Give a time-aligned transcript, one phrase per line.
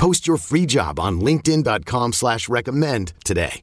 [0.00, 3.60] Post your free job on LinkedIn.com slash recommend today.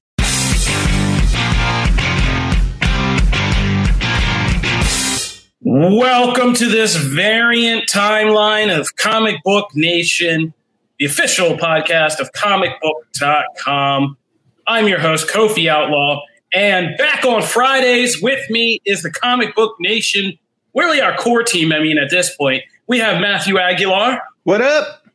[5.62, 10.54] Welcome to this variant timeline of Comic Book Nation,
[11.00, 14.16] the official podcast of comicbook.com.
[14.68, 16.22] I'm your host, Kofi Outlaw,
[16.54, 20.38] and back on Fridays with me is the Comic Book Nation,
[20.76, 21.74] really our core team.
[21.74, 24.22] I mean, at this point, we have Matthew Aguilar.
[24.44, 25.07] What up?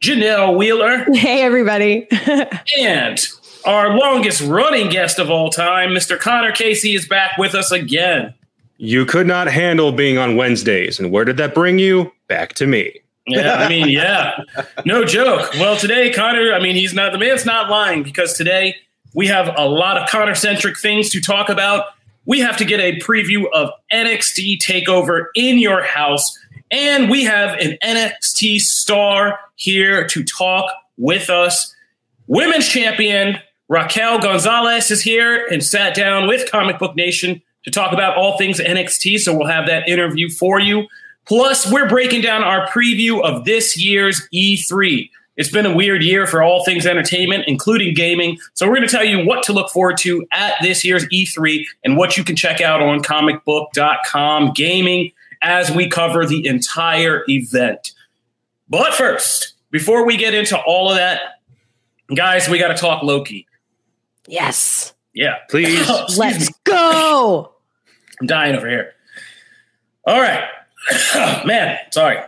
[0.00, 1.04] Janelle Wheeler.
[1.14, 2.06] Hey, everybody.
[2.80, 3.24] and
[3.64, 6.18] our longest running guest of all time, Mr.
[6.18, 8.34] Connor Casey, is back with us again.
[8.76, 10.98] You could not handle being on Wednesdays.
[10.98, 12.12] And where did that bring you?
[12.28, 13.00] Back to me.
[13.26, 14.38] Yeah, I mean, yeah,
[14.84, 15.50] no joke.
[15.54, 18.76] Well, today, Connor, I mean, he's not, the man's not lying because today
[19.14, 21.86] we have a lot of Connor centric things to talk about.
[22.26, 26.38] We have to get a preview of NXT TakeOver in your house.
[26.70, 31.74] And we have an NXT star here to talk with us.
[32.26, 37.92] Women's champion Raquel Gonzalez is here and sat down with Comic Book Nation to talk
[37.92, 39.20] about all things NXT.
[39.20, 40.86] So we'll have that interview for you.
[41.26, 45.08] Plus, we're breaking down our preview of this year's E3.
[45.36, 48.38] It's been a weird year for all things entertainment, including gaming.
[48.52, 51.64] So we're going to tell you what to look forward to at this year's E3
[51.82, 55.10] and what you can check out on comicbook.com gaming
[55.44, 57.92] as we cover the entire event.
[58.68, 61.20] But first, before we get into all of that,
[62.14, 63.46] guys, we got to talk Loki.
[64.26, 64.94] Yes.
[65.12, 65.36] Yeah.
[65.50, 65.88] Please.
[66.16, 67.52] Let's go.
[68.20, 68.92] I'm dying over here.
[70.06, 70.44] All right.
[71.46, 72.18] Man, sorry.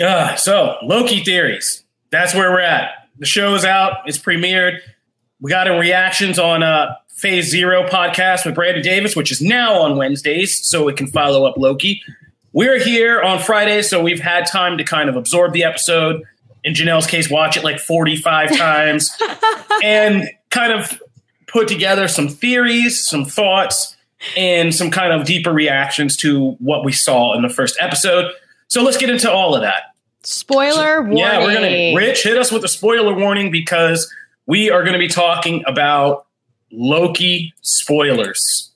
[0.00, 1.84] Uh, so, Loki theories.
[2.10, 2.90] That's where we're at.
[3.18, 4.06] The show's out.
[4.06, 4.78] It's premiered.
[5.40, 9.74] We got in reactions on uh, Phase Zero podcast with Brandon Davis, which is now
[9.74, 12.02] on Wednesdays, so we can follow up Loki.
[12.52, 16.24] We're here on Friday, so we've had time to kind of absorb the episode.
[16.64, 19.16] In Janelle's case, watch it like 45 times
[19.84, 21.00] and kind of
[21.46, 23.96] put together some theories, some thoughts,
[24.36, 28.32] and some kind of deeper reactions to what we saw in the first episode.
[28.66, 29.94] So let's get into all of that.
[30.24, 31.18] Spoiler warning.
[31.18, 34.12] Yeah, we're gonna Rich hit us with a spoiler warning because
[34.48, 36.26] we are gonna be talking about
[36.72, 38.72] Loki spoilers.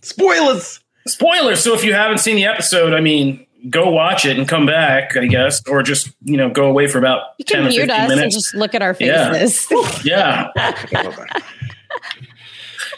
[0.00, 0.80] Spoilers.
[1.06, 1.62] Spoilers.
[1.62, 5.16] So if you haven't seen the episode, I mean, go watch it and come back,
[5.16, 7.80] I guess, or just you know go away for about You 10 can or mute
[7.82, 8.22] 15 us minutes.
[8.22, 9.32] and just look at our Yeah.
[9.32, 10.04] faces.
[10.04, 10.48] yeah,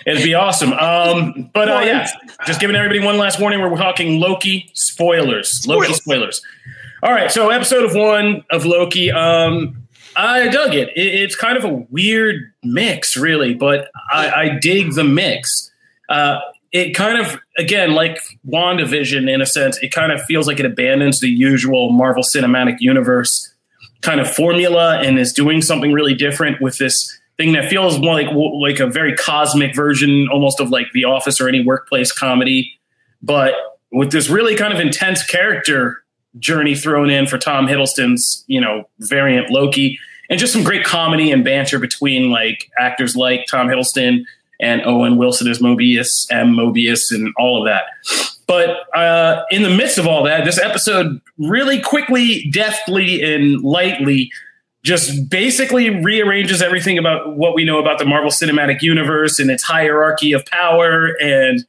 [0.06, 0.72] it'd be awesome.
[0.74, 2.06] Um, but uh, yeah,
[2.46, 3.60] just giving everybody one last warning.
[3.60, 5.66] We're talking Loki spoilers.
[5.66, 6.42] Loki spoilers.
[7.02, 9.10] All right, so episode of one of Loki.
[9.10, 9.83] Um,
[10.16, 10.90] I dug it.
[10.96, 11.14] it.
[11.22, 15.70] It's kind of a weird mix, really, but I, I dig the mix.
[16.08, 16.38] Uh,
[16.72, 20.66] it kind of, again, like WandaVision in a sense, it kind of feels like it
[20.66, 23.52] abandons the usual Marvel Cinematic Universe
[24.02, 28.14] kind of formula and is doing something really different with this thing that feels more
[28.14, 32.78] like like a very cosmic version, almost of like The Office or any workplace comedy,
[33.22, 33.54] but
[33.90, 36.03] with this really kind of intense character
[36.38, 39.98] journey thrown in for Tom Hiddleston's you know variant Loki,
[40.30, 44.24] and just some great comedy and banter between like actors like Tom Hiddleston
[44.60, 47.84] and Owen Wilson as Mobius, and Mobius, and all of that.
[48.46, 54.30] But uh, in the midst of all that, this episode really quickly, deftly, and lightly
[54.82, 59.62] just basically rearranges everything about what we know about the Marvel Cinematic Universe and its
[59.62, 61.64] hierarchy of power and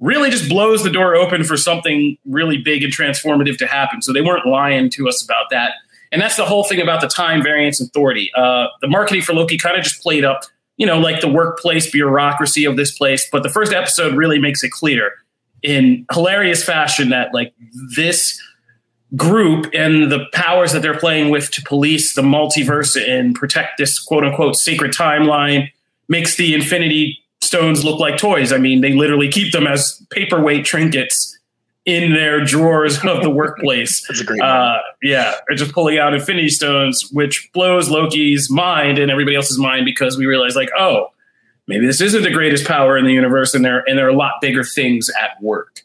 [0.00, 4.02] really just blows the door open for something really big and transformative to happen.
[4.02, 5.74] So they weren't lying to us about that.
[6.10, 8.30] And that's the whole thing about the time variance authority.
[8.34, 10.42] Uh, the marketing for Loki kind of just played up,
[10.76, 13.28] you know, like the workplace bureaucracy of this place.
[13.30, 15.12] But the first episode really makes it clear
[15.62, 17.52] in hilarious fashion that like
[17.96, 18.40] this
[19.16, 23.98] group and the powers that they're playing with to police the multiverse and protect this
[23.98, 25.68] quote unquote sacred timeline
[26.08, 27.18] makes the infinity
[27.50, 28.52] stones look like toys.
[28.52, 31.36] I mean, they literally keep them as paperweight trinkets
[31.84, 34.06] in their drawers of the workplace.
[34.08, 39.00] That's a great Uh, yeah, they're just pulling out Infinity Stones, which blows Loki's mind
[39.00, 41.08] and everybody else's mind because we realize, like, oh,
[41.66, 44.16] maybe this isn't the greatest power in the universe, and there and there are a
[44.16, 45.82] lot bigger things at work.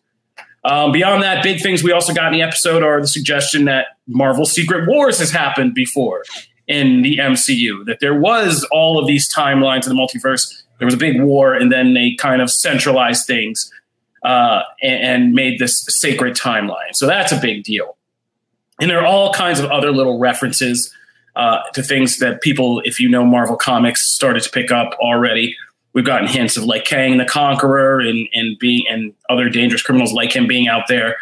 [0.65, 3.88] Um, beyond that, big things we also got in the episode are the suggestion that
[4.06, 6.23] Marvel Secret Wars has happened before
[6.67, 10.94] in the MCU, that there was all of these timelines in the multiverse, there was
[10.94, 13.72] a big war, and then they kind of centralized things
[14.24, 16.94] uh, and, and made this sacred timeline.
[16.94, 17.95] So that's a big deal.
[18.81, 20.94] And there are all kinds of other little references
[21.36, 25.56] uh, to things that people, if you know Marvel Comics, started to pick up already.
[25.94, 30.12] We've gotten hints of like Kang the Conqueror and and being and other dangerous criminals
[30.12, 31.16] like him being out there.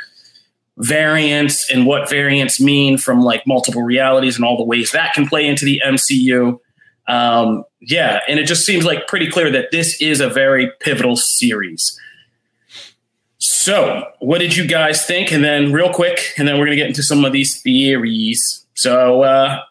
[0.77, 5.27] Variants and what variants mean from like multiple realities and all the ways that can
[5.27, 6.59] play into the MCU.
[7.07, 11.15] Um, yeah, and it just seems like pretty clear that this is a very pivotal
[11.15, 12.00] series.
[13.39, 15.31] So, what did you guys think?
[15.31, 18.65] And then, real quick, and then we're going to get into some of these theories.
[18.73, 19.61] So, uh,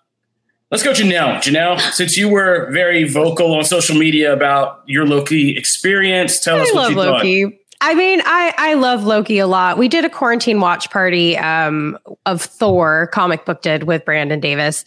[0.70, 1.38] let's go, Janelle.
[1.38, 6.72] Janelle, since you were very vocal on social media about your Loki experience, tell us
[6.74, 7.44] what love you Loki.
[7.44, 7.52] thought.
[7.84, 9.76] I mean, I I love Loki a lot.
[9.76, 14.84] We did a quarantine watch party um, of Thor comic book did with Brandon Davis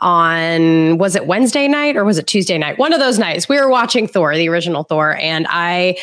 [0.00, 2.78] on was it Wednesday night or was it Tuesday night?
[2.78, 3.48] One of those nights.
[3.48, 5.96] We were watching Thor, the original Thor, and I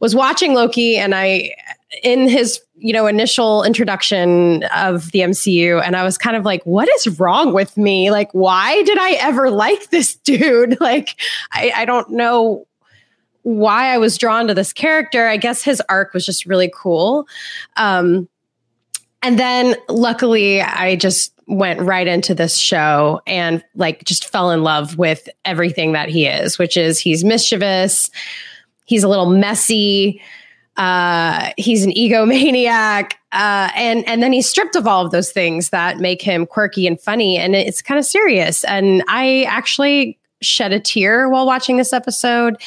[0.00, 1.52] was watching Loki and I
[2.02, 6.62] in his you know initial introduction of the MCU and I was kind of like
[6.64, 11.18] what is wrong with me like why did I ever like this dude like
[11.52, 12.66] I, I don't know
[13.42, 17.26] why I was drawn to this character I guess his arc was just really cool
[17.76, 18.28] um
[19.24, 24.62] and then luckily I just went right into this show and like just fell in
[24.62, 28.10] love with everything that he is which is he's mischievous
[28.84, 30.22] he's a little messy
[30.76, 35.70] uh, he's an egomaniac uh, and and then he's stripped of all of those things
[35.70, 38.64] that make him quirky and funny and it's kind of serious.
[38.64, 42.60] And i actually shed a tear while watching this episode.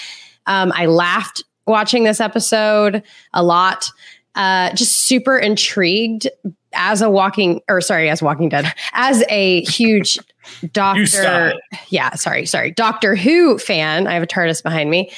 [0.45, 3.91] Um, i laughed watching this episode a lot
[4.37, 6.29] uh, just super intrigued
[6.73, 10.19] as a walking or sorry as walking dead as a huge
[10.71, 11.53] doctor
[11.89, 15.09] yeah sorry sorry doctor who fan i have a tardis behind me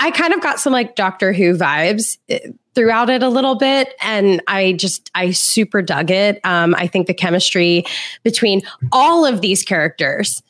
[0.00, 2.38] I kind of got some like Doctor Who vibes eh,
[2.74, 6.40] throughout it a little bit, and I just I super dug it.
[6.42, 7.84] Um, I think the chemistry
[8.24, 8.62] between
[8.92, 10.42] all of these characters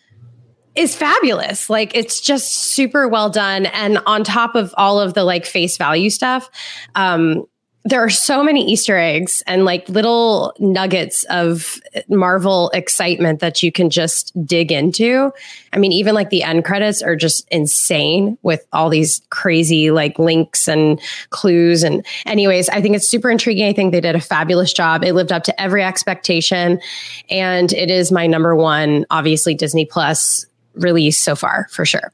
[0.76, 1.68] is fabulous.
[1.68, 5.76] Like it's just super well done, and on top of all of the like face
[5.76, 6.48] value stuff,
[6.94, 7.44] um,
[7.90, 13.72] there are so many Easter eggs and like little nuggets of Marvel excitement that you
[13.72, 15.32] can just dig into.
[15.72, 20.18] I mean, even like the end credits are just insane with all these crazy like
[20.18, 21.00] links and
[21.30, 21.82] clues.
[21.82, 23.66] And, anyways, I think it's super intriguing.
[23.66, 25.04] I think they did a fabulous job.
[25.04, 26.80] It lived up to every expectation.
[27.28, 32.12] And it is my number one, obviously, Disney Plus release so far for sure.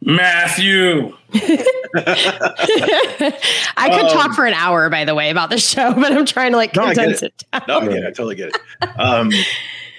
[0.00, 1.16] Matthew.
[3.76, 6.52] I could talk for an hour, by the way, about the show, but I'm trying
[6.52, 7.44] to like No, I get condense it.
[7.52, 7.52] it.
[7.52, 7.62] down.
[7.68, 8.04] No, I get it.
[8.04, 8.56] I totally get it.
[8.98, 9.30] Um,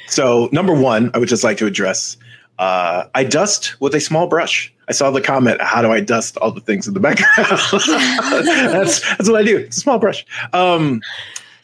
[0.07, 2.18] so, number one, I would just like to address
[2.60, 4.74] uh, I dust with a small brush.
[4.90, 7.31] I saw the comment, How do I dust all the things in the background?
[7.72, 9.57] that's, that's what I do.
[9.57, 10.25] It's a small brush.
[10.51, 11.01] Um,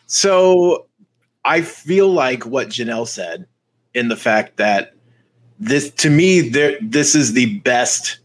[0.07, 0.85] so,
[1.43, 3.45] I feel like what Janelle said
[3.93, 4.93] in the fact that
[5.59, 8.19] this, to me, there, this is the best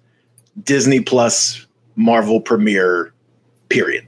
[0.65, 1.67] Disney Plus
[1.97, 3.13] Marvel premiere,
[3.69, 4.07] period.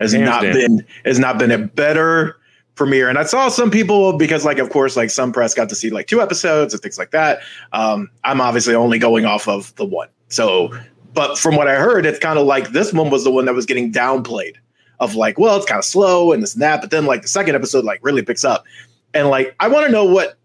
[0.00, 2.36] Has not been has not been a better
[2.74, 3.08] premiere.
[3.08, 5.90] And I saw some people because, like, of course, like some press got to see
[5.90, 7.40] like two episodes and things like that.
[7.72, 10.08] Um, I'm obviously only going off of the one.
[10.28, 10.76] So,
[11.12, 13.54] but from what I heard, it's kind of like this one was the one that
[13.54, 14.56] was getting downplayed.
[15.00, 17.28] Of like, well, it's kind of slow and this and that, but then like the
[17.28, 18.64] second episode like really picks up,
[19.12, 20.38] and like I want to know what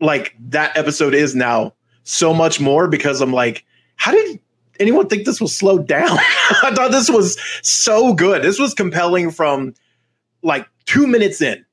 [0.00, 1.74] like that episode is now
[2.04, 3.64] so much more because I'm like,
[3.96, 4.38] how did
[4.80, 6.10] anyone think this was slowed down?
[6.62, 8.42] I thought this was so good.
[8.42, 9.74] This was compelling from
[10.42, 11.64] like two minutes in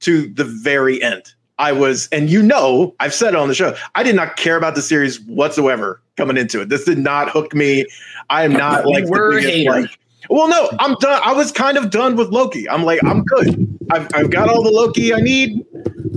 [0.00, 1.34] to the very end.
[1.58, 4.56] I was, and you know, I've said it on the show, I did not care
[4.56, 6.70] about the series whatsoever coming into it.
[6.70, 7.84] This did not hook me.
[8.30, 9.98] I am not like were biggest, like-
[10.30, 11.20] well, no, I'm done.
[11.24, 12.68] I was kind of done with Loki.
[12.68, 13.78] I'm like, I'm good.
[13.90, 15.64] I've, I've got all the Loki I need.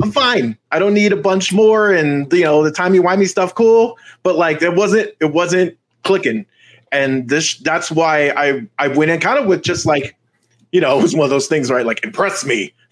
[0.01, 0.57] I'm fine.
[0.71, 1.91] I don't need a bunch more.
[1.91, 3.97] And you know, the timey wimey stuff, cool.
[4.21, 5.11] But like, it wasn't.
[5.19, 6.45] It wasn't clicking.
[6.91, 7.57] And this.
[7.57, 10.15] That's why I I went in kind of with just like,
[10.71, 11.85] you know, it was one of those things, right?
[11.85, 12.73] Like, impress me.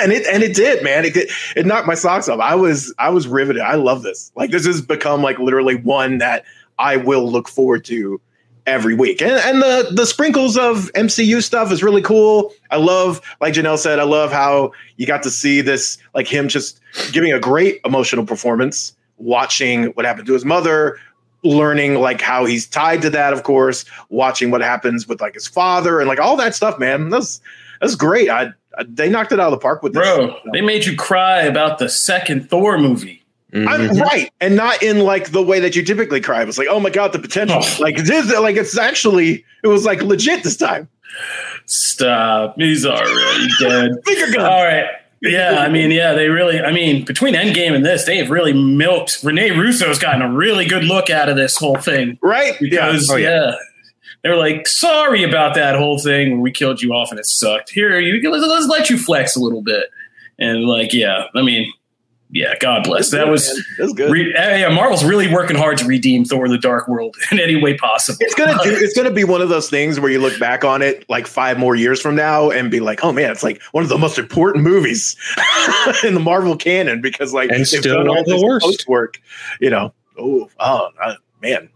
[0.00, 1.04] and it and it did, man.
[1.04, 1.16] It
[1.56, 2.40] it- knocked my socks off.
[2.40, 3.62] I was I was riveted.
[3.62, 4.32] I love this.
[4.34, 6.44] Like, this has become like literally one that
[6.78, 8.20] I will look forward to
[8.66, 9.20] every week.
[9.20, 12.52] And and the the sprinkles of MCU stuff is really cool.
[12.70, 16.48] I love, like Janelle said, I love how you got to see this, like him
[16.48, 16.80] just
[17.12, 20.98] giving a great emotional performance, watching what happened to his mother,
[21.42, 25.46] learning like how he's tied to that, of course, watching what happens with like his
[25.46, 27.10] father and like all that stuff, man.
[27.10, 27.40] That's
[27.80, 28.28] that's great.
[28.28, 30.02] I, I they knocked it out of the park with this.
[30.02, 33.22] Bro, they made you cry about the second Thor movie.
[33.54, 34.02] I'm mm-hmm.
[34.02, 36.42] right, and not in like the way that you typically cry.
[36.42, 37.60] It was like, oh my god, the potential.
[37.62, 37.76] Oh.
[37.80, 40.86] Like it is like it's actually it was like legit this time.
[41.64, 42.56] Stop.
[42.58, 43.90] He's already dead.
[44.04, 44.48] Finger guns.
[44.48, 44.84] All right.
[45.20, 48.52] Yeah, I mean, yeah, they really, I mean, between Endgame and this, they have really
[48.52, 49.18] milked.
[49.24, 52.54] Rene Russo's gotten a really good look out of this whole thing Right?
[52.60, 53.28] because, Oh, yeah.
[53.28, 53.54] yeah.
[54.22, 57.26] they were like, sorry about that whole thing where we killed you off and it
[57.26, 57.70] sucked.
[57.70, 59.90] Here, you let's, let's let you flex a little bit.
[60.38, 61.72] And, like, yeah, I mean,
[62.30, 63.10] yeah, God bless.
[63.10, 63.46] That was,
[63.78, 64.10] that's good.
[64.12, 67.60] re- uh, yeah, Marvel's really working hard to redeem Thor the Dark World in any
[67.60, 68.18] way possible.
[68.20, 68.70] It's gonna do.
[68.80, 71.58] It's gonna be one of those things where you look back on it like five
[71.58, 74.18] more years from now and be like, "Oh man, it's like one of the most
[74.18, 75.16] important movies
[76.04, 78.64] in the Marvel canon." Because like And they've still done one of the worst.
[78.66, 79.18] post-work,
[79.60, 79.92] you know.
[80.18, 80.88] Oh, oh
[81.42, 81.68] man,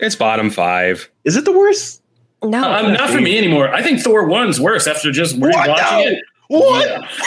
[0.00, 1.10] It's bottom five.
[1.24, 2.02] is it the worst?
[2.44, 3.74] No, Um, not for me anymore.
[3.74, 5.52] I think Thor 1's worse after just What?
[5.54, 6.10] rewatching No.
[6.10, 6.22] it.
[6.48, 6.86] What?
[6.88, 7.08] Yeah.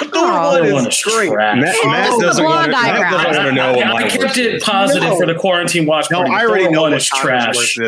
[0.00, 1.30] Thor Oh, one Thor 1 is is great.
[1.30, 1.60] trash.
[1.60, 2.70] Matt, Matt Oh, the doesn't want to.
[2.70, 3.22] blonde Matt eyebrows.
[3.24, 5.16] doesn't want to know I, what I, I kept it positive No.
[5.16, 6.32] for the quarantine watch No, party.
[6.32, 7.78] I already Thor know 1 what is trash.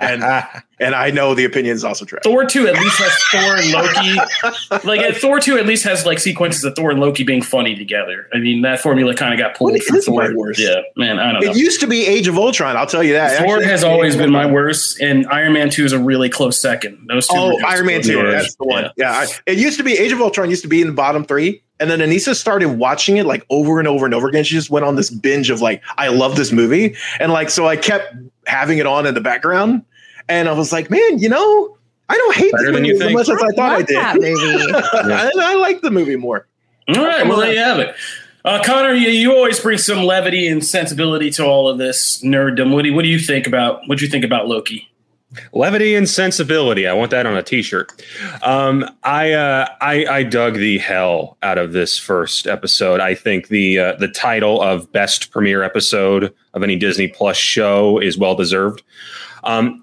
[0.00, 0.24] and
[0.80, 2.22] and I know the opinion is also trash.
[2.24, 4.84] Thor 2 at least has Thor and Loki.
[4.84, 8.28] Like Thor 2 at least has like sequences of Thor and Loki being funny together.
[8.34, 10.22] I mean, that formula kind of got pulled from is Thor.
[10.28, 10.60] my worst?
[10.60, 11.50] Yeah, man, I don't know.
[11.50, 12.76] It used to be Age of Ultron.
[12.76, 13.38] I'll tell you that.
[13.38, 16.60] Thor Actually, has always been my worst, and Iron Man 2 is a really close
[16.60, 17.06] second.
[17.08, 17.36] Those two.
[17.36, 18.16] Oh, Iron Man 2.
[18.16, 18.30] Yeah.
[18.30, 18.84] That's the one.
[18.84, 18.90] Yeah.
[18.96, 19.12] Yeah.
[19.12, 21.62] I, it used to be Age of Ultron used to be in the bottom three.
[21.80, 24.44] And then Anissa started watching it like over and over and over again.
[24.44, 26.96] She just went on this binge of like, I love this movie.
[27.18, 28.14] And like, so I kept
[28.46, 29.84] having it on in the background.
[30.28, 31.76] And I was like, man, you know,
[32.08, 33.12] I don't hate Better this than movie you as think.
[33.18, 33.96] much as I thought I Love did.
[33.96, 34.72] that movie.
[35.12, 36.46] I, I like the movie more.
[36.88, 37.94] All right, well there you have it.
[38.44, 42.74] Uh, Connor, you, you always bring some levity and sensibility to all of this nerddom.
[42.74, 44.90] What do you, what do you think about what do you think about Loki?
[45.52, 46.86] Levity and sensibility.
[46.86, 47.90] I want that on a T-shirt.
[48.42, 53.00] Um, I, uh, I I dug the hell out of this first episode.
[53.00, 57.98] I think the uh, the title of best premiere episode of any Disney Plus show
[57.98, 58.82] is well deserved.
[59.42, 59.82] Um,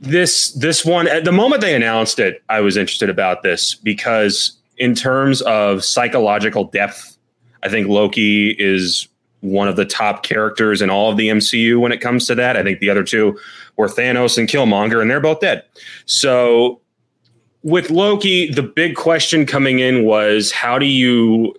[0.00, 4.56] this this one at the moment they announced it, I was interested about this because
[4.78, 7.16] in terms of psychological depth,
[7.62, 9.08] I think Loki is
[9.40, 12.56] one of the top characters in all of the MCU when it comes to that.
[12.56, 13.38] I think the other two
[13.76, 15.62] were Thanos and Killmonger, and they're both dead.
[16.06, 16.80] So
[17.62, 21.54] with Loki, the big question coming in was how do you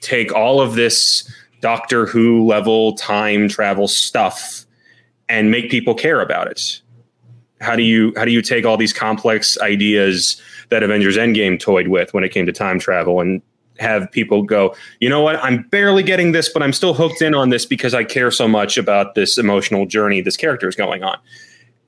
[0.00, 4.66] take all of this Doctor Who level time travel stuff
[5.28, 6.80] and make people care about it?
[7.64, 11.88] How do you how do you take all these complex ideas that Avengers Endgame toyed
[11.88, 13.42] with when it came to time travel and
[13.78, 17.34] have people go, you know what, I'm barely getting this, but I'm still hooked in
[17.34, 21.02] on this because I care so much about this emotional journey this character is going
[21.02, 21.18] on.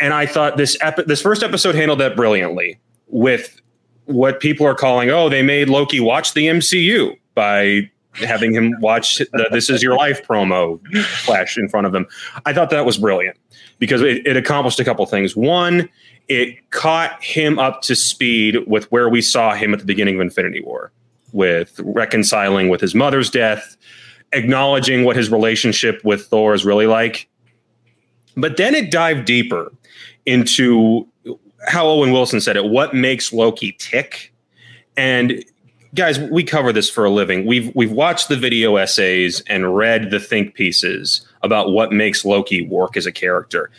[0.00, 2.78] And I thought this epi- this first episode handled that brilliantly
[3.08, 3.60] with
[4.06, 9.18] what people are calling, oh, they made Loki watch the MCU by having him watch
[9.18, 10.80] the This Is Your Life promo
[11.24, 12.06] flash in front of them.
[12.44, 13.36] I thought that was brilliant
[13.78, 15.36] because it, it accomplished a couple things.
[15.36, 15.88] One,
[16.28, 20.22] it caught him up to speed with where we saw him at the beginning of
[20.22, 20.92] Infinity War,
[21.32, 23.76] with reconciling with his mother's death,
[24.32, 27.28] acknowledging what his relationship with Thor is really like.
[28.36, 29.72] But then it dived deeper
[30.26, 31.06] into
[31.68, 34.32] how Owen Wilson said it what makes Loki tick.
[34.96, 35.44] And
[35.94, 37.46] guys, we cover this for a living.
[37.46, 42.66] We've we've watched the video essays and read the think pieces about what makes Loki
[42.66, 43.70] work as a character.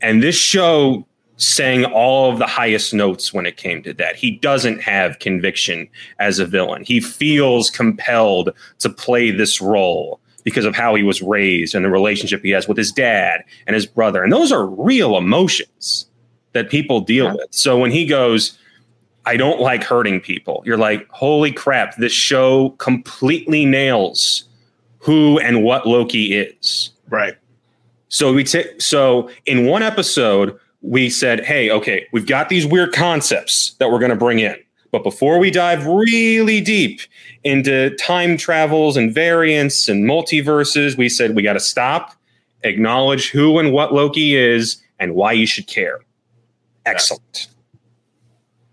[0.00, 1.06] And this show
[1.36, 4.16] sang all of the highest notes when it came to that.
[4.16, 6.84] He doesn't have conviction as a villain.
[6.84, 11.90] He feels compelled to play this role because of how he was raised and the
[11.90, 14.22] relationship he has with his dad and his brother.
[14.22, 16.06] And those are real emotions
[16.52, 17.48] that people deal with.
[17.50, 18.56] So when he goes,
[19.26, 24.44] I don't like hurting people, you're like, holy crap, this show completely nails
[24.98, 26.90] who and what Loki is.
[27.08, 27.36] Right.
[28.08, 32.92] So we take so in one episode we said, "Hey, okay, we've got these weird
[32.92, 34.56] concepts that we're going to bring in,
[34.92, 37.00] but before we dive really deep
[37.42, 42.12] into time travels and variants and multiverses, we said we got to stop,
[42.62, 46.00] acknowledge who and what Loki is, and why you should care."
[46.86, 47.48] Excellent.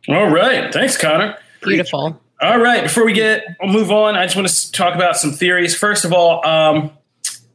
[0.10, 1.38] All right, thanks, Connor.
[1.64, 2.20] Beautiful.
[2.42, 5.32] All right, before we get I'll move on, I just want to talk about some
[5.32, 5.76] theories.
[5.76, 6.92] First of all, um,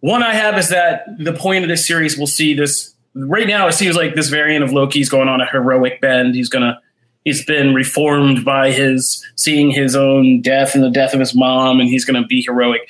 [0.06, 3.66] one I have is that the point of this series we'll see this right now.
[3.66, 6.36] It seems like this variant of Loki's going on a heroic bend.
[6.36, 6.80] He's gonna
[7.25, 11.80] he's been reformed by his seeing his own death and the death of his mom,
[11.80, 12.88] and he's gonna be heroic.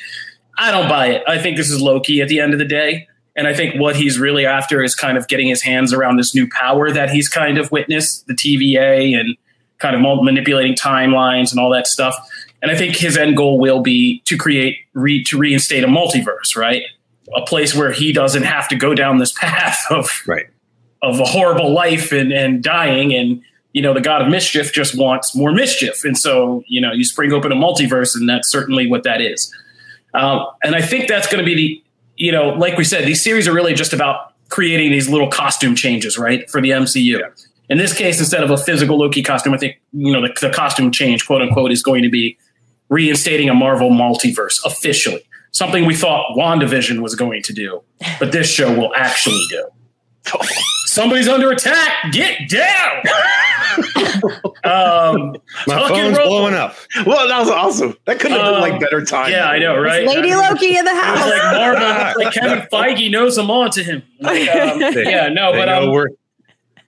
[0.59, 1.23] I don't buy it.
[1.27, 3.09] I think this is Loki at the end of the day.
[3.35, 6.35] And I think what he's really after is kind of getting his hands around this
[6.35, 9.37] new power that he's kind of witnessed, the TVA and
[9.79, 12.15] kind of manipulating timelines and all that stuff.
[12.63, 16.57] And I think his end goal will be to create, re, to reinstate a multiverse,
[16.57, 16.83] right?
[17.35, 20.47] A place where he doesn't have to go down this path of right.
[21.03, 23.15] of a horrible life and and dying.
[23.15, 23.43] And
[23.73, 26.05] you know the god of mischief just wants more mischief.
[26.05, 29.53] And so you know you spring open a multiverse and that's certainly what that is.
[30.15, 31.83] Um, and i think that's going to be the
[32.17, 35.75] you know like we said these series are really just about creating these little costume
[35.75, 37.27] changes right for the mcu yeah.
[37.69, 40.51] in this case instead of a physical loki costume i think you know the, the
[40.51, 42.37] costume change quote unquote is going to be
[42.89, 45.23] reinstating a marvel multiverse officially
[45.53, 47.83] something we thought wandavision was going to do
[48.19, 49.65] but this show will actually do
[50.87, 52.11] Somebody's under attack.
[52.13, 53.03] Get down.
[54.65, 55.37] um,
[55.67, 56.75] My phone's blowing up.
[57.05, 57.97] Well, that was awesome.
[58.07, 59.31] That couldn't have been like um, better time.
[59.31, 60.07] Yeah, I know, right?
[60.07, 61.19] Lady Loki in the house.
[61.19, 61.83] like Marvin,
[62.25, 64.03] like Kevin Feige knows I'm on to him.
[64.21, 66.07] Like, um, yeah, no, but um,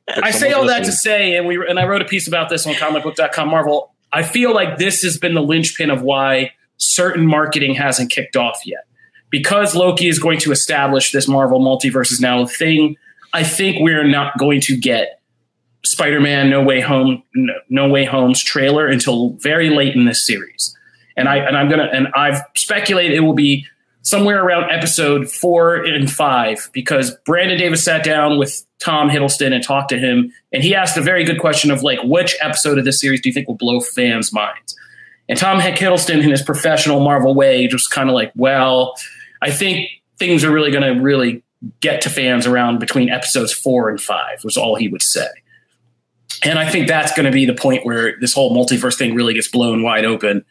[0.08, 2.66] I say all that to say, and we and I wrote a piece about this
[2.66, 3.92] on comicbook.com Marvel.
[4.10, 8.60] I feel like this has been the linchpin of why certain marketing hasn't kicked off
[8.64, 8.84] yet.
[9.30, 12.96] Because Loki is going to establish this Marvel multiverse is now a thing
[13.32, 15.20] I think we're not going to get
[15.84, 20.76] Spider-Man No Way Home No, no Way Home's trailer until very late in this series.
[21.16, 23.66] And I and I'm gonna and I've speculated it will be
[24.02, 29.62] somewhere around episode four and five because Brandon Davis sat down with Tom Hiddleston and
[29.62, 32.84] talked to him, and he asked a very good question of like, which episode of
[32.84, 34.77] this series do you think will blow fans' minds?
[35.28, 38.94] And Tom Hiddleston, in his professional Marvel way, just kind of like, well,
[39.42, 41.42] I think things are really going to really
[41.80, 45.26] get to fans around between episodes four and five was all he would say.
[46.44, 49.34] And I think that's going to be the point where this whole multiverse thing really
[49.34, 50.44] gets blown wide open.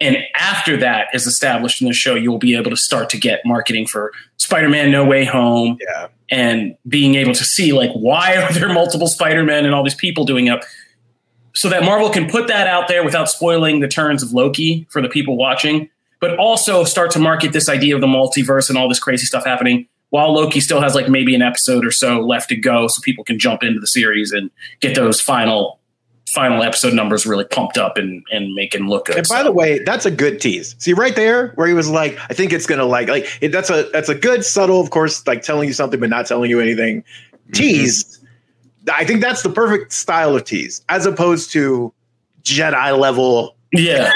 [0.00, 3.40] And after that is established in the show, you'll be able to start to get
[3.44, 6.08] marketing for Spider-Man No Way Home yeah.
[6.30, 10.24] and being able to see like why are there multiple Spider-Men and all these people
[10.24, 10.62] doing up
[11.54, 15.00] so that Marvel can put that out there without spoiling the turns of Loki for
[15.00, 15.88] the people watching,
[16.20, 19.44] but also start to market this idea of the multiverse and all this crazy stuff
[19.44, 23.02] happening while Loki still has like maybe an episode or so left to go, so
[23.02, 25.80] people can jump into the series and get those final
[26.28, 29.16] final episode numbers really pumped up and and make him look good.
[29.16, 29.44] And by so.
[29.44, 30.76] the way, that's a good tease.
[30.78, 33.70] See right there where he was like, I think it's gonna like like it, that's
[33.70, 36.60] a that's a good subtle, of course, like telling you something but not telling you
[36.60, 37.02] anything.
[37.50, 37.52] Mm-hmm.
[38.86, 38.94] Tease.
[38.96, 41.92] I think that's the perfect style of tease, as opposed to
[42.42, 43.56] Jedi level.
[43.72, 44.12] Yeah,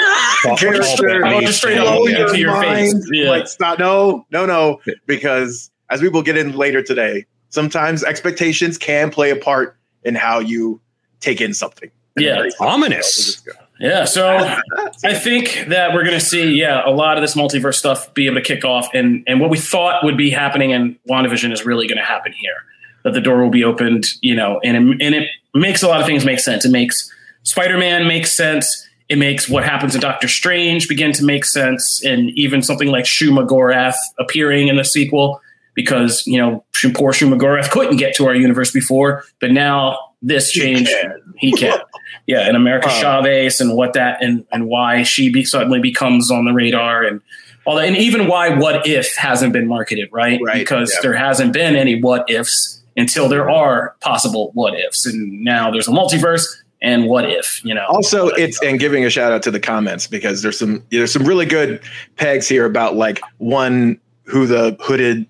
[0.57, 1.25] character.
[1.25, 2.93] I'll just straight up your, your mind.
[2.93, 3.09] face.
[3.11, 3.29] Yeah.
[3.29, 3.79] Like stop.
[3.79, 4.81] No, no, no.
[5.05, 10.15] Because as we will get in later today, sometimes expectations can play a part in
[10.15, 10.79] how you
[11.19, 11.91] take in something.
[12.17, 13.41] Yeah, ominous.
[13.79, 14.37] Yeah, so
[15.03, 18.25] I think that we're going to see, yeah, a lot of this multiverse stuff be
[18.25, 21.65] able to kick off, and and what we thought would be happening in WandaVision is
[21.65, 22.55] really going to happen here.
[23.03, 26.01] That the door will be opened, you know, and it, and it makes a lot
[26.01, 26.65] of things make sense.
[26.65, 27.11] It makes
[27.43, 28.87] Spider Man make sense.
[29.07, 33.05] It makes what happens in Doctor Strange begin to make sense, and even something like
[33.05, 35.41] Shuma Gorath appearing in the sequel
[35.79, 40.89] because you know poor Shumagorath couldn't get to our universe before, but now this change
[41.37, 41.79] he can.
[42.27, 46.31] yeah, and America uh, Chavez and what that and and why she be, suddenly becomes
[46.31, 47.21] on the radar and
[47.65, 51.53] all that, and even why What If hasn't been marketed right, right because there hasn't
[51.53, 56.45] been any What Ifs until there are possible What Ifs, and now there's a multiverse
[56.81, 60.07] and what if you know also it's and giving a shout out to the comments
[60.07, 61.81] because there's some there's some really good
[62.15, 65.25] pegs here about like one who the hooded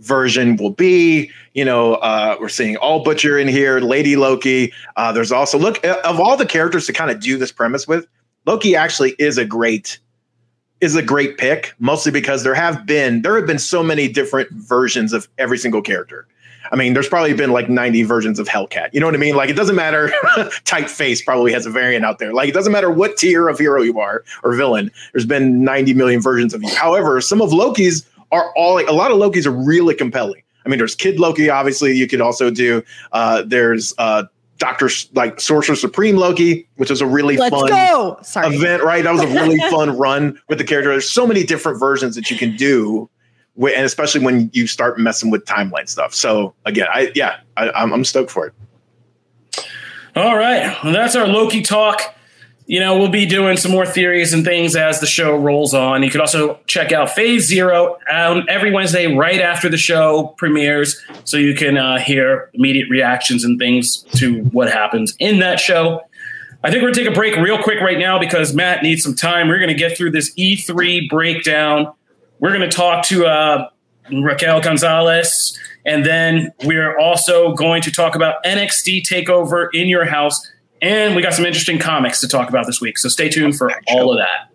[0.00, 1.30] version will be.
[1.54, 4.72] You know, uh, we're seeing All Butcher in here, Lady Loki.
[4.96, 8.06] Uh, there's also look of all the characters to kind of do this premise with.
[8.46, 9.98] Loki actually is a great
[10.80, 14.50] is a great pick, mostly because there have been there have been so many different
[14.52, 16.26] versions of every single character.
[16.70, 18.90] I mean, there's probably been like 90 versions of Hellcat.
[18.92, 19.34] You know what I mean?
[19.34, 20.12] Like, it doesn't matter.
[20.64, 22.32] Tight Face probably has a variant out there.
[22.32, 24.90] Like, it doesn't matter what tier of hero you are or villain.
[25.12, 26.74] There's been 90 million versions of you.
[26.74, 30.42] However, some of Loki's are all like a lot of Loki's are really compelling.
[30.64, 31.94] I mean, there's Kid Loki, obviously.
[31.96, 32.82] You could also do.
[33.12, 34.24] Uh, there's uh,
[34.58, 38.18] Doctor like Sorcerer Supreme Loki, which was a really Let's fun go.
[38.22, 38.54] Sorry.
[38.54, 38.82] event.
[38.82, 40.90] Right, that was a really fun run with the character.
[40.90, 43.08] There's so many different versions that you can do,
[43.58, 46.14] and especially when you start messing with timeline stuff.
[46.14, 48.54] So again, I yeah, I, I'm, I'm stoked for it.
[50.16, 52.14] All right, well, that's our Loki talk
[52.68, 56.02] you know, we'll be doing some more theories and things as the show rolls on.
[56.02, 61.02] You can also check out Phase Zero um, every Wednesday right after the show premieres,
[61.24, 66.02] so you can uh, hear immediate reactions and things to what happens in that show.
[66.62, 69.02] I think we're going to take a break real quick right now because Matt needs
[69.02, 69.48] some time.
[69.48, 71.90] We're going to get through this E3 breakdown
[72.40, 73.68] we're going to talk to uh,
[74.12, 80.50] Raquel Gonzalez, and then we're also going to talk about NXT Takeover in your house,
[80.80, 82.98] and we got some interesting comics to talk about this week.
[82.98, 84.52] So stay tuned for all of that.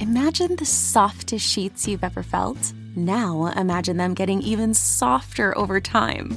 [0.00, 2.72] Imagine the softest sheets you've ever felt.
[2.96, 6.36] Now imagine them getting even softer over time.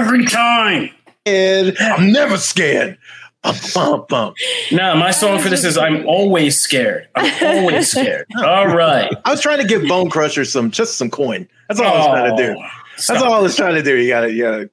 [0.00, 0.90] Every time.
[1.26, 2.98] And I'm never scared.
[3.42, 4.34] Bum, bum, bum.
[4.72, 7.08] No, my song for this is I'm always scared.
[7.14, 8.26] I'm always scared.
[8.38, 9.14] All right.
[9.24, 11.46] I was trying to give Bone Crusher some just some coin.
[11.68, 12.58] That's all I was trying to do.
[12.58, 13.96] Oh, That's stop all I was trying to do.
[13.96, 14.70] You got to, you gotta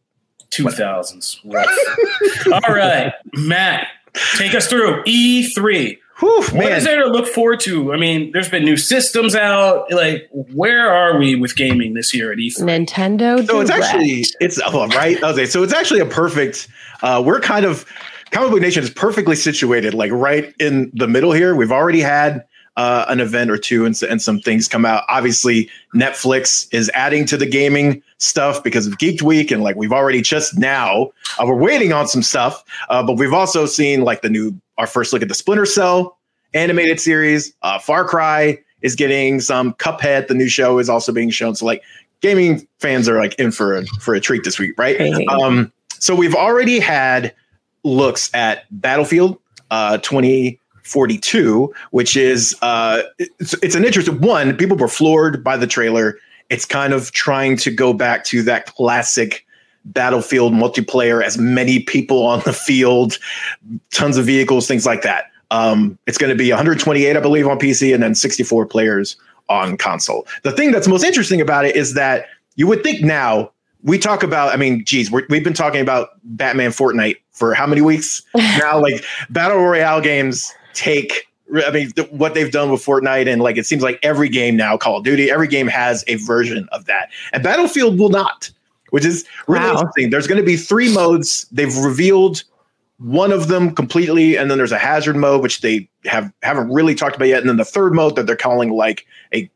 [0.52, 1.40] two thousands.
[1.46, 3.14] all right.
[3.34, 3.88] Matt,
[4.38, 5.98] take us through E3.
[6.22, 6.72] Whew, What man.
[6.74, 7.94] is there to look forward to?
[7.94, 9.92] I mean, there's been new systems out.
[9.92, 12.62] Like, where are we with gaming this year at E3?
[12.62, 13.46] Nintendo.
[13.48, 15.22] So it's actually it's oh, right.
[15.22, 16.68] Okay, so it's actually a perfect.
[17.02, 17.86] Uh, we're kind of
[18.30, 21.56] comic book nation is perfectly situated, like right in the middle here.
[21.56, 22.46] We've already had
[22.78, 25.04] uh, an event or two and, and some things come out.
[25.10, 29.92] Obviously, Netflix is adding to the gaming stuff because of Geek Week, and like we've
[29.92, 34.22] already just now uh, we're waiting on some stuff, uh, but we've also seen like
[34.22, 36.18] the new our first look at the Splinter Cell
[36.54, 37.54] animated series.
[37.62, 39.74] Uh, Far Cry is getting some.
[39.76, 41.56] Cuphead, the new show, is also being shown.
[41.56, 41.84] So like
[42.22, 44.96] gaming fans are like in for a for a treat this week, right?
[44.96, 45.28] Crazy.
[45.28, 47.34] Um, so we've already had
[47.84, 49.40] looks at Battlefield
[49.72, 49.98] uh,
[50.84, 54.56] 2042, which is uh, it's, it's an interesting one.
[54.58, 56.17] People were floored by the trailer.
[56.50, 59.46] It's kind of trying to go back to that classic
[59.86, 63.17] Battlefield multiplayer, as many people on the field,
[63.91, 65.26] tons of vehicles, things like that.
[65.50, 69.17] Um, it's going to be 128, I believe, on PC, and then 64 players
[69.50, 70.28] on console.
[70.44, 73.52] The thing that's most interesting about it is that you would think now
[73.84, 74.54] we talk about.
[74.54, 78.80] I mean, geez, we're, we've been talking about Batman Fortnite for how many weeks now?
[78.80, 81.28] Like battle royale games take.
[81.66, 84.56] I mean, th- what they've done with Fortnite, and like it seems like every game
[84.56, 88.50] now, Call of Duty, every game has a version of that, and Battlefield will not,
[88.92, 89.72] which is really Wow.
[89.80, 90.10] interesting.
[90.12, 91.46] There's going to be three modes.
[91.52, 92.44] They've revealed
[93.00, 96.96] one of them completely, and then there's a hazard mode, which they have haven't really
[96.96, 99.50] talked about yet, and then the third mode that they're calling like a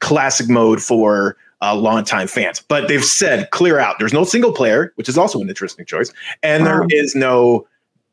[0.00, 2.60] classic mode for uh, longtime fans.
[2.68, 3.96] But they've said clear out.
[3.98, 6.86] There's no single player, which is also an interesting choice, and there Wow.
[6.90, 7.66] is no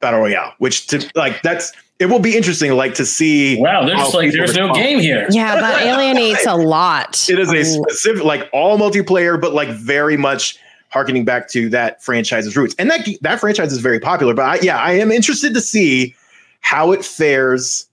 [0.05, 0.53] battle royale.
[0.59, 3.59] Which to like that's it will be interesting, like to see.
[3.59, 5.27] Wow, they're how just like, people there's no game here.
[5.29, 7.29] Yeah, that alienates a lot.
[7.29, 10.57] It is a specific, like all multiplayer, but like very much
[10.89, 12.75] harkening back to that franchise's roots.
[12.77, 14.33] And that that franchise is very popular.
[14.33, 16.13] But I, yeah, I am interested to see
[16.59, 17.87] how it fares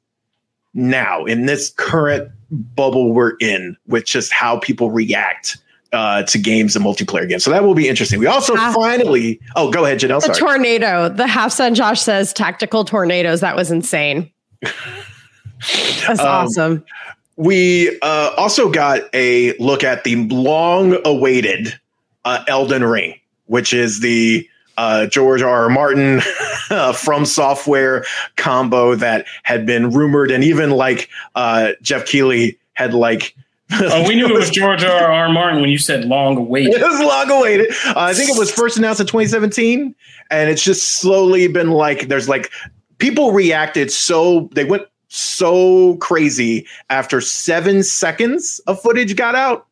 [0.74, 5.58] now in this current bubble we're in, with just how people react
[5.92, 7.44] uh, to games and multiplayer games.
[7.44, 8.18] So that will be interesting.
[8.18, 8.72] We also Ah.
[8.74, 9.38] finally.
[9.56, 10.20] Oh, go ahead, Janelle.
[10.20, 10.38] The Sorry.
[10.38, 11.08] tornado.
[11.08, 11.74] The half sun.
[11.74, 13.40] Josh says tactical tornadoes.
[13.40, 14.30] That was insane.
[16.06, 16.84] That's Um, awesome.
[17.36, 21.78] we uh, also got a look at the long-awaited
[22.24, 23.14] uh, Elden Ring,
[23.46, 25.64] which is the uh, George R.
[25.64, 25.68] R.
[25.68, 26.22] Martin
[26.70, 28.04] uh, from software
[28.36, 33.34] combo that had been rumored, and even like uh, Geoff Keighley had like.
[33.80, 35.12] Oh, we knew it was George R.
[35.12, 35.28] R.
[35.28, 36.74] Martin when you said long awaited.
[36.74, 37.70] It was long awaited.
[37.86, 39.94] Uh, I think it was first announced in 2017,
[40.30, 42.50] and it's just slowly been like there's like
[42.98, 49.66] people reacted so they went so crazy after seven seconds of footage got out.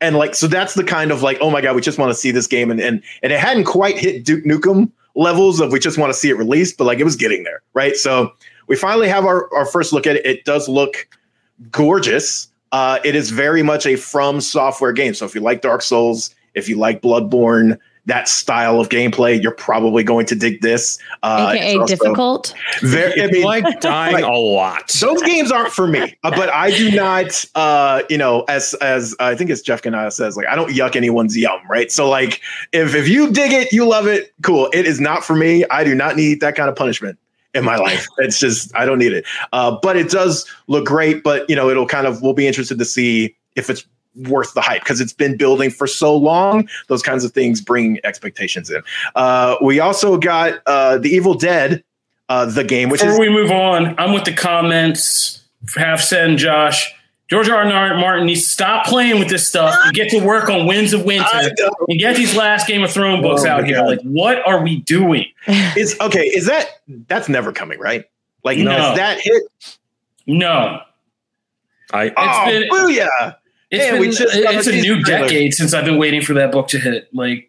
[0.00, 2.14] And like, so that's the kind of like, oh my god, we just want to
[2.14, 5.78] see this game, and and and it hadn't quite hit Duke Nukem levels of we
[5.78, 7.96] just want to see it released, but like it was getting there, right?
[7.96, 8.32] So
[8.66, 10.26] we finally have our our first look at it.
[10.26, 11.08] It does look
[11.70, 12.48] gorgeous.
[12.72, 15.14] Uh, it is very much a from software game.
[15.14, 19.54] So if you like Dark Souls, if you like Bloodborne, that style of gameplay, you're
[19.54, 20.98] probably going to dig this.
[21.22, 22.52] Uh, AKA it's difficult.
[22.80, 24.88] Very, I mean, like dying like- a lot.
[25.00, 26.16] those games aren't for me.
[26.24, 30.12] Uh, but I do not, uh, you know, as as I think as Jeff Kanata
[30.12, 31.92] says, like I don't yuck anyone's yum, right?
[31.92, 32.40] So like,
[32.72, 34.68] if if you dig it, you love it, cool.
[34.72, 35.64] It is not for me.
[35.70, 37.18] I do not need that kind of punishment
[37.54, 38.06] in my life.
[38.18, 39.24] It's just I don't need it.
[39.52, 41.22] Uh, but it does look great.
[41.22, 43.84] But you know, it'll kind of we'll be interested to see if it's
[44.14, 46.68] worth the hype because it's been building for so long.
[46.88, 48.82] Those kinds of things bring expectations in.
[49.14, 51.82] Uh, we also got uh, the Evil Dead,
[52.28, 55.42] uh, the game, which Before is we move on, I'm with the comments.
[55.76, 56.92] Half send Josh.
[57.32, 57.62] George R.
[57.64, 57.96] R.
[57.96, 61.06] Martin needs to stop playing with this stuff and get to work on Winds of
[61.06, 61.24] Winter
[61.88, 63.76] and get these last Game of Thrones books Oh out here.
[63.76, 63.86] God.
[63.86, 65.24] Like, what are we doing?
[65.74, 66.26] Is okay.
[66.26, 66.66] Is that
[67.08, 68.04] that's never coming, right?
[68.44, 68.70] Like, No.
[68.72, 69.42] has that hit?
[70.26, 70.80] No,
[71.90, 73.36] I It's oh, been- booyah!
[73.70, 75.28] it's Man, we been, just it's a a new teaser trailer.
[75.28, 77.08] decade since I've been waiting for that book to hit.
[77.14, 77.48] Like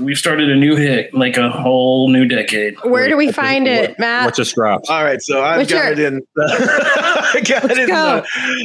[0.00, 2.76] we've started a new hit, like a whole new decade.
[2.84, 4.26] Where do we What- find it, Matt?
[4.26, 4.88] what just dropped?
[4.88, 6.20] All right, so I've What's got your- it in.
[7.34, 8.22] I got it in go.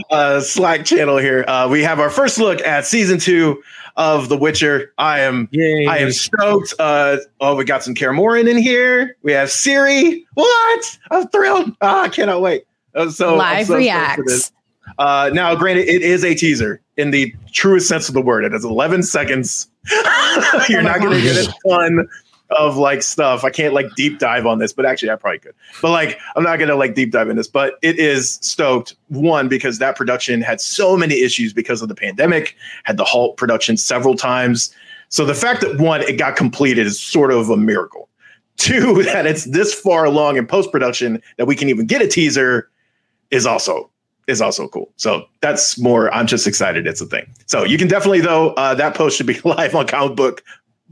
[0.09, 1.43] the uh, Slack channel here.
[1.47, 3.61] Uh, we have our first look at season two
[3.97, 4.93] of The Witcher.
[4.97, 5.87] I am Yay!
[5.87, 6.73] I am stoked.
[6.79, 9.17] Uh, oh, we got some Kaer Morhen in here.
[9.23, 10.23] We have Ciri.
[10.35, 10.99] What?
[11.11, 11.75] I'm thrilled.
[11.81, 12.65] Ah, I cannot wait.
[12.95, 14.33] I'm so, Live so stoked for this.
[14.33, 14.51] reacts.
[14.97, 18.43] Uh, now, granted, it is a teaser in the truest sense of the word.
[18.43, 19.67] It is 11 seconds.
[20.69, 22.07] You're Oh not going to get a ton
[22.51, 23.43] of like stuff.
[23.43, 25.53] I can't like deep dive on this, but actually, I probably could.
[25.81, 27.47] But like, I'm not to like deep dive in this.
[27.47, 28.95] But it is stoked.
[29.09, 33.37] One because that production had so many issues because of the pandemic, had to halt
[33.37, 34.73] production several times.
[35.09, 38.09] So the fact that one, it got completed is sort of a miracle.
[38.57, 42.07] Two, that it's this far along in post production that we can even get a
[42.07, 42.69] teaser
[43.31, 43.89] is also
[44.27, 44.91] is also cool.
[44.95, 46.13] So that's more.
[46.13, 46.85] I'm just excited.
[46.85, 47.25] It's a thing.
[47.47, 50.43] So you can definitely though uh, that post should be live on Comic Book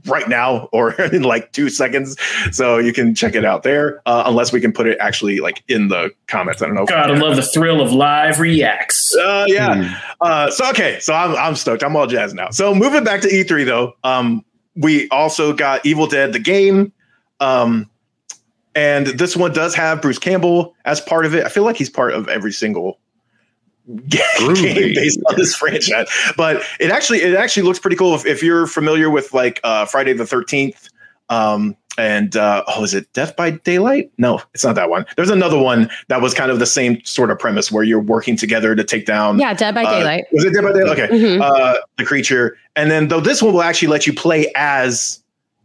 [0.05, 2.15] right now or in like two seconds.
[2.51, 4.01] So you can check it out there.
[4.05, 6.62] Uh, unless we can put it actually like in the comments.
[6.62, 6.86] I don't know.
[6.86, 7.21] God, I can.
[7.21, 9.15] love the thrill of live reacts.
[9.15, 9.99] Uh, yeah.
[10.21, 11.83] Uh, so okay, so I'm I'm stoked.
[11.83, 12.49] I'm all jazzed now.
[12.51, 14.43] So moving back to E3 though, um,
[14.75, 16.91] we also got Evil Dead the game,
[17.39, 17.89] um,
[18.75, 21.45] and this one does have Bruce Campbell as part of it.
[21.45, 22.99] I feel like he's part of every single
[24.08, 26.08] game based on this franchise.
[26.36, 29.86] But it actually it actually looks pretty cool if, if you're familiar with like uh,
[29.86, 30.89] Friday the Thirteenth.
[31.30, 34.12] Um, and uh, oh, is it Death by Daylight?
[34.19, 35.06] No, it's not that one.
[35.15, 38.38] There's another one that was kind of the same sort of premise where you're working
[38.38, 40.26] together to take down Yeah, Dead by uh, Daylight.
[40.32, 41.00] was it Dead by Daylight?
[41.00, 41.08] Okay.
[41.13, 41.41] Mhm.
[41.41, 42.56] Uh, the creature.
[42.76, 45.21] And then though this one will actually let you play as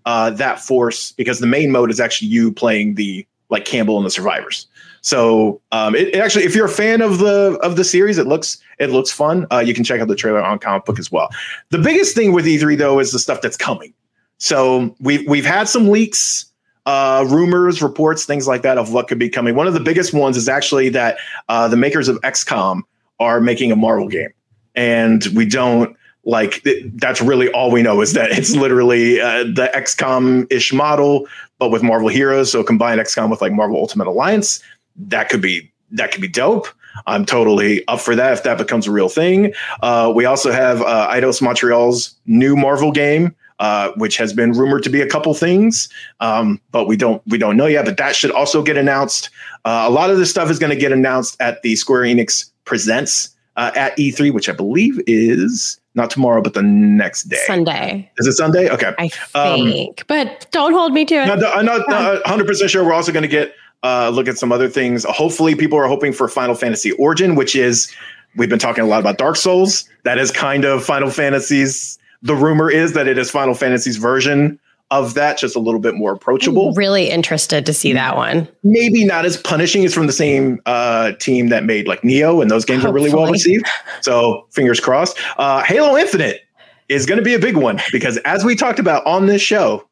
[0.06, 4.06] uh, that force because the main mode is actually you playing the like Campbell and
[4.06, 4.66] the survivors.
[5.02, 8.26] So um, it, it actually, if you're a fan of the of the series, it
[8.26, 9.46] looks it looks fun.
[9.50, 11.28] Uh, you can check out the trailer on comic book as well.
[11.70, 13.92] The biggest thing with E3 though is the stuff that's coming.
[14.38, 16.46] So we've we've had some leaks,
[16.86, 19.56] uh, rumors, reports, things like that of what could be coming.
[19.56, 22.82] One of the biggest ones is actually that uh, the makers of XCOM
[23.18, 24.30] are making a Marvel game,
[24.76, 29.44] and we don't like it, that's really all we know is that it's literally uh,
[29.44, 31.26] the XCOM ish model,
[31.58, 32.52] but with Marvel heroes.
[32.52, 34.62] So combine XCOM with like Marvel Ultimate Alliance,
[34.96, 36.68] that could be that could be dope.
[37.06, 39.54] I'm totally up for that if that becomes a real thing.
[39.82, 44.82] Uh, we also have uh, Eidos Montreal's new Marvel game, uh, which has been rumored
[44.82, 45.88] to be a couple things,
[46.20, 47.84] um, but we don't we don't know yet.
[47.86, 49.30] But that should also get announced.
[49.64, 52.50] Uh, a lot of this stuff is going to get announced at the Square Enix
[52.64, 57.36] Presents uh, at E3, which I believe is not tomorrow, but the next day.
[57.46, 58.70] Sunday, Is it Sunday?
[58.70, 58.92] Okay.
[58.98, 60.06] I Um, think.
[60.06, 61.26] but don't hold me to it.
[61.26, 62.82] No, no, I'm not uh, 100% sure.
[62.82, 65.04] We're also going to get uh, look at some other things.
[65.04, 67.92] Hopefully, people are hoping for Final Fantasy Origin, which is
[68.36, 69.88] we've been talking a lot about Dark Souls.
[70.04, 71.98] That is kind of Final Fantasy's.
[72.22, 74.60] The rumor is that it is Final Fantasy's version
[74.92, 76.72] of that, just a little bit more approachable.
[76.74, 78.46] really interested to see that one.
[78.62, 79.82] Maybe not as punishing.
[79.84, 83.12] It's from the same uh, team that made like Nioh, and those games are really
[83.12, 83.66] well received.
[84.02, 85.18] So fingers crossed.
[85.38, 86.42] Uh, Halo Infinite
[86.88, 89.88] is going to be a big one because, as we talked about on this show,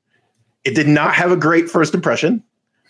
[0.65, 2.43] it did not have a great first impression.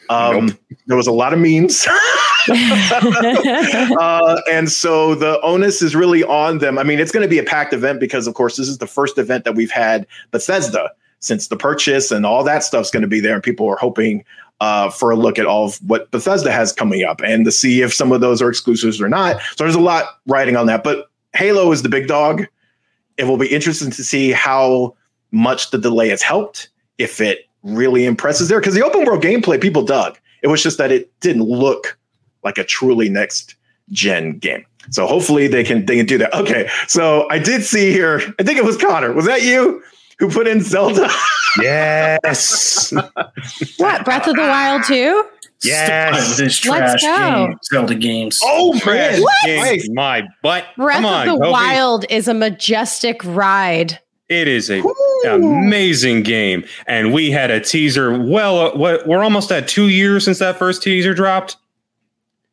[0.08, 1.86] Um, There was a lot of memes.
[2.50, 6.78] uh, and so the onus is really on them.
[6.78, 8.86] I mean, it's going to be a packed event because, of course, this is the
[8.86, 13.08] first event that we've had Bethesda since the purchase, and all that stuff's going to
[13.08, 13.34] be there.
[13.34, 14.24] And people are hoping
[14.60, 17.82] uh, for a look at all of what Bethesda has coming up and to see
[17.82, 19.40] if some of those are exclusives or not.
[19.56, 20.82] So there's a lot riding on that.
[20.82, 22.46] But Halo is the big dog.
[23.16, 24.96] It will be interesting to see how
[25.30, 28.60] much the delay has helped, if it really impresses there.
[28.60, 30.18] Because the open world gameplay people dug.
[30.42, 31.98] It was just that it didn't look
[32.42, 33.54] like a truly next
[33.90, 34.64] gen game.
[34.90, 36.32] So hopefully they can they can do that.
[36.34, 38.20] Okay, so I did see here.
[38.38, 39.12] I think it was Connor.
[39.12, 39.82] Was that you
[40.18, 41.08] who put in Zelda?
[41.60, 42.92] Yes.
[43.78, 45.24] what Breath of the Wild too?
[45.58, 47.46] Stop with this Let's trash go.
[47.48, 48.40] game, Zelda games.
[48.44, 49.20] oh man!
[49.44, 50.64] Games, My butt.
[50.76, 51.50] Breath Come on, of the Kobe.
[51.50, 53.98] Wild is a majestic ride.
[54.30, 54.82] It is a
[55.28, 58.16] amazing game, and we had a teaser.
[58.18, 61.56] Well, uh, what we're almost at two years since that first teaser dropped.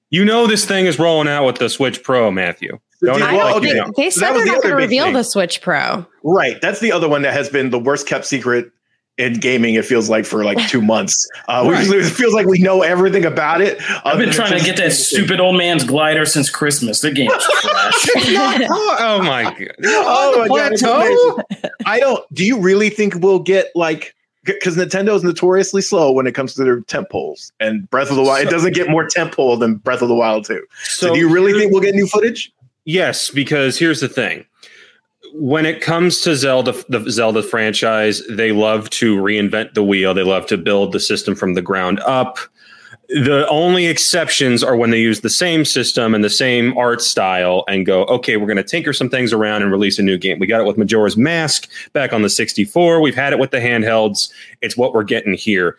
[0.09, 2.79] You know this thing is rolling out with the Switch Pro, Matthew.
[3.03, 3.59] Don't I don't you okay.
[3.59, 3.95] think don't.
[3.95, 5.13] they said that was they're the not going to reveal thing.
[5.13, 6.05] the Switch Pro.
[6.23, 6.59] Right.
[6.61, 8.71] That's the other one that has been the worst kept secret
[9.17, 9.75] in gaming.
[9.75, 11.27] It feels like for like two months.
[11.47, 13.80] Uh, we- It feels like we know everything about it.
[14.06, 17.01] I've been trying to get that stupid old man's glider since Christmas.
[17.01, 18.08] The game's trash.
[18.69, 19.75] Oh, oh my god!
[19.86, 21.34] Oh my God, Plateau?
[21.51, 21.71] amazing.
[21.86, 22.34] I don't.
[22.34, 24.13] Do you really think we'll get like?
[24.43, 28.23] because Nintendo is notoriously slow when it comes to their tentpoles, and Breath of the
[28.23, 28.43] Wild.
[28.43, 30.63] So, it doesn't get more tentpole than Breath of the Wild too.
[30.86, 32.51] So, so do you really think we'll get new footage?
[32.86, 34.45] Yes, because here's the thing.
[35.33, 40.13] When it comes to Zelda, the Zelda franchise, they love to reinvent the wheel.
[40.13, 42.39] They love to build the system from the ground up
[43.09, 47.63] the only exceptions are when they use the same system and the same art style
[47.67, 50.39] and go, okay, we're going to tinker some things around and release a new game.
[50.39, 52.99] We got it with Majora's Mask back on the 64.
[52.99, 54.29] We've had it with the handhelds.
[54.61, 55.77] It's what we're getting here.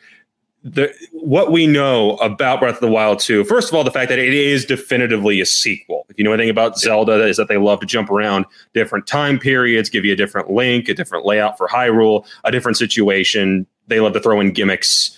[0.64, 4.08] The what we know about Breath of the Wild 2, first of all, the fact
[4.08, 6.04] that it is definitively a sequel.
[6.08, 8.44] If you know anything about Zelda, is that they love to jump around
[8.74, 12.76] different time periods, give you a different link, a different layout for Hyrule, a different
[12.76, 13.66] situation.
[13.86, 15.16] They love to throw in gimmicks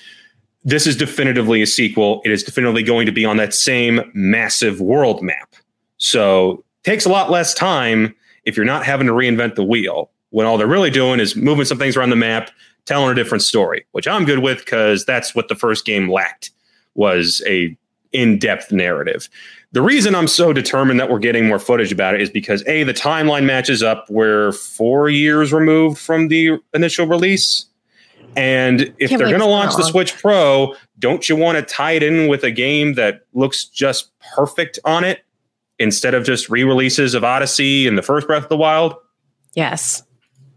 [0.65, 2.21] this is definitively a sequel.
[2.25, 5.55] It is definitively going to be on that same massive world map.
[5.97, 10.11] So takes a lot less time if you're not having to reinvent the wheel.
[10.31, 12.51] When all they're really doing is moving some things around the map,
[12.91, 16.51] telling a different story, which I'm good with because that's what the first game lacked
[16.97, 17.77] was a
[18.11, 19.29] in-depth narrative.
[19.71, 22.83] The reason I'm so determined that we're getting more footage about it is because a
[22.83, 24.07] the timeline matches up.
[24.11, 27.67] We're four years removed from the initial release.
[28.35, 32.03] And if they're going to launch the Switch Pro, don't you want to tie it
[32.03, 35.21] in with a game that looks just perfect on it
[35.79, 38.97] instead of just re releases of Odyssey and the first Breath of the Wild?
[39.55, 40.03] Yes.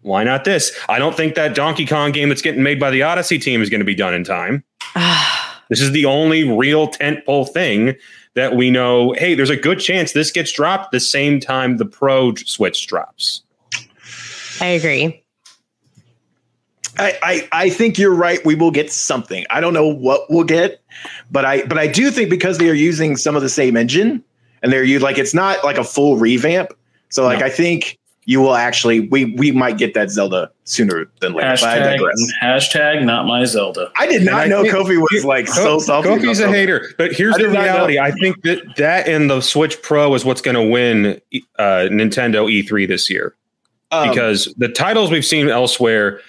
[0.03, 0.77] Why not this?
[0.89, 3.69] I don't think that Donkey Kong game that's getting made by the Odyssey team is
[3.69, 4.63] going to be done in time.
[5.69, 7.95] this is the only real tentpole thing
[8.35, 9.13] that we know.
[9.13, 13.43] Hey, there's a good chance this gets dropped the same time the Pro Switch drops.
[14.59, 15.23] I agree.
[16.99, 18.43] I, I, I think you're right.
[18.45, 19.45] We will get something.
[19.49, 20.81] I don't know what we'll get,
[21.31, 24.23] but I but I do think because they are using some of the same engine
[24.61, 26.71] and they're you like it's not like a full revamp.
[27.09, 27.47] So like no.
[27.47, 31.49] I think you will actually we we might get that Zelda sooner than later.
[31.49, 31.99] Hashtag,
[32.41, 33.91] hashtag not my Zelda.
[33.97, 36.09] I did not I know Kofi was like so salty.
[36.09, 37.99] Kofi's a hater, but here's the reality.
[37.99, 41.21] I think that that and the Switch Pro is what's going to win
[41.59, 43.35] uh, Nintendo E3 this year
[43.91, 46.21] um, because the titles we've seen elsewhere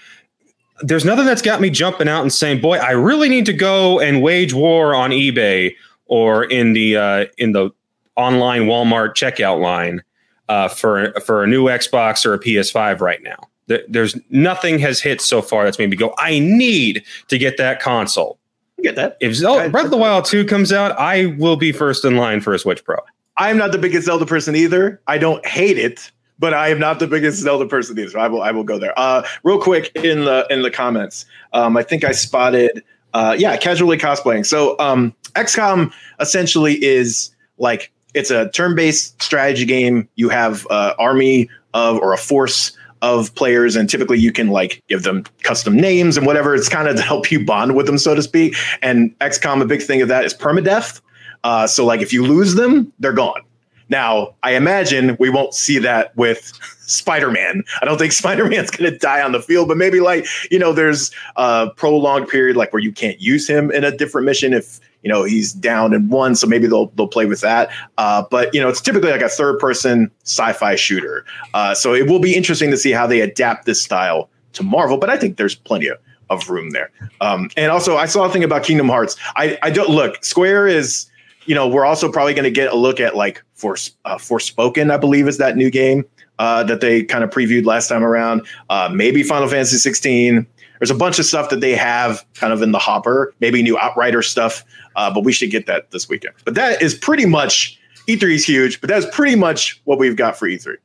[0.81, 4.01] there's nothing that's got me jumping out and saying, "Boy, I really need to go
[4.01, 5.75] and wage war on eBay
[6.07, 7.71] or in the uh, in the
[8.17, 10.03] online Walmart checkout line
[10.49, 13.49] uh, for for a new Xbox or a PS5 right now."
[13.89, 17.81] There's nothing has hit so far that's made me go, "I need to get that
[17.81, 18.39] console."
[18.83, 19.17] Get that?
[19.21, 22.43] If Zelda, Breath of the Wild 2 comes out, I will be first in line
[22.43, 22.97] for a Switch Pro.
[23.39, 25.01] I'm not the biggest Zelda person either.
[25.07, 28.11] I don't hate it but I am not the biggest Zelda person either.
[28.11, 28.93] So I will I will go there.
[28.99, 32.83] Uh, real quick in the in the comments, um, I think I spotted.
[33.13, 34.45] Uh, yeah, casually cosplaying.
[34.45, 40.09] So um, XCOM essentially is like it's a turn-based strategy game.
[40.15, 42.73] You have uh, army of or a force
[43.03, 46.55] of players, and typically you can like give them custom names and whatever.
[46.55, 48.57] It's kind of to help you bond with them, so to speak.
[48.81, 51.01] And XCOM, a big thing of that is permadeath.
[51.43, 53.43] Uh, so like if you lose them, they're gone.
[53.91, 57.63] Now, I imagine we won't see that with Spider Man.
[57.83, 60.59] I don't think Spider Man's going to die on the field, but maybe like, you
[60.59, 64.55] know, there's a prolonged period like where you can't use him in a different mission
[64.55, 66.35] if, you know, he's down in one.
[66.35, 67.71] So maybe they'll, they'll play with that.
[67.99, 71.25] Uh, but, you know, it's typically like a third person sci fi shooter.
[71.53, 74.97] Uh, so it will be interesting to see how they adapt this style to Marvel,
[74.97, 75.99] but I think there's plenty of,
[76.31, 76.91] of room there.
[77.21, 79.17] Um, and also, I saw a thing about Kingdom Hearts.
[79.37, 81.07] I, I don't look, Square is
[81.47, 84.91] you know, we're also probably going to get a look at like for uh, Forspoken,
[84.91, 86.05] I believe is that new game
[86.39, 88.47] uh, that they kind of previewed last time around.
[88.71, 90.47] Uh, maybe Final Fantasy 16.
[90.85, 93.33] There's a bunch of stuff that they have kind of in the hopper.
[93.41, 94.63] Maybe new Outrider stuff,
[94.97, 96.35] uh, but we should get that this weekend.
[96.45, 100.37] But that is pretty much E3 is huge, but that's pretty much what we've got
[100.37, 100.77] for E3.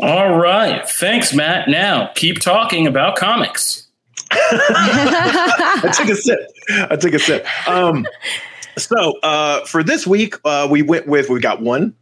[0.00, 1.68] All right, thanks, Matt.
[1.68, 3.86] Now keep talking about comics.
[4.30, 6.40] I took a sip.
[6.70, 7.46] I took a sip.
[7.68, 8.06] Um,
[8.78, 11.94] so uh, for this week, uh, we went with we got one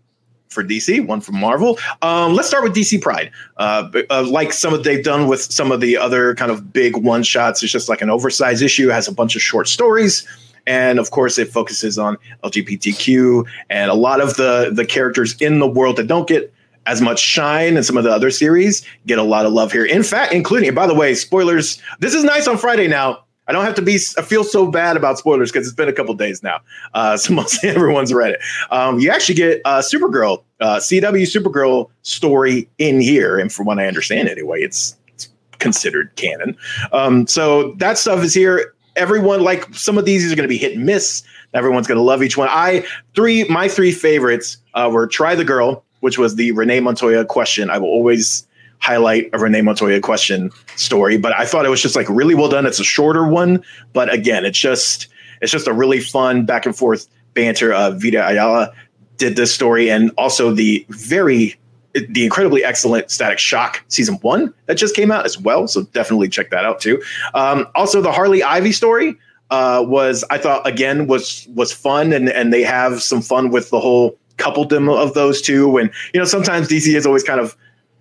[0.51, 1.79] for DC, one for Marvel.
[2.03, 3.31] Um, let's start with DC Pride.
[3.57, 6.97] Uh, uh, like some of they've done with some of the other kind of big
[6.97, 7.63] one shots.
[7.63, 8.89] It's just like an oversized issue.
[8.89, 10.27] Has a bunch of short stories.
[10.67, 15.59] And of course, it focuses on LGBTQ and a lot of the the characters in
[15.59, 16.53] the world that don't get
[16.87, 19.85] as much shine and some of the other series get a lot of love here.
[19.85, 21.81] In fact, including, by the way, spoilers.
[22.01, 23.25] This is nice on Friday now.
[23.51, 23.99] I don't have to be.
[24.17, 26.61] I feel so bad about spoilers because it's been a couple days now,
[26.95, 28.41] uh, so mostly everyone's read it.
[28.71, 33.81] Um, you actually get uh, Supergirl, uh, CW Supergirl story in here, and from what
[33.81, 35.29] I understand, anyway, it's, it's
[35.59, 36.57] considered canon.
[36.93, 38.73] Um, so that stuff is here.
[38.95, 41.25] Everyone like some of these are going to be hit and miss.
[41.53, 42.49] Everyone's going to love each one.
[42.49, 42.87] I
[43.17, 47.69] three my three favorites uh, were Try the Girl, which was the Renee Montoya question.
[47.69, 48.47] I will always
[48.81, 52.49] highlight a Renee Montoya question story, but I thought it was just like really well
[52.49, 52.67] done.
[52.67, 53.63] It's a shorter one,
[53.93, 55.09] but again, it's just
[55.41, 57.73] it's just a really fun back and forth banter.
[57.73, 58.73] Uh, Vita Ayala
[59.17, 61.57] did this story, and also the very
[61.93, 65.67] the incredibly excellent Static Shock season one that just came out as well.
[65.67, 67.03] So definitely check that out too.
[67.35, 69.17] Um, also, the Harley Ivy story
[69.51, 73.71] uh, was I thought again was was fun, and and they have some fun with
[73.71, 75.77] the whole coupledom of those two.
[75.77, 77.57] And you know, sometimes DC is always kind of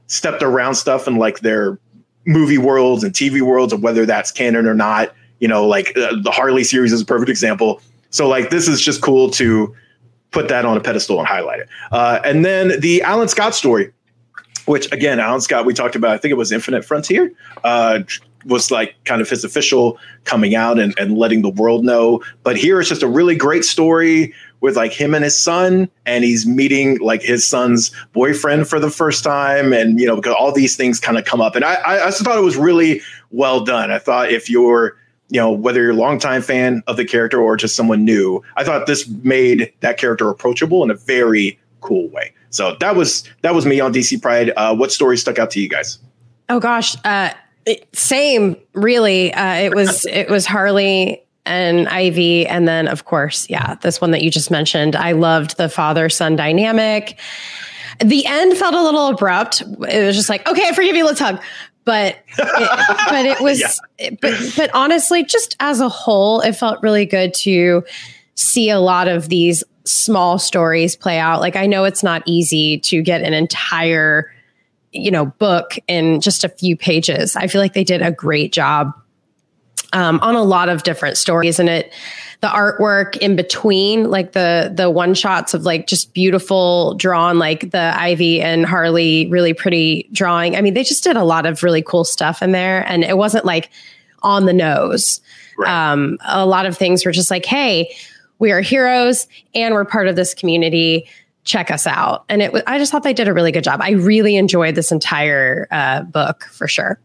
[0.09, 1.79] stepped around stuff in like their
[2.25, 5.15] movie worlds and TV worlds, of whether that's canon or not.
[5.39, 7.81] You know, like uh, the Harley series is a perfect example.
[8.09, 9.73] So like this is just cool to
[10.31, 11.69] put that on a pedestal and highlight it.
[11.91, 13.91] Uh, and then the Alan Scott story,
[14.65, 17.31] which again, Alan Scott, we talked about, I think it was Infinite Frontier,
[17.63, 18.01] uh,
[18.45, 22.21] was like kind of his official coming out and, and letting the world know.
[22.43, 26.23] But here it's just a really great story with like him and his son, and
[26.23, 30.51] he's meeting like his son's boyfriend for the first time, and you know because all
[30.51, 33.01] these things kind of come up, and I, I, I thought it was really
[33.31, 33.91] well done.
[33.91, 34.97] I thought if you're
[35.29, 38.63] you know whether you're a longtime fan of the character or just someone new, I
[38.63, 42.33] thought this made that character approachable in a very cool way.
[42.49, 44.51] So that was that was me on DC Pride.
[44.55, 45.99] Uh, what story stuck out to you guys?
[46.49, 47.31] Oh gosh, uh,
[47.65, 49.33] it, same really.
[49.33, 52.45] Uh, it was it was Harley and Ivy.
[52.45, 54.95] And then, of course, yeah, this one that you just mentioned.
[54.95, 57.19] I loved the father son dynamic.
[57.99, 59.61] The end felt a little abrupt.
[59.61, 61.41] It was just like, okay, I forgive you, let's hug.
[61.85, 63.59] But it, but it was
[63.99, 64.09] yeah.
[64.21, 67.83] but but honestly, just as a whole, it felt really good to
[68.35, 71.41] see a lot of these small stories play out.
[71.41, 74.31] Like I know it's not easy to get an entire
[74.91, 77.35] you know book in just a few pages.
[77.35, 78.93] I feel like they did a great job
[79.93, 81.91] um, on a lot of different stories and it
[82.41, 87.71] the artwork in between like the the one shots of like just beautiful drawn like
[87.71, 90.55] the ivy and harley really pretty drawing.
[90.55, 93.17] I mean they just did a lot of really cool stuff in there and it
[93.17, 93.69] wasn't like
[94.21, 95.21] on the nose.
[95.57, 95.91] Right.
[95.91, 97.93] um, a lot of things were just like hey
[98.37, 101.09] we are heroes and we're part of this community.
[101.43, 102.23] Check us out.
[102.29, 103.81] And it i just thought they did a really good job.
[103.81, 106.99] I really enjoyed this entire uh, book for sure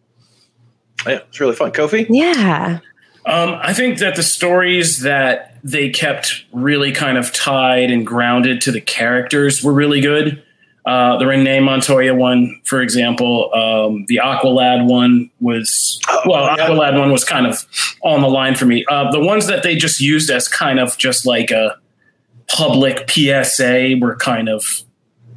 [1.06, 1.72] yeah, it's really fun.
[1.72, 2.06] Kofi?
[2.08, 2.80] Yeah.
[3.26, 8.60] Um, I think that the stories that they kept really kind of tied and grounded
[8.62, 10.42] to the characters were really good.
[10.84, 16.68] Uh, the Renee Montoya one, for example, um, the Aqualad one was oh, well, yeah.
[16.68, 17.64] Aqualad one was kind of
[18.02, 18.84] on the line for me.
[18.90, 21.78] Uh, the ones that they just used as kind of just like a
[22.48, 24.62] public PSA were kind of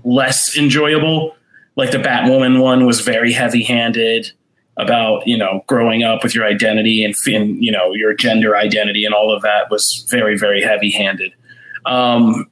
[0.03, 1.37] less enjoyable.
[1.77, 4.33] Like the Batwoman one was very heavy handed
[4.77, 9.05] about you know growing up with your identity and, and you know your gender identity
[9.05, 11.33] and all of that was very very heavy handed.
[11.85, 12.49] Um,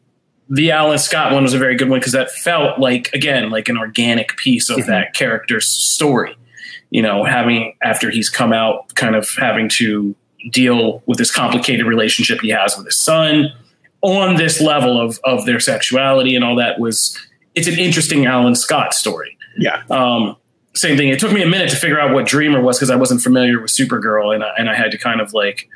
[0.49, 3.69] the Alan Scott one was a very good one because that felt like again like
[3.69, 4.89] an organic piece of mm-hmm.
[4.89, 6.35] that character's story.
[6.91, 10.15] You know, having after he's come out, kind of having to
[10.51, 13.51] deal with this complicated relationship he has with his son
[14.01, 17.17] on this level of of their sexuality and all that was
[17.55, 19.37] it's an interesting Alan Scott story.
[19.57, 19.83] Yeah.
[19.89, 20.35] Um,
[20.75, 21.09] same thing.
[21.09, 23.61] It took me a minute to figure out what Dreamer was because I wasn't familiar
[23.61, 25.69] with Supergirl, and I, and I had to kind of like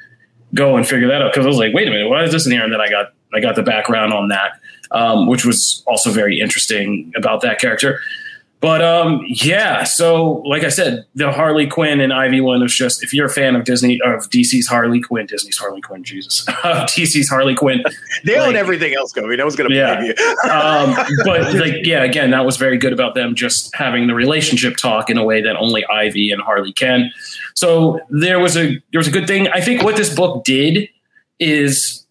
[0.54, 2.46] go and figure that out because I was like, wait a minute, why is this
[2.46, 2.64] in here?
[2.64, 4.60] And then I got I got the background on that,
[4.92, 8.00] um, which was also very interesting about that character.
[8.62, 13.02] But um, yeah, so like I said, the Harley Quinn and Ivy one was just
[13.02, 16.88] if you're a fan of Disney of DC's Harley Quinn, Disney's Harley Quinn, Jesus, Of
[16.90, 17.82] DC's Harley Quinn.
[18.26, 19.38] they like, own everything else, Kobe.
[19.38, 20.04] No one's gonna yeah.
[20.04, 20.10] you.
[20.52, 20.94] um,
[21.24, 25.10] but like, yeah, again, that was very good about them just having the relationship talk
[25.10, 27.12] in a way that only Ivy and Harley can.
[27.56, 29.48] So there was a there was a good thing.
[29.50, 30.90] I think what this book did
[31.40, 32.06] is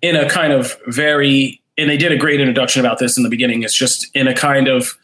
[0.00, 3.30] in a kind of very and they did a great introduction about this in the
[3.30, 3.62] beginning.
[3.62, 4.96] It's just in a kind of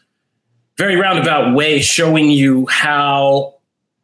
[0.77, 3.55] very roundabout way showing you how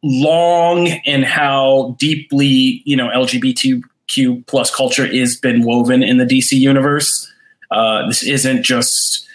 [0.02, 6.52] long and how deeply you know LGBTQ plus culture is been woven in the DC
[6.52, 7.32] universe.
[7.70, 9.26] Uh, this isn't just.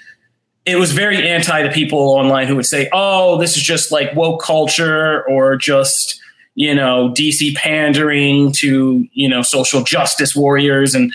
[0.65, 4.13] It was very anti the people online who would say, "Oh, this is just like
[4.15, 6.21] woke culture," or just
[6.55, 11.11] you know DC pandering to you know social justice warriors, and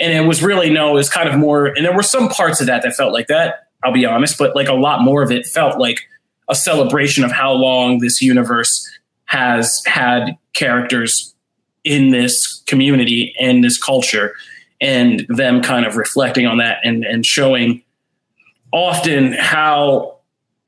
[0.00, 1.66] and it was really no, it was kind of more.
[1.66, 4.56] And there were some parts of that that felt like that I'll be honest, but
[4.56, 6.00] like a lot more of it felt like
[6.48, 8.86] a celebration of how long this universe
[9.26, 11.34] has had characters
[11.84, 14.34] in this community and this culture
[14.80, 17.82] and them kind of reflecting on that and, and showing
[18.72, 20.16] often how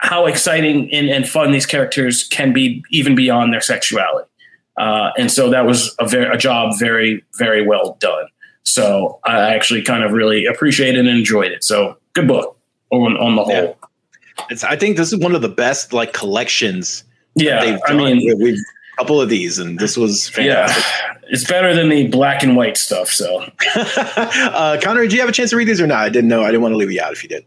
[0.01, 4.29] how exciting and, and fun these characters can be even beyond their sexuality.
[4.77, 8.27] Uh, and so that was a, very, a job very very well done.
[8.63, 11.65] So i actually kind of really appreciated and enjoyed it.
[11.65, 12.58] So good book
[12.91, 13.78] on, on the whole.
[13.78, 14.45] Yeah.
[14.51, 17.05] It's, I think this is one of the best like collections.
[17.34, 20.84] Yeah, I mean, we've a couple of these, and this was fantastic.
[20.84, 23.09] Yeah, it's better than the black and white stuff.
[23.09, 23.45] So,
[23.76, 26.05] uh, Connor, did you have a chance to read these or not?
[26.05, 26.43] I didn't know.
[26.43, 27.45] I didn't want to leave you out if you did.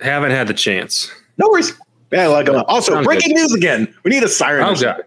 [0.00, 1.10] Haven't had the chance.
[1.36, 1.74] No worries.
[2.10, 3.42] Yeah, like also Sounds breaking good.
[3.42, 3.94] news again.
[4.04, 4.74] We need a siren.
[4.80, 5.02] God.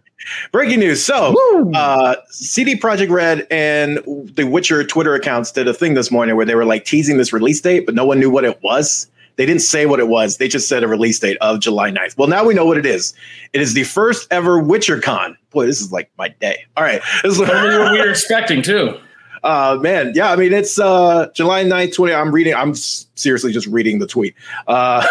[0.52, 1.04] Breaking news.
[1.04, 1.36] So,
[1.74, 3.98] uh, CD Projekt Red and
[4.36, 7.34] the Witcher Twitter accounts did a thing this morning where they were like teasing this
[7.34, 9.10] release date, but no one knew what it was.
[9.36, 10.38] They didn't say what it was.
[10.38, 12.18] They just said a release date of July 9th.
[12.18, 13.14] Well, now we know what it is.
[13.54, 15.38] It is the first ever Witcher Con.
[15.50, 16.66] Boy, this is like my day.
[16.78, 17.02] All right.
[17.24, 19.00] This is what we were expecting too.
[19.44, 22.14] Uh, man, yeah, I mean, it's uh, July 9th, 20.
[22.14, 24.36] I'm reading, I'm seriously just reading the tweet.
[24.68, 25.06] Uh,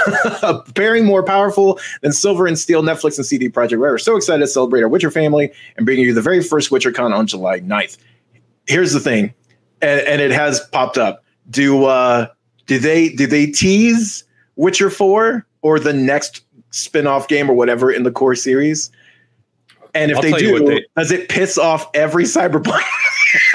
[0.65, 4.41] preparing more powerful than Silver and Steel, Netflix and CD Projekt Red are so excited
[4.41, 7.99] to celebrate our Witcher family and bringing you the very first WitcherCon on July 9th.
[8.67, 9.35] Here's the thing,
[9.83, 11.25] and, and it has popped up.
[11.51, 12.29] Do uh,
[12.73, 14.25] do they do they tease
[14.57, 18.91] Witcher 4 or the next spin-off game or whatever in the core series?
[19.95, 22.83] And if I'll they do, they, does it piss off every cyberpunk?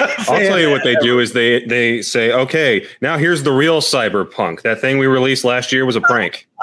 [0.00, 3.80] I'll tell you what they do is they they say, okay, now here's the real
[3.80, 4.62] cyberpunk.
[4.62, 6.46] That thing we released last year was a prank.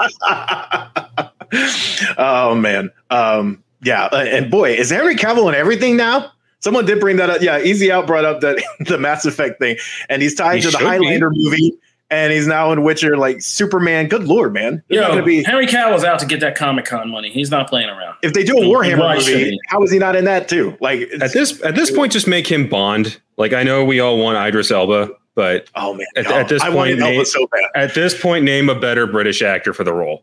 [2.16, 6.32] oh man, um, yeah, uh, and boy, is Henry Cavill in everything now?
[6.60, 7.42] Someone did bring that up.
[7.42, 9.76] Yeah, Easy Out brought up that the Mass Effect thing,
[10.08, 11.44] and he's tied he to the Highlander be.
[11.44, 11.78] movie
[12.10, 14.08] and he's now in Witcher, like Superman.
[14.08, 14.82] Good lord, man!
[14.88, 17.30] Yo, gonna be Henry Cavill's out to get that Comic Con money.
[17.30, 18.16] He's not playing around.
[18.22, 20.76] If they do a Warhammer movie, how is he not in that too?
[20.80, 23.20] Like at this at this point, just make him Bond.
[23.36, 26.62] Like I know we all want Idris Elba, but oh man, at, oh, at this
[26.62, 30.22] I point, name, so at this point, name a better British actor for the role.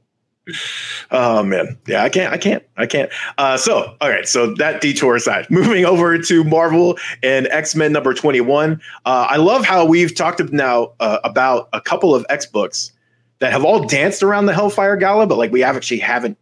[1.12, 3.10] Oh man, yeah, I can't, I can't, I can't.
[3.38, 7.91] Uh, so, all right, so that detour aside, moving over to Marvel and X Men
[7.94, 8.82] number twenty one.
[9.06, 12.91] Uh, I love how we've talked now uh, about a couple of X books
[13.39, 16.38] that have all danced around the Hellfire Gala, but like we actually haven't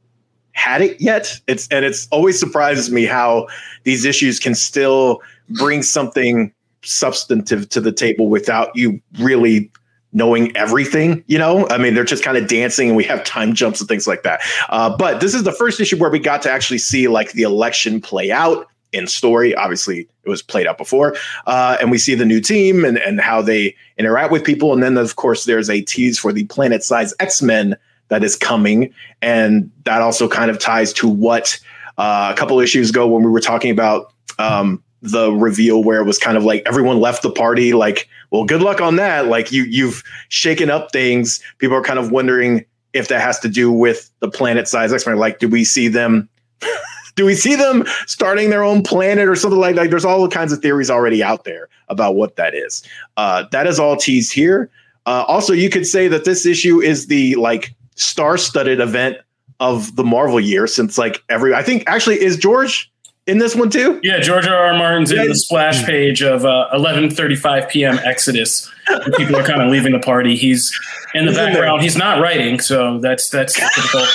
[0.54, 1.39] had it yet.
[1.47, 3.47] It's and it's always surprises me how
[3.84, 6.52] these issues can still bring something
[6.84, 9.72] substantive to the table without you really
[10.14, 11.68] knowing everything, you know?
[11.70, 14.24] I mean, they're just kind of dancing and we have time jumps and things like
[14.24, 14.41] that.
[14.70, 17.43] Uh, but this is the first issue where we got to actually see like the
[17.43, 19.55] election play out in story.
[19.55, 21.16] Obviously, it was played out before.
[21.47, 24.74] Uh, and we see the new team and, and how they interact with people.
[24.74, 27.78] And then, of course, there's a tease for the planet size X Men
[28.09, 28.93] that is coming.
[29.22, 31.57] And that also kind of ties to what
[31.97, 36.06] uh, a couple issues ago when we were talking about um, the reveal where it
[36.06, 39.28] was kind of like everyone left the party like well good luck on that.
[39.28, 41.41] Like you you've shaken up things.
[41.58, 45.18] People are kind of wondering if that has to do with the planet size x-men.
[45.18, 46.30] Like do we see them
[47.16, 49.89] do we see them starting their own planet or something like that?
[49.89, 52.84] There's all kinds of theories already out there about what that is.
[53.18, 54.70] Uh, that is all teased here.
[55.06, 59.18] Uh, also you could say that this issue is the like star-studded event
[59.60, 62.91] of the marvel year since like every i think actually is george
[63.28, 63.99] in this one too?
[64.03, 64.55] Yeah, George R.
[64.55, 64.78] R.
[64.78, 67.99] Martin's in the splash page of uh, 11:35 p.m.
[68.03, 68.69] Exodus.
[69.17, 70.36] people are kind of leaving the party.
[70.36, 70.72] He's
[71.13, 71.82] in the he's background.
[71.82, 74.05] he's not writing, so that's that's typical.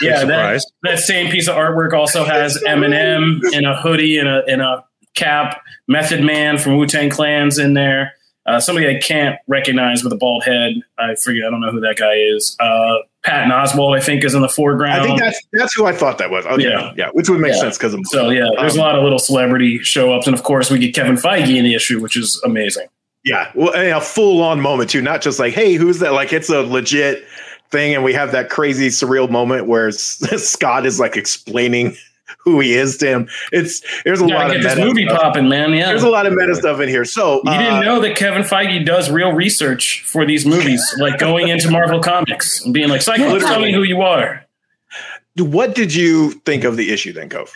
[0.00, 4.44] Yeah, that, that same piece of artwork also has Eminem in a hoodie and a
[4.46, 5.62] in a cap.
[5.88, 8.12] Method Man from Wu Tang Clan's in there.
[8.46, 10.74] Uh, somebody I can't recognize with a bald head.
[10.98, 11.44] I forget.
[11.46, 12.56] I don't know who that guy is.
[12.60, 15.02] Uh, Patton Oswalt, I think, is in the foreground.
[15.02, 16.46] I think that's that's who I thought that was.
[16.46, 17.60] Okay, yeah, yeah, which would make yeah.
[17.60, 18.48] sense because of so yeah.
[18.58, 21.16] There's um, a lot of little celebrity show ups, and of course we get Kevin
[21.16, 22.86] Feige in the issue, which is amazing.
[23.22, 26.14] Yeah, well, a full on moment too, not just like, hey, who's that?
[26.14, 27.24] Like it's a legit
[27.70, 31.96] thing, and we have that crazy surreal moment where Scott is like explaining
[32.38, 33.28] who he is to him.
[33.52, 35.20] It's there's a lot of this movie stuff.
[35.20, 35.72] popping, man.
[35.72, 37.04] Yeah, there's a lot of meta stuff in here.
[37.04, 41.18] So you uh, didn't know that Kevin Feige does real research for these movies, like
[41.18, 44.44] going into Marvel Comics and being like, "Cycle, tell me who you are."
[45.36, 47.52] What did you think of the issue then, Cove?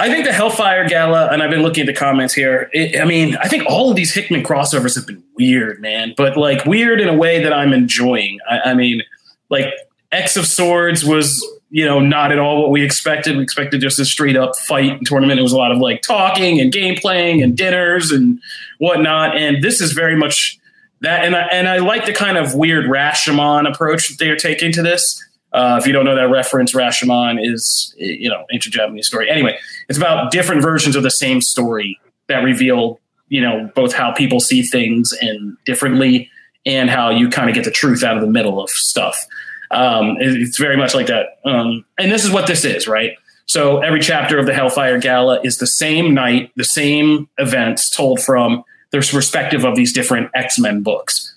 [0.00, 2.70] I think the Hellfire Gala, and I've been looking at the comments here.
[2.72, 6.38] It, I mean, I think all of these Hickman crossovers have been weird, man, but
[6.38, 8.38] like weird in a way that I'm enjoying.
[8.48, 9.02] I, I mean,
[9.50, 9.66] like
[10.10, 13.36] X of Swords was you know, not at all what we expected.
[13.36, 15.38] We expected just a straight up fight tournament.
[15.38, 18.40] It was a lot of like talking and game playing and dinners and
[18.78, 19.36] whatnot.
[19.36, 20.58] And this is very much
[21.00, 21.24] that.
[21.24, 24.72] And I, and I like the kind of weird Rashomon approach that they are taking
[24.72, 25.24] to this.
[25.52, 29.30] Uh, if you don't know that reference, Rashomon is, you know, ancient Japanese story.
[29.30, 29.56] Anyway,
[29.88, 31.98] it's about different versions of the same story
[32.28, 36.30] that reveal, you know, both how people see things and differently
[36.66, 39.26] and how you kind of get the truth out of the middle of stuff.
[39.70, 41.38] Um, it's very much like that.
[41.44, 43.16] Um, and this is what this is, right?
[43.46, 48.20] So every chapter of the Hellfire Gala is the same night, the same events told
[48.20, 51.34] from the perspective of these different X Men books.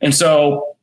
[0.00, 0.76] And so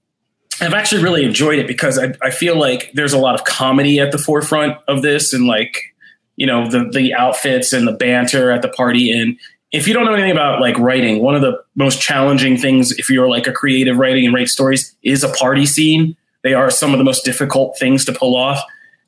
[0.61, 3.99] I've actually really enjoyed it because I, I feel like there's a lot of comedy
[3.99, 5.93] at the forefront of this and like,
[6.35, 9.11] you know, the the outfits and the banter at the party.
[9.11, 9.37] And
[9.71, 13.09] if you don't know anything about like writing, one of the most challenging things if
[13.09, 16.15] you're like a creative writing and write stories is a party scene.
[16.43, 18.61] They are some of the most difficult things to pull off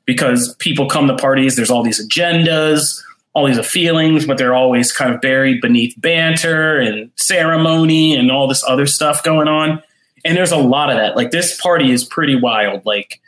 [0.04, 3.02] because people come to parties, there's all these agendas,
[3.34, 8.48] all these feelings, but they're always kind of buried beneath banter and ceremony and all
[8.48, 9.82] this other stuff going on
[10.26, 11.16] and there's a lot of that.
[11.16, 12.84] Like this party is pretty wild.
[12.84, 13.20] Like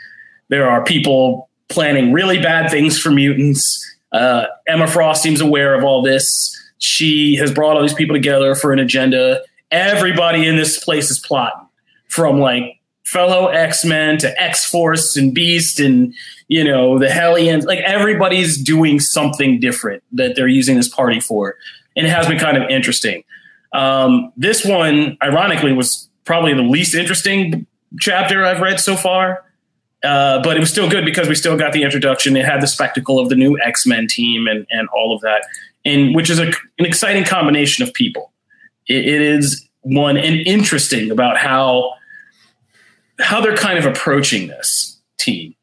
[0.49, 3.85] there are people planning really bad things for mutants.
[4.13, 6.55] Uh, Emma Frost seems aware of all this.
[6.79, 9.43] She has brought all these people together for an agenda.
[9.71, 11.67] Everybody in this place is plotting,
[12.09, 12.78] from like
[13.11, 16.15] fellow X Men to X Force and Beast and
[16.49, 17.65] you know the Hellions.
[17.65, 21.57] Like everybody's doing something different that they're using this party for,
[21.97, 23.25] and it has been kind of interesting.
[23.73, 27.67] Um, this one, ironically, was probably the least interesting
[28.01, 29.45] chapter I've read so far.
[30.05, 32.37] Uh, but it was still good because we still got the introduction.
[32.37, 35.45] It had the spectacle of the new X Men team and and all of that,
[35.85, 36.47] and which is a,
[36.79, 38.33] an exciting combination of people.
[38.89, 41.93] it, it is one and interesting about how
[43.21, 45.55] how they're kind of approaching this team,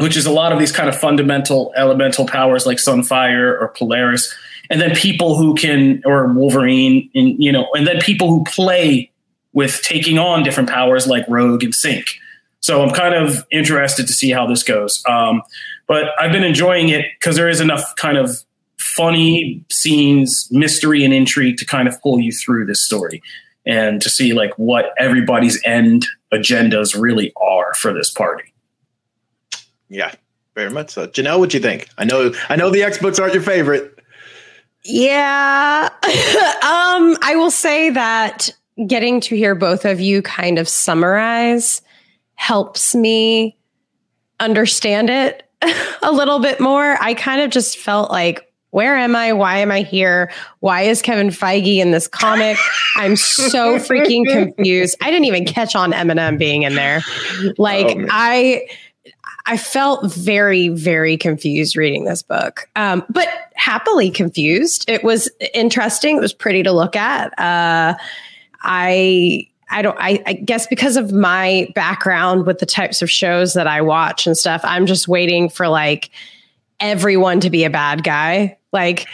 [0.00, 4.34] which is a lot of these kind of fundamental elemental powers like Sunfire or Polaris,
[4.70, 9.10] and then people who can or Wolverine, and you know, and then people who play
[9.52, 12.16] with taking on different powers like Rogue and Synch.
[12.60, 15.02] So I'm kind of interested to see how this goes.
[15.08, 15.42] Um,
[15.86, 18.30] but I've been enjoying it because there is enough kind of
[18.78, 23.22] funny scenes, mystery, and intrigue to kind of pull you through this story
[23.66, 28.52] and to see like what everybody's end agendas really are for this party.
[29.88, 30.12] Yeah,
[30.54, 31.06] very much so.
[31.06, 31.88] Janelle, what do you think?
[31.98, 33.98] I know, I know the X books aren't your favorite.
[34.84, 38.50] Yeah, um, I will say that
[38.86, 41.82] getting to hear both of you kind of summarize
[42.36, 43.56] helps me
[44.40, 45.50] understand it
[46.02, 46.96] a little bit more.
[47.00, 49.32] I kind of just felt like, where am I?
[49.32, 50.30] Why am I here?
[50.60, 52.58] Why is Kevin Feige in this comic?
[52.96, 54.96] I'm so freaking confused.
[55.00, 57.02] I didn't even catch on Eminem being in there.
[57.56, 58.66] Like oh, I
[59.46, 64.88] I felt very, very confused reading this book, um, but happily confused.
[64.90, 66.18] It was interesting.
[66.18, 67.38] It was pretty to look at.
[67.38, 67.94] Uh,
[68.60, 73.54] I I don't I, I, guess because of my background with the types of shows
[73.54, 76.10] that I watch and stuff, I'm just waiting for like
[76.80, 78.58] everyone to be a bad guy.
[78.72, 79.06] Like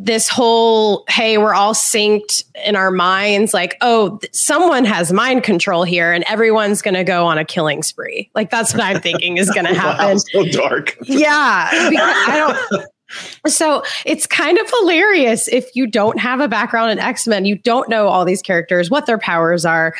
[0.00, 5.42] this whole hey, we're all synced in our minds like, oh, th- someone has mind
[5.42, 8.30] control here and everyone's going to go on a killing spree.
[8.34, 10.06] Like that's what I'm thinking is going to happen.
[10.06, 10.96] wow, so dark.
[11.02, 12.86] Yeah, I don't
[13.46, 17.56] so it's kind of hilarious if you don't have a background in X Men, you
[17.56, 19.94] don't know all these characters, what their powers are.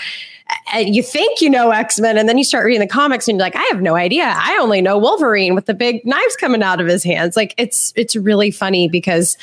[0.73, 3.37] And you think you know X Men, and then you start reading the comics, and
[3.37, 4.25] you're like, I have no idea.
[4.37, 7.37] I only know Wolverine with the big knives coming out of his hands.
[7.37, 9.37] Like it's it's really funny because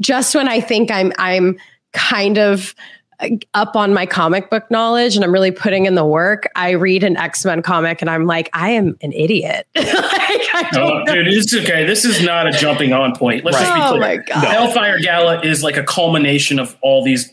[0.00, 1.58] just when I think I'm I'm
[1.92, 2.74] kind of
[3.20, 6.70] uh, up on my comic book knowledge and I'm really putting in the work, I
[6.70, 9.66] read an X Men comic and I'm like, I am an idiot.
[9.76, 11.84] like, oh, dude, it's okay.
[11.84, 13.44] This is not a jumping on point.
[13.44, 13.66] Let's right.
[13.66, 14.24] just be oh clear.
[14.34, 14.40] Oh.
[14.40, 17.32] Hellfire Gala is like a culmination of all these.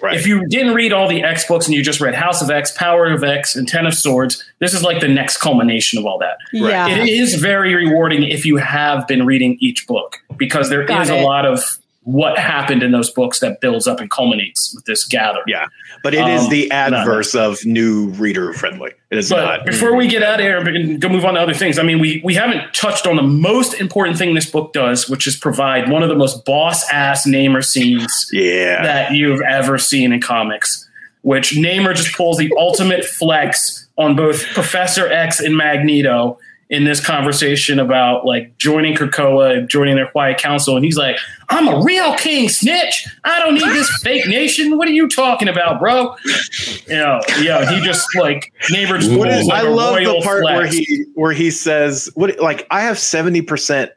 [0.00, 0.16] Right.
[0.16, 2.72] If you didn't read all the X books and you just read House of X,
[2.72, 6.18] Power of X, and Ten of Swords, this is like the next culmination of all
[6.18, 6.38] that.
[6.52, 6.88] Yeah.
[6.88, 11.10] It is very rewarding if you have been reading each book because there Got is
[11.10, 11.20] it.
[11.20, 11.78] a lot of
[12.08, 15.42] what happened in those books that builds up and culminates with this gather.
[15.46, 15.66] Yeah,
[16.02, 18.92] but it um, is the adverse of new reader friendly.
[19.10, 19.66] It is but not.
[19.66, 21.98] Before we get out of here and go move on to other things, I mean,
[21.98, 25.90] we we haven't touched on the most important thing this book does, which is provide
[25.90, 28.82] one of the most boss ass Namor scenes yeah.
[28.82, 30.88] that you've ever seen in comics.
[31.20, 36.38] Which Namor just pulls the ultimate flex on both Professor X and Magneto
[36.70, 40.76] in this conversation about like joining Krakoa and joining their quiet council.
[40.76, 41.16] And he's like,
[41.48, 43.08] I'm a real king snitch.
[43.24, 44.76] I don't need this fake nation.
[44.76, 46.14] What are you talking about, bro?
[46.86, 49.10] You know, yeah, he just like neighbors.
[49.10, 50.58] Like I love the part flex.
[50.58, 53.90] where he where he says, What like I have 70%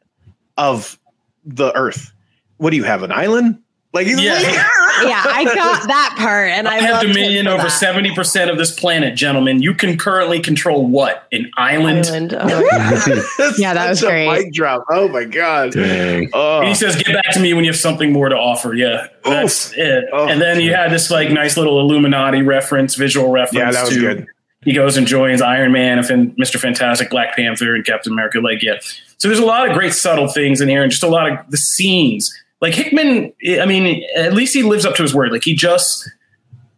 [0.57, 0.97] of
[1.43, 2.13] the earth.
[2.57, 3.03] What do you have?
[3.03, 3.61] An island?
[3.93, 4.35] Like he's yeah.
[4.35, 8.57] like, yeah, I got that part, and I, I have dominion over seventy percent of
[8.57, 9.61] this planet, gentlemen.
[9.61, 12.07] You can currently control what an island.
[12.07, 12.33] island.
[12.33, 12.47] Oh,
[13.57, 14.29] yeah, that was great.
[14.29, 14.85] Mic drop.
[14.89, 15.73] Oh my god.
[15.75, 16.61] Oh.
[16.65, 19.71] He says, "Get back to me when you have something more to offer." Yeah, that's
[19.71, 19.77] Oof.
[19.77, 20.05] it.
[20.13, 23.57] Oh, and then you had this like nice little Illuminati reference, visual reference.
[23.57, 24.27] Yeah, that was to, good.
[24.63, 28.39] He goes and joins Iron Man, and Mister Fantastic, Black Panther, and Captain America.
[28.39, 28.77] Like, yeah.
[29.17, 31.51] So there's a lot of great subtle things in here, and just a lot of
[31.51, 35.31] the scenes like Hickman, I mean, at least he lives up to his word.
[35.31, 36.09] Like he just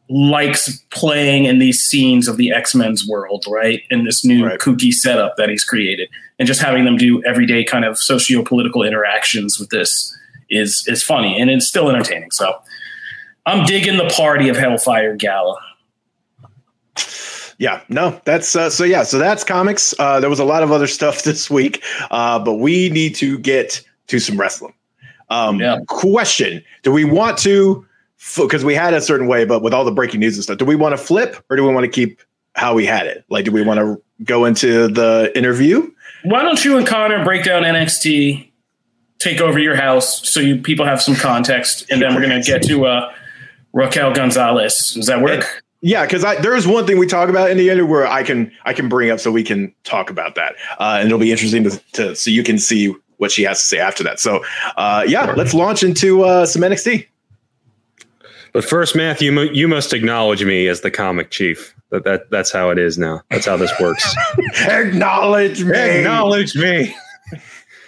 [0.10, 3.82] likes playing in these scenes of the X Men's world, right?
[3.90, 4.60] In this new right.
[4.60, 6.10] kooky setup that he's created,
[6.40, 10.16] and just having them do everyday kind of socio political interactions with this
[10.50, 12.32] is is funny and it's still entertaining.
[12.32, 12.60] So
[13.46, 15.60] I'm digging the party of Hellfire Gala.
[17.60, 18.84] Yeah, no, that's uh, so.
[18.84, 19.94] Yeah, so that's comics.
[20.00, 23.38] Uh, there was a lot of other stuff this week, uh, but we need to
[23.38, 24.74] get to some wrestling.
[25.30, 25.80] Um, yeah.
[25.88, 27.86] Question: Do we want to?
[28.38, 30.64] Because we had a certain way, but with all the breaking news and stuff, do
[30.64, 32.22] we want to flip or do we want to keep
[32.56, 33.26] how we had it?
[33.30, 35.92] Like, do we want to go into the interview?
[36.24, 38.50] Why don't you and Connor break down NXT,
[39.20, 42.64] take over your house, so you people have some context, and then we're gonna get
[42.64, 43.14] to uh,
[43.74, 44.94] Raquel Gonzalez.
[44.94, 45.64] Does that work?
[45.82, 48.72] Yeah, because there's one thing we talk about in the end where I can I
[48.72, 51.78] can bring up so we can talk about that, uh, and it'll be interesting to,
[51.94, 54.20] to so you can see what she has to say after that.
[54.20, 54.44] So,
[54.78, 57.08] uh, yeah, let's launch into uh, some NXT.
[58.54, 61.74] But first, Matthew, you must acknowledge me as the comic chief.
[61.90, 63.22] That, that that's how it is now.
[63.30, 64.16] That's how this works.
[64.62, 65.78] acknowledge me.
[65.78, 66.96] Acknowledge me.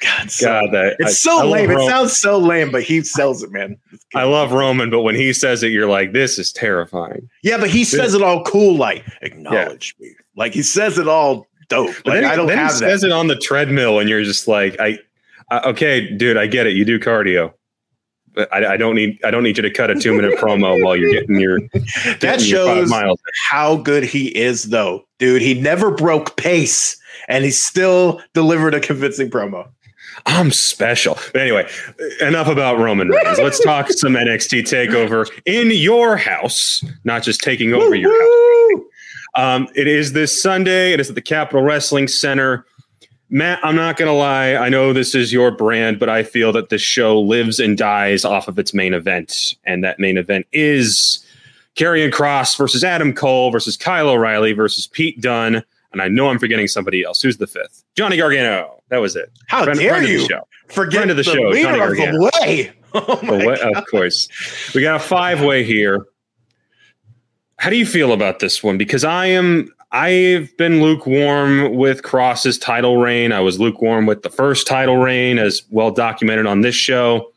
[0.02, 1.72] God, so, God, that it's I, so I lame.
[1.72, 3.78] It sounds so lame, but he sells it, man.
[4.14, 7.30] I love Roman, but when he says it, you're like, this is terrifying.
[7.44, 10.08] Yeah, but he this, says it all cool, like acknowledge yeah.
[10.08, 10.16] me.
[10.36, 11.96] Like he says it all dope.
[12.06, 12.90] Like then, I don't then have he that.
[12.90, 15.00] says it on the treadmill, and you're just like, I,
[15.52, 16.76] uh, okay, dude, I get it.
[16.76, 17.54] You do cardio.
[18.52, 20.98] I, I, don't need I don't need you to cut a two minute promo while
[20.98, 23.16] you're getting your that getting shows your
[23.50, 26.98] how good he is though dude he never broke pace
[27.30, 29.70] and he still delivered a convincing promo
[30.26, 31.18] I'm special.
[31.34, 31.70] But anyway,
[32.22, 33.38] enough about Roman Reigns.
[33.38, 38.86] Let's talk some NXT takeover in your house, not just taking over your house.
[39.36, 40.94] Um, it is this Sunday.
[40.94, 42.66] It is at the Capitol Wrestling Center.
[43.30, 44.56] Matt, I'm not going to lie.
[44.56, 48.24] I know this is your brand, but I feel that this show lives and dies
[48.24, 49.56] off of its main event.
[49.66, 51.26] And that main event is
[51.76, 55.64] Karrion Kross versus Adam Cole versus Kyle O'Reilly versus Pete Dunne
[55.96, 57.22] and I know I'm forgetting somebody else.
[57.22, 57.86] Who's the fifth?
[57.96, 58.84] Johnny Gargano.
[58.90, 59.32] That was it.
[59.48, 60.16] How friend, dare friend you?
[60.16, 60.48] Of the show.
[60.68, 62.30] Forget friend of the, the show, Johnny Gargano.
[62.98, 63.44] Oh the way.
[63.44, 64.30] Oh way of course.
[64.74, 66.06] We got a five way here.
[67.58, 68.78] How do you feel about this one?
[68.78, 73.32] Because I am I've been lukewarm with Kross's title reign.
[73.32, 77.32] I was lukewarm with the first title reign, as well documented on this show.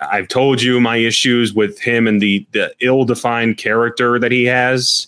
[0.00, 4.44] I've told you my issues with him and the the ill defined character that he
[4.44, 5.06] has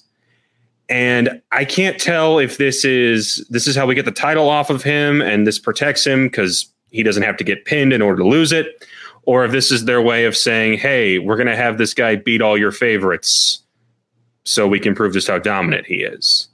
[0.90, 4.70] and I can't tell if this is this is how we get the title off
[4.70, 8.22] of him and this protects him because he doesn't have to get pinned in order
[8.22, 8.84] to lose it,
[9.22, 12.16] or if this is their way of saying, "Hey, we're going to have this guy
[12.16, 13.62] beat all your favorites,
[14.42, 16.49] so we can prove just how dominant he is."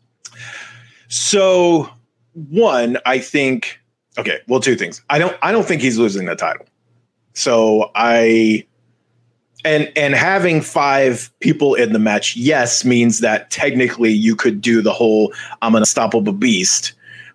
[1.09, 1.89] So,
[2.33, 3.81] one, I think
[4.19, 4.41] okay.
[4.49, 5.03] Well, two things.
[5.11, 5.37] I don't.
[5.43, 6.67] I don't think he's losing the title.
[7.35, 8.67] So I
[9.65, 14.81] and and having five people in the match, yes, means that technically you could do
[14.81, 16.93] the whole I'm an unstoppable beast.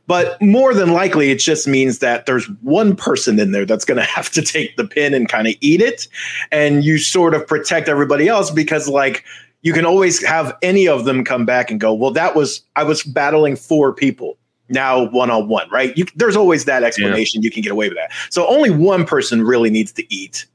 [0.07, 3.97] But more than likely, it just means that there's one person in there that's going
[4.01, 6.07] to have to take the pin and kind of eat it.
[6.51, 9.23] And you sort of protect everybody else because, like,
[9.61, 12.83] you can always have any of them come back and go, well, that was, I
[12.83, 14.37] was battling four people
[14.69, 15.95] now one on one, right?
[15.97, 17.41] You, there's always that explanation.
[17.41, 17.45] Yeah.
[17.45, 18.11] You can get away with that.
[18.29, 20.45] So only one person really needs to eat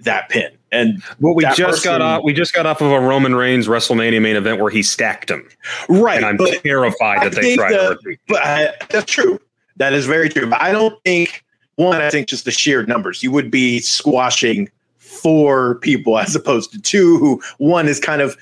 [0.00, 0.50] that pin.
[0.72, 3.68] And what we just person, got off, we just got off of a Roman Reigns
[3.68, 5.48] WrestleMania main event where he stacked him.
[5.88, 6.16] Right.
[6.16, 9.40] And I'm terrified that they tried the, to But I, that's true.
[9.76, 10.48] That is very true.
[10.48, 11.44] But I don't think
[11.76, 12.00] one.
[12.00, 13.22] I think just the sheer numbers.
[13.22, 17.18] You would be squashing four people as opposed to two.
[17.18, 18.36] Who one is kind of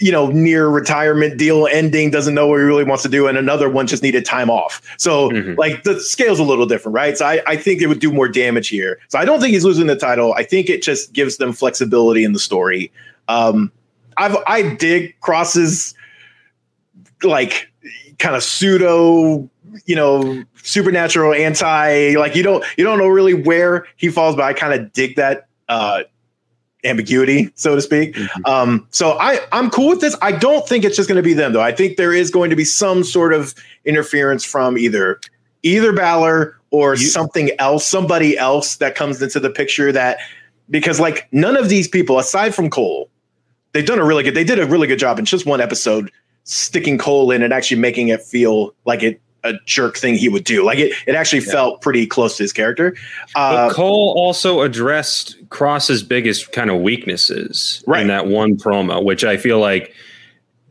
[0.00, 3.38] you know, near retirement deal ending, doesn't know what he really wants to do, and
[3.38, 4.82] another one just needed time off.
[4.98, 5.54] So, mm-hmm.
[5.58, 7.16] like, the scale's a little different, right?
[7.16, 8.98] So, I, I think it would do more damage here.
[9.08, 10.34] So, I don't think he's losing the title.
[10.34, 12.92] I think it just gives them flexibility in the story.
[13.28, 13.72] Um,
[14.16, 15.94] I've I dig Kross's
[17.22, 17.68] like
[18.18, 19.48] kind of pseudo,
[19.86, 22.14] you know, supernatural anti.
[22.16, 25.16] Like, you don't you don't know really where he falls, but I kind of dig
[25.16, 26.02] that uh
[26.84, 28.14] ambiguity, so to speak.
[28.14, 28.46] Mm-hmm.
[28.46, 30.16] Um, so I, I'm cool with this.
[30.22, 31.62] I don't think it's just going to be them, though.
[31.62, 33.54] I think there is going to be some sort of
[33.84, 35.20] interference from either
[35.62, 39.92] either Balor or you, something else, somebody else that comes into the picture.
[39.92, 40.18] That
[40.70, 43.08] because like none of these people, aside from Cole,
[43.72, 44.34] they've done a really good.
[44.34, 46.10] They did a really good job in just one episode
[46.44, 50.44] sticking Cole in and actually making it feel like it a jerk thing he would
[50.44, 50.64] do.
[50.64, 51.52] Like it, it actually yeah.
[51.52, 52.96] felt pretty close to his character.
[53.34, 58.02] Uh, Cole also addressed Kross's biggest kind of weaknesses right.
[58.02, 59.94] in that one promo, which I feel like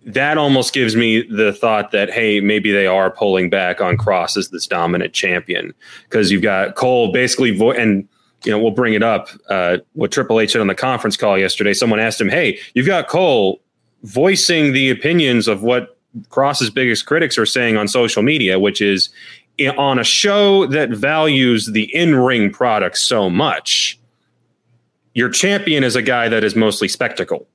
[0.05, 4.35] that almost gives me the thought that hey, maybe they are pulling back on Kross
[4.35, 5.73] as this dominant champion
[6.09, 8.07] because you've got Cole basically vo- and
[8.43, 9.29] you know we'll bring it up.
[9.49, 12.87] Uh, what Triple H said on the conference call yesterday, someone asked him, "Hey, you've
[12.87, 13.61] got Cole
[14.03, 15.92] voicing the opinions of what
[16.29, 19.09] Kross's biggest critics are saying on social media, which is
[19.77, 23.99] on a show that values the in ring product so much,
[25.13, 27.47] your champion is a guy that is mostly spectacle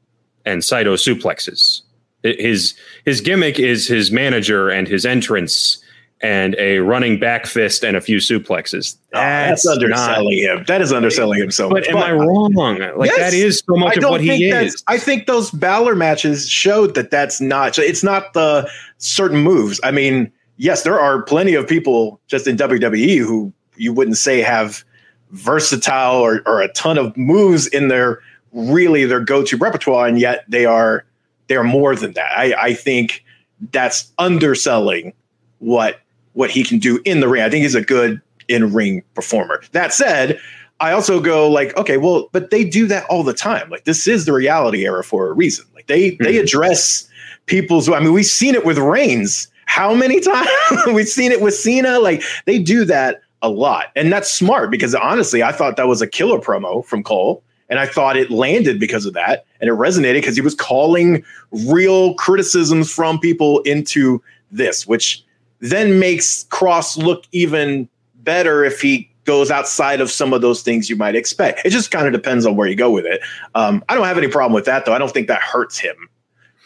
[0.45, 1.83] and Saito suplexes.
[2.23, 5.79] His his gimmick is his manager and his entrance
[6.21, 8.97] and a running back fist and a few suplexes.
[9.12, 10.64] That's, that's underselling not, him.
[10.66, 11.89] That is underselling him so but much.
[11.89, 12.55] Am but am I wrong?
[12.97, 14.83] Like yes, that is so much of what he is.
[14.89, 17.79] I think those Balor matches showed that that's not.
[17.79, 19.81] It's not the certain moves.
[19.85, 24.41] I mean, yes, there are plenty of people just in WWE who you wouldn't say
[24.41, 24.85] have
[25.31, 28.21] versatile or, or a ton of moves in their
[28.53, 31.05] really their go-to repertoire, and yet they are
[31.47, 32.31] they are more than that.
[32.37, 33.25] I, I think
[33.73, 35.12] that's underselling
[35.59, 36.01] what
[36.39, 37.43] what he can do in the ring.
[37.43, 39.61] I think he's a good in ring performer.
[39.72, 40.41] That said,
[40.78, 43.68] I also go like, okay, well, but they do that all the time.
[43.70, 45.66] Like this is the reality era for a reason.
[45.74, 46.22] Like they mm-hmm.
[46.22, 47.09] they address
[47.47, 47.89] people's.
[47.89, 49.49] I mean, we've seen it with Reigns.
[49.66, 50.49] How many times
[50.86, 51.99] we've seen it with Cena?
[51.99, 56.01] Like they do that a lot, and that's smart because honestly, I thought that was
[56.01, 57.43] a killer promo from Cole.
[57.70, 59.45] And I thought it landed because of that.
[59.61, 65.22] And it resonated because he was calling real criticisms from people into this, which
[65.61, 70.89] then makes Kross look even better if he goes outside of some of those things
[70.89, 71.61] you might expect.
[71.65, 73.21] It just kind of depends on where you go with it.
[73.55, 74.95] Um, I don't have any problem with that, though.
[74.95, 75.97] I don't think that hurts him.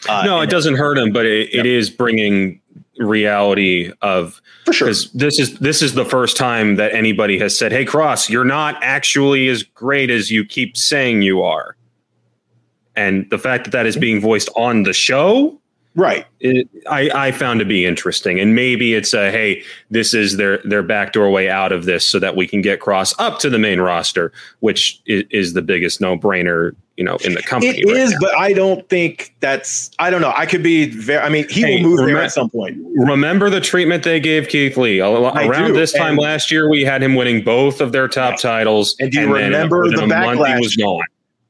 [0.08, 2.60] Uh, no, it doesn't hurt him, but it, it is bringing
[2.98, 7.58] reality of for sure because this is this is the first time that anybody has
[7.58, 11.74] said hey Kross you're not actually as great as you keep saying you are
[12.94, 15.58] and the fact that that is being voiced on the show
[15.94, 20.36] right it, I, I found to be interesting and maybe it's a hey this is
[20.36, 23.50] their their backdoor way out of this so that we can get Kross up to
[23.50, 27.80] the main roster which is, is the biggest no-brainer you know in the company.
[27.80, 28.18] It right is, now.
[28.20, 29.90] but I don't think that's.
[29.98, 30.32] I don't know.
[30.36, 31.20] I could be very.
[31.20, 32.76] I mean, he hey, will move there at some point.
[32.96, 36.68] Remember the treatment they gave Keith Lee around this time and, last year.
[36.68, 38.94] We had him winning both of their top titles.
[39.00, 40.60] And do you and remember the backlash?
[40.60, 41.02] was gone.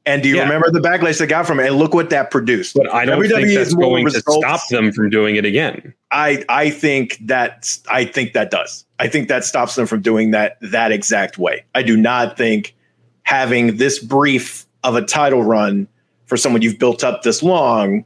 [0.05, 0.43] And do you yeah.
[0.43, 1.67] remember the backlash they got from it?
[1.67, 2.75] And look what that produced.
[2.75, 4.25] But I don't WWE think that's going results.
[4.25, 5.93] to stop them from doing it again.
[6.11, 8.85] I I think that I think that does.
[8.99, 11.63] I think that stops them from doing that that exact way.
[11.73, 12.75] I do not think
[13.23, 15.87] having this brief of a title run
[16.25, 18.05] for someone you've built up this long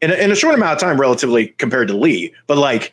[0.00, 2.32] in a, in a short amount of time, relatively compared to Lee.
[2.46, 2.92] But like,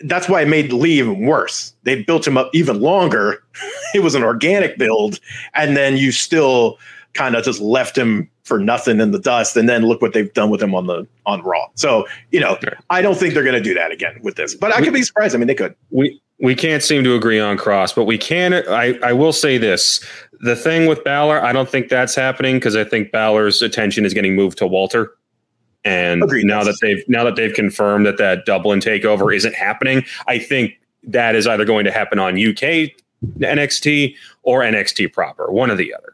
[0.00, 1.72] that's why it made Lee even worse.
[1.84, 3.42] They built him up even longer.
[3.94, 5.20] it was an organic build,
[5.54, 6.78] and then you still
[7.16, 9.56] kind of just left him for nothing in the dust.
[9.56, 11.66] And then look what they've done with him on the on Raw.
[11.74, 12.58] So you know,
[12.90, 14.54] I don't think they're going to do that again with this.
[14.54, 15.34] But I could be surprised.
[15.34, 15.74] I mean, they could.
[15.90, 18.54] We we can't seem to agree on Kross, but we can.
[18.54, 20.04] I I will say this:
[20.40, 24.14] the thing with Balor, I don't think that's happening because I think Balor's attention is
[24.14, 25.12] getting moved to Walter.
[25.84, 26.46] And Agreed.
[26.46, 30.78] now that they've now that they've confirmed that that Dublin takeover isn't happening, I think
[31.04, 32.90] that is either going to happen on UK
[33.38, 36.05] NXT or NXT proper, one or the other.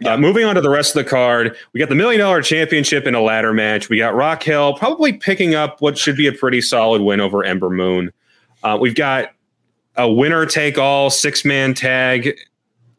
[0.00, 0.14] Yeah.
[0.14, 3.06] Uh, moving on to the rest of the card, we got the million dollar championship
[3.06, 3.88] in a ladder match.
[3.88, 7.70] We got Raquel probably picking up what should be a pretty solid win over Ember
[7.70, 8.12] Moon.
[8.62, 9.30] Uh, we've got
[9.96, 12.36] a winner take all six man tag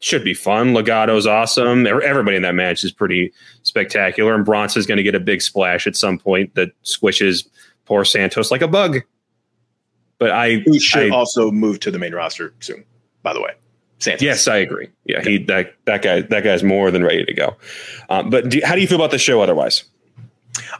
[0.00, 0.72] should be fun.
[0.72, 1.86] Legado's awesome.
[1.86, 3.32] Everybody in that match is pretty
[3.62, 7.48] spectacular, and Bronson's going to get a big splash at some point that squishes
[7.86, 9.00] poor Santos like a bug.
[10.18, 12.84] But I who should I, also move to the main roster soon.
[13.22, 13.50] By the way,
[13.98, 14.22] Santos.
[14.22, 14.88] Yes, I agree.
[15.04, 17.56] Yeah, he that that guy that guy's more than ready to go.
[18.10, 19.84] Um, but do, how do you feel about the show otherwise?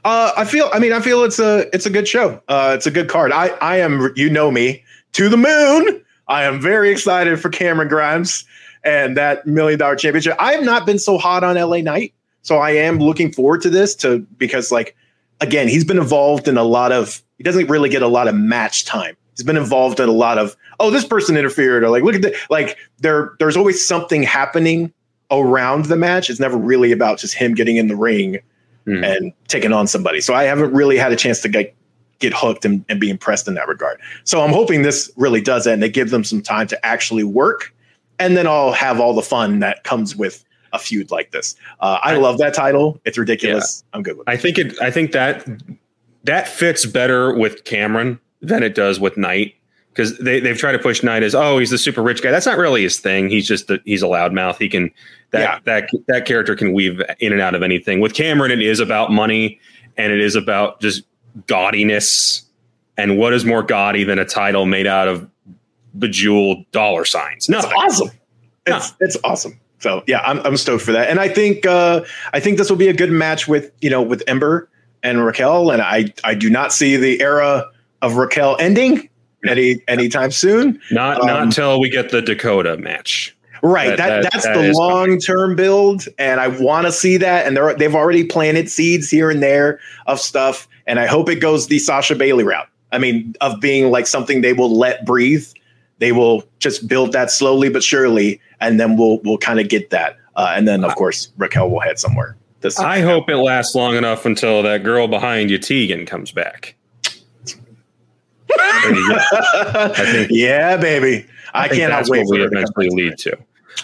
[0.05, 0.71] Uh, I feel.
[0.73, 2.41] I mean, I feel it's a it's a good show.
[2.49, 3.33] Uh, it's a good card.
[3.33, 4.13] I I am.
[4.17, 6.03] You know me to the moon.
[6.29, 8.45] I am very excited for Cameron Grimes
[8.85, 10.37] and that million dollar championship.
[10.39, 12.13] I have not been so hot on LA Knight,
[12.43, 14.97] so I am looking forward to this to because like
[15.41, 18.35] again, he's been involved in a lot of he doesn't really get a lot of
[18.35, 19.17] match time.
[19.37, 22.23] He's been involved in a lot of oh this person interfered or like look at
[22.23, 24.93] the like there there's always something happening
[25.31, 26.31] around the match.
[26.31, 28.39] It's never really about just him getting in the ring
[28.87, 29.05] mm-hmm.
[29.05, 30.21] and taking on somebody.
[30.21, 31.75] So I haven't really had a chance to get
[32.19, 34.01] get hooked and, and be impressed in that regard.
[34.25, 37.25] So I'm hoping this really does that and they give them some time to actually
[37.25, 37.75] work
[38.19, 41.55] and then I'll have all the fun that comes with a feud like this.
[41.81, 43.01] Uh, I, I, love that title.
[43.05, 43.85] It's ridiculous.
[43.85, 43.97] Yeah.
[43.97, 44.31] I'm good with it.
[44.31, 44.81] I think it.
[44.81, 45.47] I think that
[46.25, 49.55] that fits better with Cameron than it does with Knight
[49.91, 52.31] because they they've tried to push Knight as oh he's the super rich guy.
[52.31, 53.29] That's not really his thing.
[53.31, 54.59] He's just the, he's a loudmouth.
[54.59, 54.91] He can
[55.31, 55.59] that yeah.
[55.65, 58.01] that that character can weave in and out of anything.
[58.01, 59.59] With Cameron, it is about money
[59.97, 61.03] and it is about just
[61.47, 62.43] gaudiness.
[62.99, 65.29] And what is more gaudy than a title made out of
[65.99, 67.49] bejeweled dollar signs.
[67.49, 68.11] No, it's awesome.
[68.69, 68.77] No.
[68.77, 69.61] It's it's awesome.
[69.81, 72.79] So yeah, I'm I'm stoked for that, and I think uh, I think this will
[72.79, 74.69] be a good match with you know with Ember
[75.03, 77.67] and Raquel, and I I do not see the era
[78.03, 79.09] of Raquel ending
[79.47, 80.81] any anytime soon.
[80.91, 83.37] Not um, not until we get the Dakota match.
[83.63, 83.89] Right.
[83.89, 87.47] That, that, that that's that the long term build, and I want to see that.
[87.47, 91.37] And they're they've already planted seeds here and there of stuff, and I hope it
[91.37, 92.69] goes the Sasha Bailey route.
[92.93, 95.47] I mean, of being like something they will let breathe.
[95.99, 99.91] They will just build that slowly but surely, and then we'll we'll kind of get
[99.91, 100.17] that.
[100.37, 102.37] Uh, and then of course Raquel will head somewhere.
[102.61, 106.76] This I hope it lasts long enough until that girl behind you, Tegan, comes back.
[108.51, 111.27] I think, yeah, baby.
[111.55, 113.37] I, I cannot wait for we eventually lead to.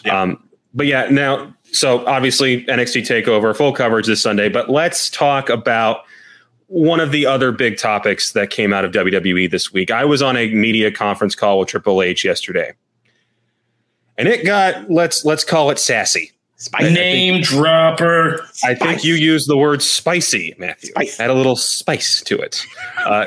[0.05, 0.23] Yeah.
[0.23, 4.49] Um, but yeah, now so obviously NXT Takeover full coverage this Sunday.
[4.49, 6.05] But let's talk about
[6.67, 9.91] one of the other big topics that came out of WWE this week.
[9.91, 12.73] I was on a media conference call with Triple H yesterday,
[14.17, 16.33] and it got let's let's call it sassy.
[16.63, 16.95] Spicy.
[16.95, 18.47] Name think, dropper.
[18.63, 20.91] I think you used the word spicy, Matthew.
[20.91, 21.19] Spice.
[21.19, 22.65] Add a little spice to it,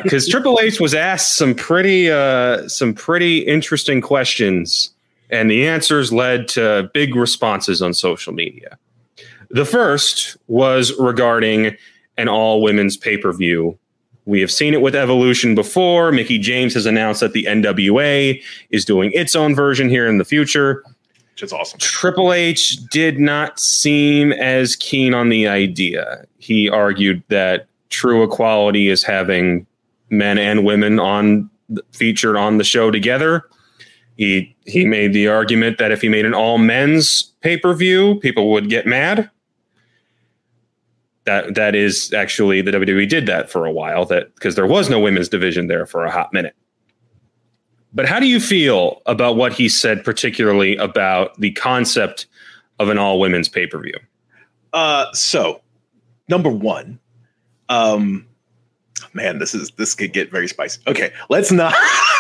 [0.04, 4.90] because uh, Triple H was asked some pretty uh, some pretty interesting questions,
[5.30, 8.78] and the answers led to big responses on social media.
[9.50, 11.76] The first was regarding
[12.18, 13.78] an all women's pay per view.
[14.24, 16.14] We have seen it with Evolution before.
[16.14, 20.26] Mickie James has announced that the NWA is doing its own version here in the
[20.26, 20.86] future
[21.36, 21.78] which is awesome.
[21.80, 26.24] Triple H did not seem as keen on the idea.
[26.38, 29.68] He argued that true equality is having
[30.10, 31.50] men and women on
[31.92, 33.44] featured on the show together.
[34.16, 38.18] He he made the argument that if he made an all men's pay per view,
[38.22, 39.30] people would get mad.
[41.26, 44.06] That that is actually the WWE did that for a while.
[44.06, 46.56] That because there was no women's division there for a hot minute.
[47.96, 52.28] But how do you feel about what he said, particularly about the concept
[52.78, 53.98] of an all women's pay per view?
[54.74, 55.62] Uh, so,
[56.28, 57.00] number one,
[57.70, 58.28] um,
[59.14, 60.82] man, this is this could get very spicy.
[60.88, 61.74] Okay, let's not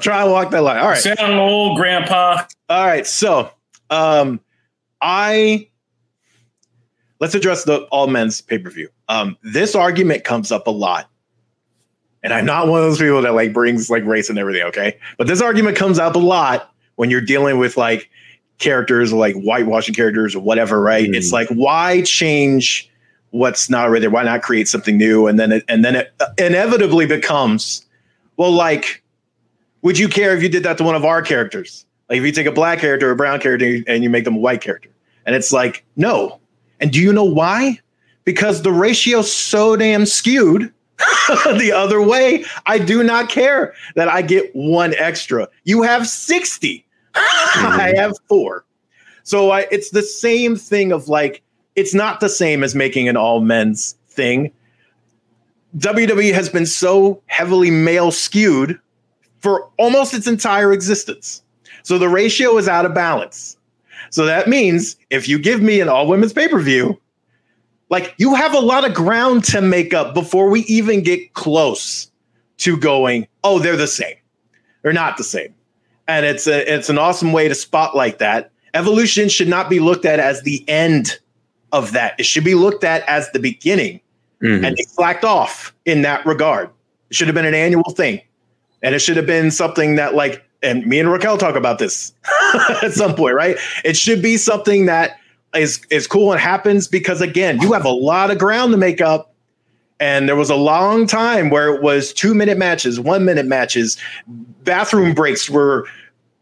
[0.00, 0.78] try to walk that line.
[0.78, 2.44] All right, sound old, Grandpa.
[2.68, 3.50] All right, so
[3.90, 4.40] um,
[5.00, 5.68] I
[7.18, 8.88] let's address the all men's pay per view.
[9.08, 11.10] Um, this argument comes up a lot
[12.22, 14.98] and I'm not one of those people that like brings like race and everything, okay?
[15.18, 18.08] But this argument comes up a lot when you're dealing with like
[18.58, 21.08] characters like whitewashing characters or whatever, right?
[21.08, 21.16] Mm.
[21.16, 22.88] It's like why change
[23.30, 24.10] what's not already there?
[24.10, 25.26] Why not create something new?
[25.26, 27.84] And then it, and then it inevitably becomes,
[28.36, 29.02] well, like,
[29.80, 31.84] would you care if you did that to one of our characters?
[32.08, 34.36] Like if you take a black character or a brown character and you make them
[34.36, 34.90] a white character,
[35.26, 36.38] and it's like no.
[36.78, 37.78] And do you know why?
[38.24, 40.72] Because the ratio's so damn skewed
[41.58, 42.44] the other way.
[42.66, 45.48] I do not care that I get one extra.
[45.64, 46.84] You have 60.
[47.14, 47.66] Mm-hmm.
[47.80, 48.64] I have four.
[49.24, 51.42] So I, it's the same thing of like,
[51.76, 54.52] it's not the same as making an all men's thing.
[55.78, 58.78] WWE has been so heavily male skewed
[59.40, 61.42] for almost its entire existence.
[61.82, 63.56] So the ratio is out of balance.
[64.10, 67.00] So that means if you give me an all women's pay per view,
[67.92, 72.10] like you have a lot of ground to make up before we even get close
[72.56, 74.16] to going, oh, they're the same.
[74.80, 75.54] They're not the same.
[76.08, 78.50] And it's a, it's an awesome way to spotlight that.
[78.72, 81.18] Evolution should not be looked at as the end
[81.70, 82.14] of that.
[82.18, 84.00] It should be looked at as the beginning.
[84.42, 84.64] Mm-hmm.
[84.64, 86.70] And they slacked off in that regard.
[87.10, 88.22] It should have been an annual thing.
[88.82, 92.14] And it should have been something that like and me and Raquel talk about this
[92.82, 93.56] at some point, right?
[93.84, 95.18] It should be something that
[95.54, 99.00] is is cool and happens because again, you have a lot of ground to make
[99.00, 99.34] up.
[100.00, 103.96] And there was a long time where it was two minute matches, one minute matches,
[104.64, 105.86] bathroom breaks were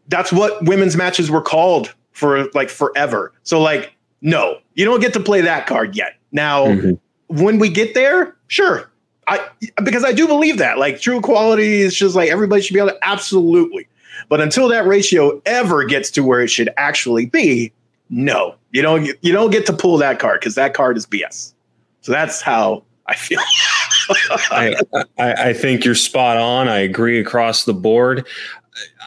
[0.07, 3.31] that's what women's matches were called for like forever.
[3.43, 6.15] So like, no, you don't get to play that card yet.
[6.31, 6.93] Now, mm-hmm.
[7.27, 8.91] when we get there, sure.
[9.27, 9.47] I
[9.83, 10.79] because I do believe that.
[10.79, 13.87] Like true equality is just like everybody should be able to absolutely.
[14.27, 17.71] But until that ratio ever gets to where it should actually be,
[18.11, 19.09] no, you don't.
[19.21, 21.53] You don't get to pull that card because that card is BS.
[22.01, 23.39] So that's how I feel.
[24.51, 24.75] I,
[25.17, 26.67] I, I think you're spot on.
[26.67, 28.27] I agree across the board.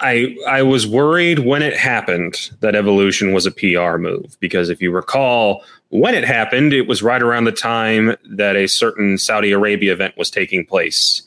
[0.00, 4.80] I I was worried when it happened that evolution was a PR move because if
[4.80, 9.52] you recall when it happened, it was right around the time that a certain Saudi
[9.52, 11.22] Arabia event was taking place,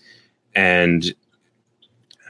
[0.56, 1.14] and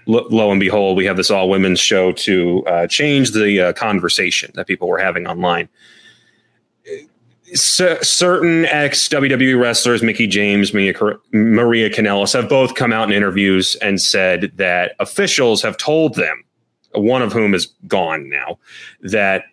[0.08, 3.74] lo, lo and behold, we have this all women's show to uh, change the uh,
[3.74, 5.70] conversation that people were having online.
[7.54, 10.94] C- certain ex WWE wrestlers, Mickie James, Maria,
[11.32, 11.90] Maria
[12.34, 16.44] have both come out in interviews and said that officials have told them,
[16.94, 18.58] one of whom is gone now,
[19.02, 19.46] that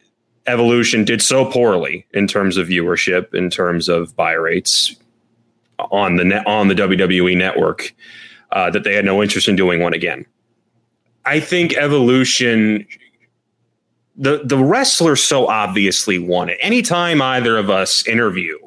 [0.46, 4.94] Evolution did so poorly in terms of viewership, in terms of buy rates,
[5.78, 7.94] on the on the WWE network
[8.52, 10.26] uh, that they had no interest in doing one again.
[11.26, 12.86] I think Evolution
[14.16, 16.58] the the wrestler so obviously won it.
[16.60, 18.58] Anytime either of us interview,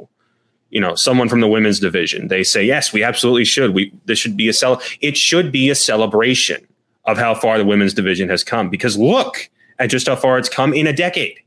[0.69, 3.73] you know, someone from the women's division, they say, "Yes, we absolutely should.
[3.73, 4.81] We this should be a cel.
[5.01, 6.65] It should be a celebration
[7.05, 8.69] of how far the women's division has come.
[8.69, 9.49] Because look
[9.79, 11.39] at just how far it's come in a decade.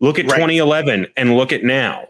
[0.00, 0.36] Look at right.
[0.36, 2.08] 2011 and look at now."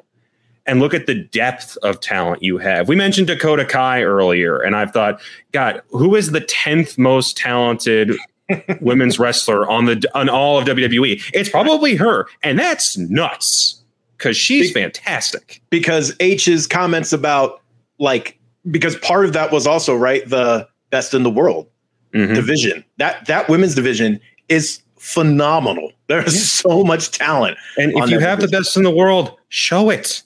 [0.66, 2.88] And look at the depth of talent you have.
[2.88, 5.20] We mentioned Dakota Kai earlier, and I've thought,
[5.52, 8.12] God, who is the 10th most talented
[8.80, 11.22] women's wrestler on the on all of WWE.
[11.34, 13.82] It's probably her, and that's nuts
[14.16, 15.62] because she's Be- fantastic.
[15.70, 17.60] Because H's comments about
[17.98, 18.38] like
[18.70, 21.68] because part of that was also right the best in the world
[22.12, 22.34] mm-hmm.
[22.34, 22.84] division.
[22.98, 25.92] That that women's division is phenomenal.
[26.08, 26.70] There's yeah.
[26.70, 27.58] so much talent.
[27.76, 28.50] And if you have division.
[28.50, 30.22] the best in the world, show it.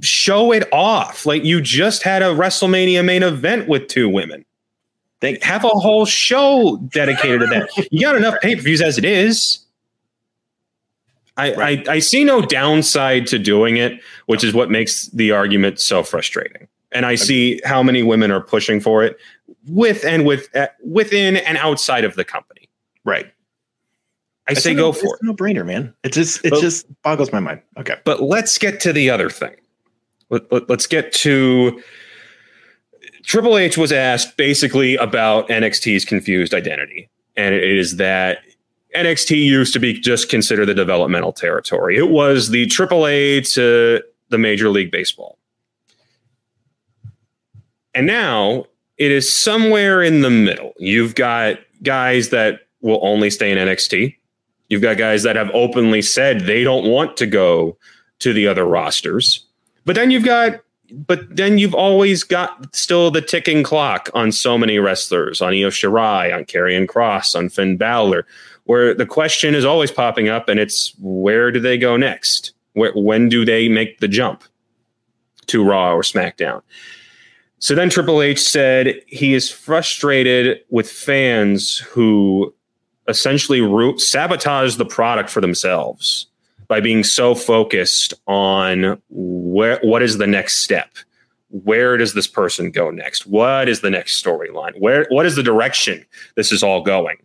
[0.00, 1.26] Show it off.
[1.26, 4.44] Like you just had a WrestleMania main event with two women.
[5.20, 7.88] They have a whole show dedicated to that.
[7.90, 9.58] You got enough pay per views as it is.
[11.36, 11.88] I, right.
[11.88, 16.02] I, I see no downside to doing it, which is what makes the argument so
[16.02, 16.68] frustrating.
[16.92, 19.16] And I see how many women are pushing for it
[19.68, 22.68] with and with uh, within and outside of the company.
[23.04, 23.26] Right.
[24.48, 25.20] I, I say go no, for it.
[25.22, 25.94] No brainer, man.
[26.02, 27.60] It just it but, just boggles my mind.
[27.78, 27.96] Okay.
[28.04, 29.54] But let's get to the other thing.
[30.30, 31.82] Let, let, let's get to
[33.24, 37.08] Triple H was asked basically about NXT's confused identity.
[37.36, 38.38] And it is that
[38.94, 41.96] NXT used to be just considered the developmental territory.
[41.96, 45.38] It was the AAA to the Major League Baseball.
[47.94, 48.66] And now
[48.98, 50.72] it is somewhere in the middle.
[50.78, 54.16] You've got guys that will only stay in NXT.
[54.68, 57.76] You've got guys that have openly said they don't want to go
[58.20, 59.46] to the other rosters.
[59.90, 60.60] But then you've got
[60.92, 65.68] but then you've always got still the ticking clock on so many wrestlers, on Io
[65.68, 68.24] Shirai, on Karrion Kross, on Finn Balor,
[68.66, 72.52] where the question is always popping up, and it's where do they go next?
[72.74, 74.44] Where, when do they make the jump
[75.46, 76.62] to Raw or SmackDown?
[77.58, 82.54] So then Triple H said he is frustrated with fans who
[83.08, 86.29] essentially root, sabotage the product for themselves
[86.70, 90.92] by being so focused on where what is the next step?
[91.48, 93.26] Where does this person go next?
[93.26, 94.78] What is the next storyline?
[94.78, 96.06] Where what is the direction
[96.36, 97.16] this is all going?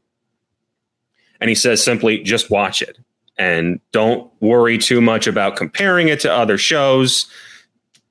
[1.39, 2.97] And he says simply just watch it.
[3.37, 7.27] And don't worry too much about comparing it to other shows.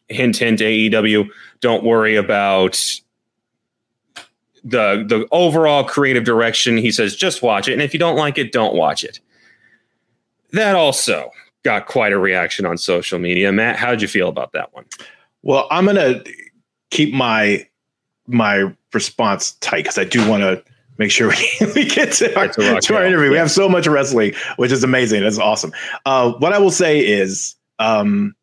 [0.08, 1.28] Hint hint aew
[1.58, 2.74] don't worry about
[4.62, 6.76] the the overall creative direction.
[6.76, 7.72] He says just watch it.
[7.72, 9.18] And if you don't like it don't watch it
[10.54, 11.30] that also
[11.64, 13.50] got quite a reaction on social media.
[13.52, 14.84] Matt, how'd you feel about that one?
[15.42, 16.22] Well, I'm gonna
[16.90, 17.66] keep my
[18.26, 20.62] my response tight because I do want to
[20.98, 23.26] make sure we, we get to our, to, our interview.
[23.26, 23.30] Yeah.
[23.30, 25.22] We have so much wrestling, which is amazing.
[25.22, 25.72] That's awesome.
[26.06, 28.34] Uh, what I will say is, um,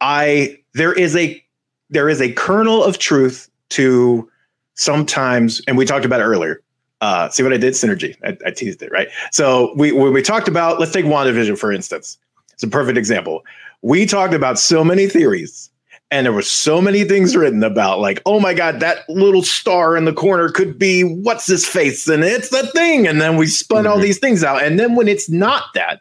[0.00, 1.42] I there is a
[1.90, 4.30] there is a kernel of truth to
[4.74, 6.62] sometimes, and we talked about it earlier.
[7.00, 7.74] Uh, see what I did?
[7.74, 8.16] Synergy.
[8.24, 9.08] I, I teased it, right?
[9.30, 12.18] So we we talked about, let's take WandaVision, for instance.
[12.52, 13.44] It's a perfect example.
[13.82, 15.70] We talked about so many theories
[16.10, 19.96] and there were so many things written about like oh my god that little star
[19.96, 23.46] in the corner could be what's his face and it's the thing and then we
[23.46, 23.92] spun mm-hmm.
[23.92, 26.00] all these things out and then when it's not that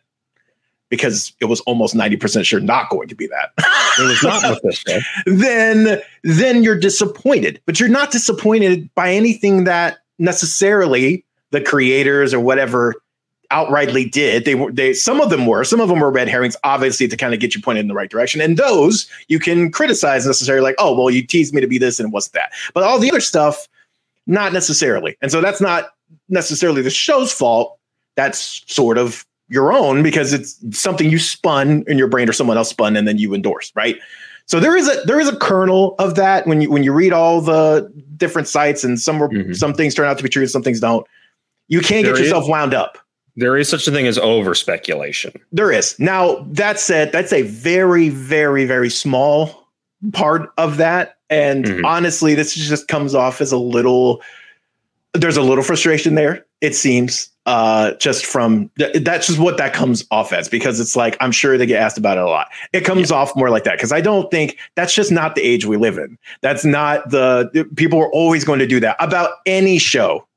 [0.89, 3.51] because it was almost 90% sure not going to be that
[3.99, 4.83] it was not this
[5.25, 12.39] then then you're disappointed but you're not disappointed by anything that necessarily the creators or
[12.39, 12.95] whatever
[13.51, 14.45] outrightly did.
[14.45, 17.17] They were they some of them were, some of them were red herrings, obviously to
[17.17, 18.41] kind of get you pointed in the right direction.
[18.41, 21.99] And those you can criticize necessarily, like, oh, well, you teased me to be this
[21.99, 22.51] and it wasn't that.
[22.73, 23.67] But all the other stuff,
[24.25, 25.17] not necessarily.
[25.21, 25.93] And so that's not
[26.29, 27.77] necessarily the show's fault.
[28.15, 32.57] That's sort of your own because it's something you spun in your brain or someone
[32.57, 33.97] else spun and then you endorse, right?
[34.47, 37.11] So there is a there is a kernel of that when you when you read
[37.11, 39.53] all the different sites and some mm-hmm.
[39.53, 41.05] some things turn out to be true, some things don't.
[41.67, 42.97] You can't there get yourself is, wound up.
[43.35, 45.33] There is such a thing as over speculation.
[45.51, 45.99] There is.
[45.99, 49.67] Now that said, that's a very very very small
[50.13, 51.85] part of that, and mm-hmm.
[51.85, 54.21] honestly, this just comes off as a little.
[55.13, 56.45] There's a little frustration there.
[56.61, 60.97] It seems uh, just from th- that's just what that comes off as because it's
[60.97, 62.49] like I'm sure they get asked about it a lot.
[62.73, 63.15] It comes yeah.
[63.15, 65.97] off more like that because I don't think that's just not the age we live
[65.97, 66.17] in.
[66.41, 70.27] That's not the people are always going to do that about any show.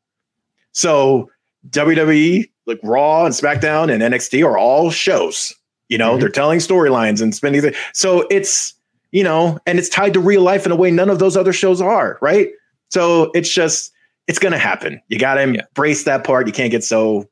[0.70, 1.28] So
[1.70, 5.52] WWE, like Raw and SmackDown and NXT are all shows.
[5.88, 6.20] You know, mm-hmm.
[6.20, 7.74] they're telling storylines and spending.
[7.92, 8.72] So it's
[9.10, 11.52] you know, and it's tied to real life in a way none of those other
[11.52, 12.50] shows are, right?
[12.88, 13.92] So it's just
[14.26, 15.00] it's going to happen.
[15.08, 16.16] You got to embrace yeah.
[16.16, 16.46] that part.
[16.46, 17.28] You can't get so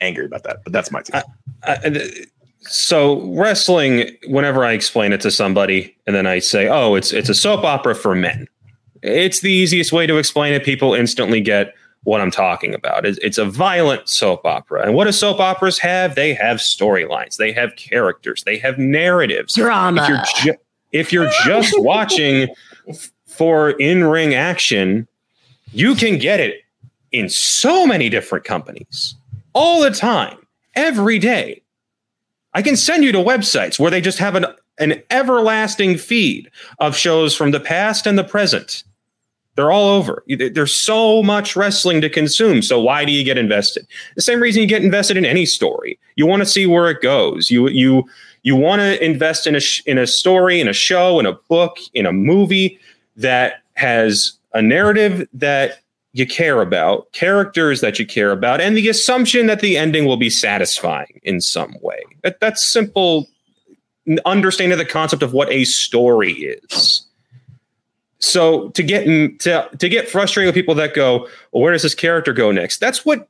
[0.00, 0.62] angry about that.
[0.64, 2.28] But that's my take.
[2.60, 7.28] so wrestling, whenever I explain it to somebody, and then I say, "Oh, it's it's
[7.28, 8.48] a soap opera for men,"
[9.02, 10.64] it's the easiest way to explain it.
[10.64, 11.74] People instantly get
[12.04, 13.04] what I'm talking about.
[13.04, 16.14] It's, it's a violent soap opera, and what do soap operas have?
[16.14, 20.02] They have storylines, they have characters, they have narratives, drama.
[20.02, 20.60] If you're, ju-
[20.92, 22.48] if you're just watching
[23.26, 25.08] for in ring action,
[25.76, 26.62] you can get it
[27.12, 29.14] in so many different companies
[29.52, 30.38] all the time,
[30.74, 31.62] every day.
[32.54, 34.46] I can send you to websites where they just have an,
[34.78, 38.84] an everlasting feed of shows from the past and the present.
[39.54, 40.24] They're all over.
[40.26, 42.62] There's so much wrestling to consume.
[42.62, 43.86] So why do you get invested?
[44.14, 45.98] The same reason you get invested in any story.
[46.16, 47.50] You want to see where it goes.
[47.50, 48.04] You you
[48.42, 51.32] you want to invest in a sh- in a story, in a show, in a
[51.32, 52.78] book, in a movie
[53.16, 55.80] that has a narrative that
[56.12, 60.16] you care about, characters that you care about, and the assumption that the ending will
[60.16, 62.02] be satisfying in some way.
[62.22, 63.28] That, that's simple
[64.24, 67.02] understanding of the concept of what a story is.
[68.18, 69.04] So to get
[69.40, 72.78] to to get frustrated with people that go, well, where does this character go next?
[72.78, 73.28] That's what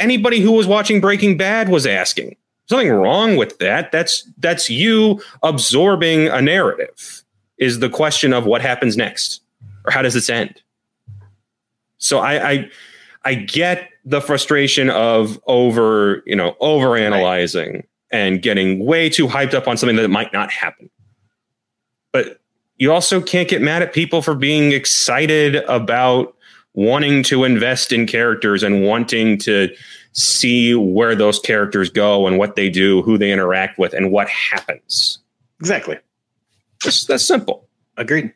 [0.00, 2.36] anybody who was watching Breaking Bad was asking.
[2.68, 3.92] There's nothing wrong with that.
[3.92, 7.22] That's that's you absorbing a narrative.
[7.58, 9.40] Is the question of what happens next,
[9.86, 10.60] or how does this end?
[11.98, 12.70] So I, I,
[13.24, 17.84] I get the frustration of over, you know, over analyzing right.
[18.10, 20.90] and getting way too hyped up on something that might not happen.
[22.12, 22.40] But
[22.76, 26.34] you also can't get mad at people for being excited about
[26.74, 29.74] wanting to invest in characters and wanting to
[30.12, 34.28] see where those characters go and what they do, who they interact with, and what
[34.28, 35.18] happens.
[35.60, 35.98] Exactly.
[36.84, 37.66] That's, that's simple.
[37.96, 38.32] Agreed.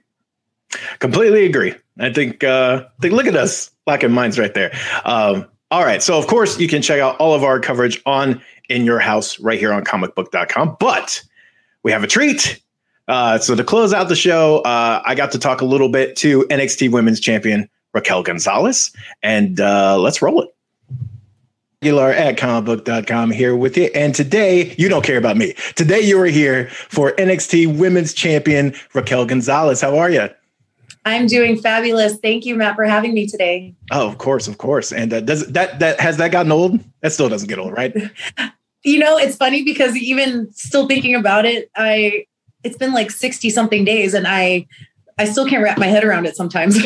[0.98, 1.74] Completely agree.
[1.98, 4.72] I think uh think look at us lacking minds right there.
[5.04, 6.02] Um, all right.
[6.02, 9.38] So of course you can check out all of our coverage on in your house
[9.40, 10.76] right here on comicbook.com.
[10.80, 11.22] But
[11.82, 12.60] we have a treat.
[13.08, 16.14] Uh, so to close out the show, uh, I got to talk a little bit
[16.16, 18.92] to NXT Women's Champion Raquel Gonzalez,
[19.22, 20.50] and uh, let's roll it.
[21.82, 23.84] Are at comicbook.com here with you.
[23.94, 25.54] And today, you don't care about me.
[25.76, 29.80] Today, you are here for NXT Women's Champion Raquel Gonzalez.
[29.80, 30.28] How are you?
[31.04, 32.16] I'm doing fabulous.
[32.18, 33.74] Thank you, Matt, for having me today.
[33.90, 34.92] Oh, of course, of course.
[34.92, 36.80] And uh, does that that has that gotten old?
[37.00, 37.94] That still doesn't get old, right?
[38.84, 42.26] you know, it's funny because even still thinking about it, I
[42.62, 44.66] it's been like 60 something days and I
[45.18, 46.78] I still can't wrap my head around it sometimes.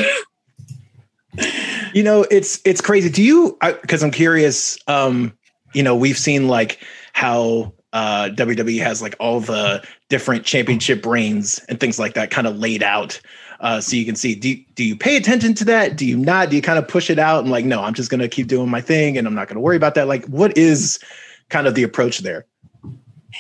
[1.93, 3.11] you know, it's it's crazy.
[3.11, 5.37] Do you because I'm curious um,
[5.73, 6.81] you know, we've seen like
[7.13, 12.47] how uh, WWE has like all the different championship reigns and things like that kind
[12.47, 13.21] of laid out
[13.65, 15.97] uh, so you can see do, do you pay attention to that?
[15.97, 16.51] Do you not?
[16.51, 18.47] Do you kind of push it out and like no i'm just going to keep
[18.47, 20.07] doing my thing and i'm not going to worry about that?
[20.07, 21.01] Like what is
[21.49, 22.45] kind of the approach there?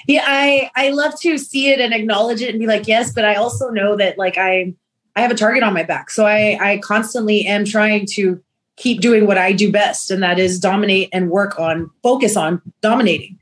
[0.09, 3.25] Yeah i i love to see it and acknowledge it and be like yes but
[3.27, 4.75] i also know that like i
[5.15, 6.11] i have a target on my back.
[6.11, 8.43] So i i constantly am trying to
[8.77, 12.63] keep doing what i do best and that is dominate and work on focus on
[12.81, 13.39] dominating.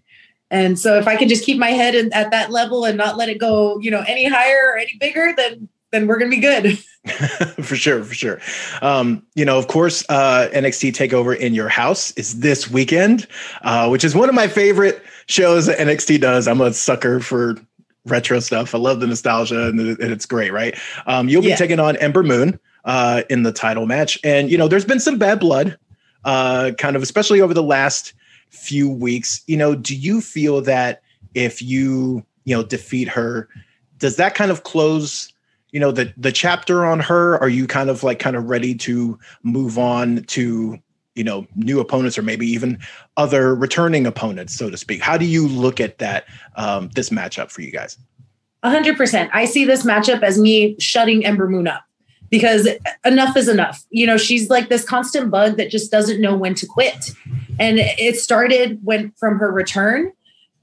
[0.51, 3.17] And so if i can just keep my head in, at that level and not
[3.17, 6.36] let it go you know any higher or any bigger then then we're going to
[6.36, 6.78] be good.
[7.62, 8.40] for sure, for sure.
[8.81, 13.27] Um, you know, of course, uh, NXT Takeover in Your House is this weekend,
[13.62, 16.47] uh, which is one of my favorite shows that NXT does.
[16.47, 17.56] I'm a sucker for
[18.06, 18.73] retro stuff.
[18.73, 20.78] I love the nostalgia, and, it's great, right?
[21.06, 21.56] Um, you'll be yeah.
[21.56, 25.19] taking on Ember Moon uh, in the title match, and you know, there's been some
[25.19, 25.77] bad blood,
[26.24, 28.12] uh, kind of, especially over the last
[28.51, 29.43] few weeks.
[29.48, 31.02] You know, do you feel that
[31.35, 33.48] if you you know defeat her,
[33.98, 35.32] does that kind of close
[35.73, 38.74] you know the the chapter on her are you kind of like kind of ready
[38.74, 40.78] to move on to
[41.15, 42.78] you know new opponents or maybe even
[43.16, 45.01] other returning opponents so to speak?
[45.01, 46.27] How do you look at that
[46.57, 47.99] um, this matchup for you guys?
[48.65, 51.82] 100% i see this matchup as me shutting ember moon up
[52.32, 52.66] because
[53.05, 53.85] enough is enough.
[53.90, 57.11] You know she's like this constant bug that just doesn't know when to quit.
[57.61, 60.11] And it started when from her return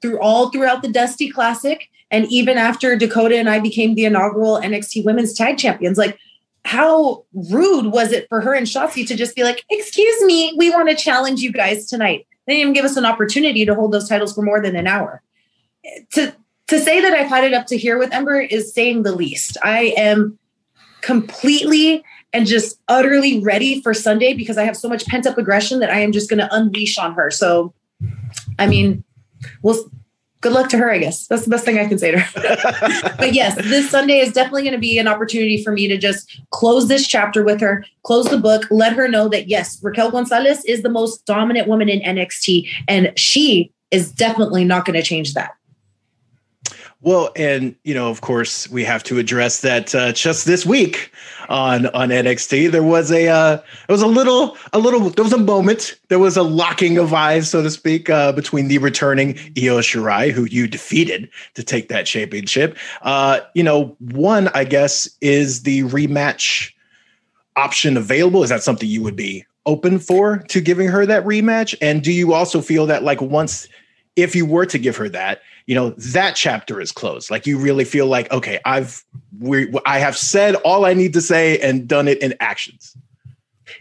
[0.02, 4.57] through all throughout the dusty classic and even after Dakota and I became the inaugural
[4.57, 6.18] NXT Women's Tag Champions, like
[6.65, 10.69] how rude was it for her and Shotzi to just be like, "Excuse me, we
[10.69, 13.91] want to challenge you guys tonight." They didn't even give us an opportunity to hold
[13.91, 15.22] those titles for more than an hour.
[16.14, 16.34] To
[16.68, 19.57] to say that I've had it up to here with Ember is saying the least.
[19.64, 20.38] I am
[21.02, 25.80] completely and just utterly ready for Sunday because I have so much pent up aggression
[25.80, 27.31] that I am just going to unleash on her.
[27.31, 27.73] So,
[28.60, 29.03] I mean,
[29.64, 29.90] we'll
[30.41, 31.28] good luck to her, I guess.
[31.28, 33.14] That's the best thing I can say to her.
[33.18, 36.41] but yes, this Sunday is definitely going to be an opportunity for me to just
[36.52, 40.64] close this chapter with her, close the book, let her know that yes, Raquel Gonzalez
[40.66, 45.34] is the most dominant woman in NXT, and she is definitely not going to change
[45.34, 45.52] that.
[47.02, 51.12] Well, and you know, of course, we have to address that uh, just this week
[51.48, 53.64] on on NXT, there was a uh, there
[53.94, 57.50] was a little a little there was a moment there was a locking of eyes,
[57.50, 62.06] so to speak, uh, between the returning Io Shirai, who you defeated to take that
[62.06, 62.78] championship.
[63.02, 66.74] Uh, you know, one I guess is the rematch
[67.56, 68.44] option available.
[68.44, 71.76] Is that something you would be open for to giving her that rematch?
[71.82, 73.70] And do you also feel that like once
[74.18, 77.56] if you were to give her that you know that chapter is closed like you
[77.60, 79.06] really feel like okay i've
[79.40, 82.98] we i have said all i need to say and done it in actions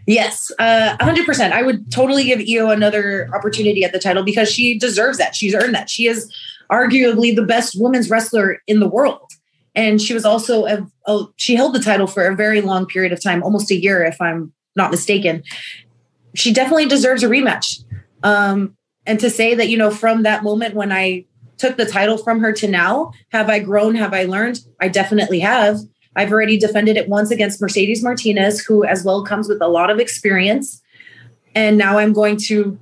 [0.06, 1.50] Yes, uh, 100%.
[1.52, 5.34] I would totally give Io another opportunity at the title because she deserves that.
[5.34, 5.88] She's earned that.
[5.88, 6.30] She is
[6.70, 9.32] arguably the best women's wrestler in the world.
[9.74, 13.14] And she was also, a, a, she held the title for a very long period
[13.14, 15.42] of time, almost a year, if I'm not mistaken.
[16.34, 17.82] She definitely deserves a rematch.
[18.22, 21.24] Um, and to say that, you know, from that moment when I
[21.58, 23.94] took the title from her to now, have I grown?
[23.94, 24.60] Have I learned?
[24.80, 25.80] I definitely have.
[26.16, 29.90] I've already defended it once against Mercedes Martinez, who as well comes with a lot
[29.90, 30.82] of experience.
[31.54, 32.78] And now I'm going to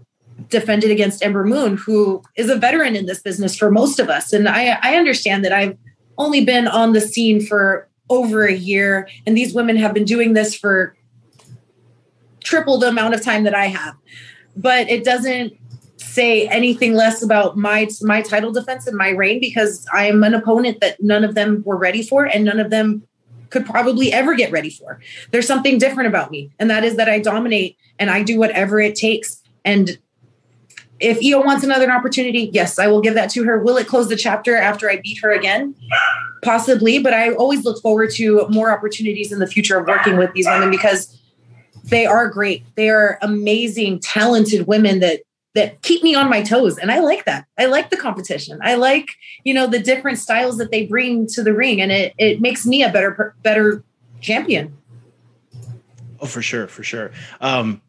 [0.48, 4.08] defend it against Ember Moon, who is a veteran in this business for most of
[4.08, 4.32] us.
[4.32, 5.76] And I, I understand that I've
[6.18, 10.32] only been on the scene for over a year, and these women have been doing
[10.32, 10.96] this for
[12.44, 13.96] triple the amount of time that I have.
[14.56, 15.54] But it doesn't
[15.96, 20.80] say anything less about my my title defense and my reign because I'm an opponent
[20.80, 23.02] that none of them were ready for and none of them
[23.50, 25.00] could probably ever get ready for.
[25.30, 28.80] There's something different about me, and that is that I dominate and I do whatever
[28.80, 29.42] it takes.
[29.64, 29.98] And
[30.98, 33.58] if Io wants another opportunity, yes, I will give that to her.
[33.62, 35.74] Will it close the chapter after I beat her again?
[36.42, 40.32] Possibly, but I always look forward to more opportunities in the future of working with
[40.32, 41.18] these women because
[41.84, 42.64] they are great.
[42.76, 45.22] They are amazing, talented women that
[45.56, 46.78] that keep me on my toes.
[46.78, 47.46] And i like that.
[47.58, 48.60] I like the competition.
[48.62, 49.08] I like
[49.42, 52.64] you know the different styles that they bring to the ring and it it makes
[52.64, 53.82] me a better better
[54.20, 54.76] champion.
[56.20, 57.10] Oh for sure for sure.
[57.40, 57.82] Um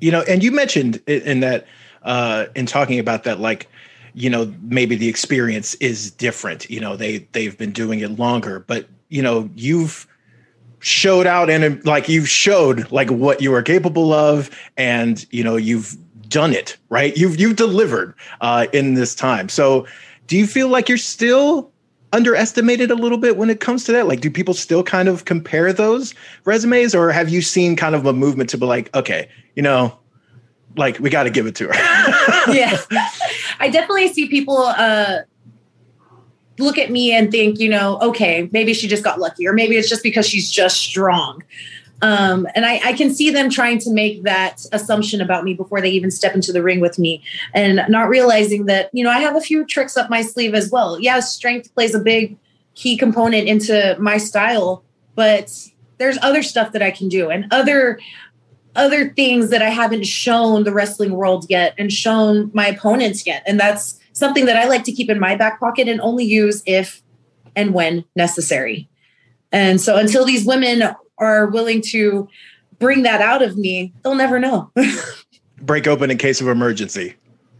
[0.00, 1.66] you know and you mentioned in that
[2.02, 3.68] uh in talking about that like
[4.12, 6.70] you know maybe the experience is different.
[6.70, 10.06] You know they they've been doing it longer but you know you've
[10.80, 15.56] showed out and like you've showed like what you are capable of and you know
[15.56, 15.96] you've
[16.28, 17.16] done it, right?
[17.16, 19.48] You've you've delivered uh, in this time.
[19.48, 19.86] So,
[20.26, 21.70] do you feel like you're still
[22.12, 24.06] underestimated a little bit when it comes to that?
[24.06, 26.14] Like, do people still kind of compare those
[26.44, 29.98] resumes, or have you seen kind of a movement to be like, okay, you know,
[30.76, 31.74] like we got to give it to her?
[32.52, 32.78] yeah,
[33.60, 34.58] I definitely see people.
[34.58, 35.20] Uh,
[36.58, 39.76] look at me and think, you know, okay, maybe she just got lucky, or maybe
[39.76, 41.42] it's just because she's just strong.
[42.04, 45.80] Um, and I, I, can see them trying to make that assumption about me before
[45.80, 47.22] they even step into the ring with me
[47.54, 50.70] and not realizing that, you know, I have a few tricks up my sleeve as
[50.70, 51.00] well.
[51.00, 52.36] Yeah, strength plays a big
[52.74, 55.50] key component into my style, but
[55.96, 57.98] there's other stuff that I can do and other
[58.76, 63.42] other things that I haven't shown the wrestling world yet and shown my opponents yet.
[63.46, 66.62] And that's something that I like to keep in my back pocket and only use
[66.66, 67.02] if
[67.56, 68.90] and when necessary.
[69.52, 72.28] And so until these women are willing to
[72.78, 74.70] bring that out of me, they'll never know.
[75.60, 77.14] Break open in case of emergency.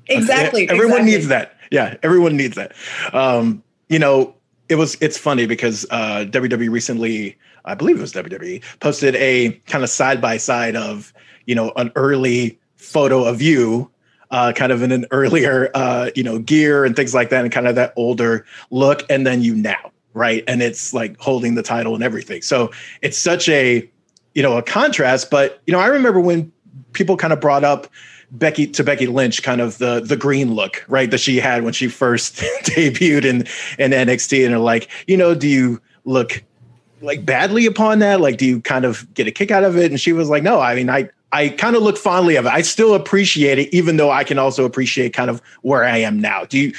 [0.06, 0.68] Exactly.
[0.68, 1.12] Everyone exactly.
[1.12, 1.56] needs that.
[1.70, 2.72] Yeah, everyone needs that.
[3.12, 4.34] Um, you know,
[4.68, 9.52] it was it's funny because uh, WWE recently, I believe it was WWE, posted a
[9.66, 11.12] kind of side by side of
[11.46, 13.90] you know an early photo of you
[14.30, 17.52] uh, kind of in an earlier, uh, you know, gear and things like that, and
[17.52, 20.42] kind of that older look, and then you now right?
[20.48, 22.42] And it's like holding the title and everything.
[22.42, 22.70] So
[23.02, 23.88] it's such a,
[24.34, 25.30] you know, a contrast.
[25.30, 26.50] But you know, I remember when
[26.92, 27.88] people kind of brought up
[28.30, 31.72] Becky to Becky Lynch, kind of the the green look, right, that she had when
[31.72, 33.46] she first debuted in
[33.78, 36.42] in NXT, and they're like, you know, do you look
[37.00, 38.20] like badly upon that?
[38.20, 39.90] Like, do you kind of get a kick out of it?
[39.90, 42.52] And she was like, no, I mean, I I kind of look fondly of it.
[42.52, 46.20] I still appreciate it, even though I can also appreciate kind of where I am
[46.20, 46.44] now.
[46.44, 46.72] Do you,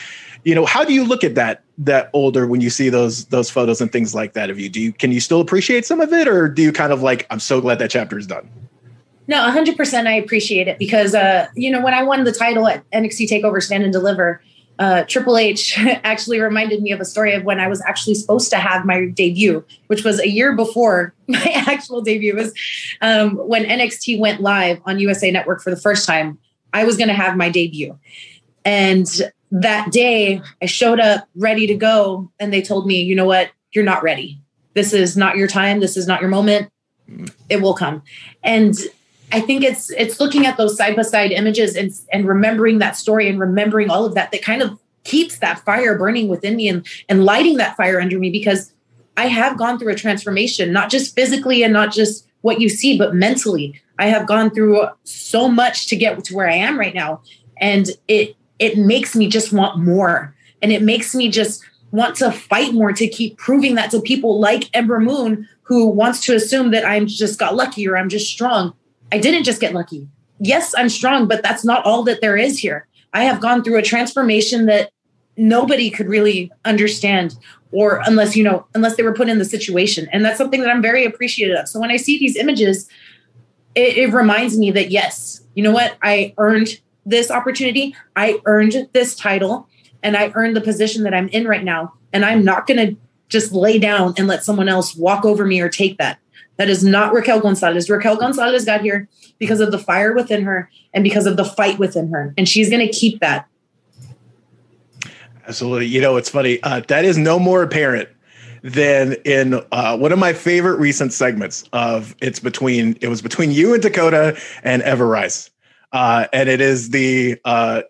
[0.46, 3.50] you know, how do you look at that that older when you see those those
[3.50, 6.14] photos and things like that of you do you can you still appreciate some of
[6.14, 8.50] it or do you kind of like i'm so glad that chapter is done
[9.28, 12.90] no 100% i appreciate it because uh you know when i won the title at
[12.92, 14.42] nxt takeover stand and deliver
[14.78, 18.50] uh, Triple H actually reminded me of a story of when I was actually supposed
[18.50, 22.36] to have my debut, which was a year before my actual debut.
[22.36, 22.54] Was
[23.02, 26.38] um, when NXT went live on USA Network for the first time.
[26.74, 27.98] I was going to have my debut,
[28.66, 29.08] And
[29.52, 33.52] that day, I showed up ready to go, and they told me, you know what,
[33.74, 34.42] you're not ready.
[34.74, 35.80] This is not your time.
[35.80, 36.70] This is not your moment.
[37.50, 38.02] It will come.
[38.44, 38.76] And
[39.32, 42.96] I think it's it's looking at those side by side images and and remembering that
[42.96, 46.68] story and remembering all of that that kind of keeps that fire burning within me
[46.68, 48.72] and and lighting that fire under me because
[49.18, 52.98] I have gone through a transformation, not just physically and not just what you see,
[52.98, 53.82] but mentally.
[53.98, 57.22] I have gone through so much to get to where I am right now.
[57.58, 60.36] And it it makes me just want more.
[60.62, 64.40] And it makes me just want to fight more to keep proving that to people
[64.40, 68.30] like Ember Moon, who wants to assume that I'm just got lucky or I'm just
[68.30, 68.74] strong.
[69.12, 70.08] I didn't just get lucky.
[70.40, 72.88] Yes, I'm strong, but that's not all that there is here.
[73.14, 74.92] I have gone through a transformation that
[75.38, 77.38] nobody could really understand
[77.72, 80.70] or unless you know unless they were put in the situation and that's something that
[80.70, 82.88] i'm very appreciative of so when i see these images
[83.76, 88.90] it, it reminds me that yes you know what i earned this opportunity i earned
[88.94, 89.68] this title
[90.04, 92.96] and i earned the position that i'm in right now and i'm not going to
[93.28, 96.20] just lay down and let someone else walk over me or take that
[96.58, 97.90] that is not Raquel Gonzalez.
[97.90, 99.08] Raquel Gonzalez got here
[99.40, 102.34] because of the fire within her and because of the fight within her.
[102.38, 103.48] And she's going to keep that.
[105.48, 105.88] Absolutely.
[105.88, 106.62] You know, it's funny.
[106.64, 108.10] Uh, that is no more apparent
[108.64, 113.52] than in uh, one of my favorite recent segments of it's between it was between
[113.52, 115.52] you and Dakota and Ever Rise.
[115.96, 117.82] Uh, and it is the uh,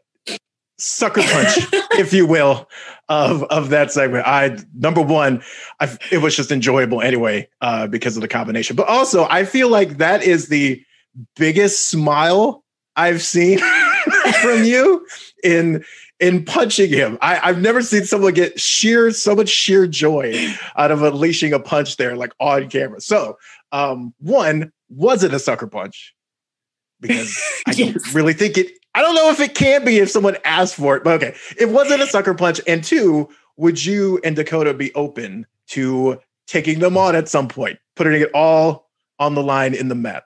[0.77, 1.57] sucker punch,
[1.93, 2.69] if you will,
[3.09, 4.27] of of that segment.
[4.27, 5.41] I number one,
[5.79, 8.75] I, it was just enjoyable anyway uh, because of the combination.
[8.75, 10.85] But also, I feel like that is the
[11.35, 12.63] biggest smile
[12.95, 13.57] I've seen
[14.41, 15.03] from you
[15.43, 15.83] in
[16.19, 17.17] in punching him.
[17.21, 21.59] I, have never seen someone get sheer so much sheer joy out of unleashing a
[21.59, 23.01] punch there, like on camera.
[23.01, 23.39] So,
[23.71, 26.13] um, one, was it a sucker punch?
[27.07, 27.37] Because
[27.67, 27.93] I yes.
[27.93, 28.71] don't really think it.
[28.93, 31.69] I don't know if it can be if someone asked for it, but okay, it
[31.69, 32.61] wasn't a sucker punch.
[32.65, 37.77] And two, would you and Dakota be open to taking them on at some point,
[37.95, 40.23] putting it all on the line in the mat?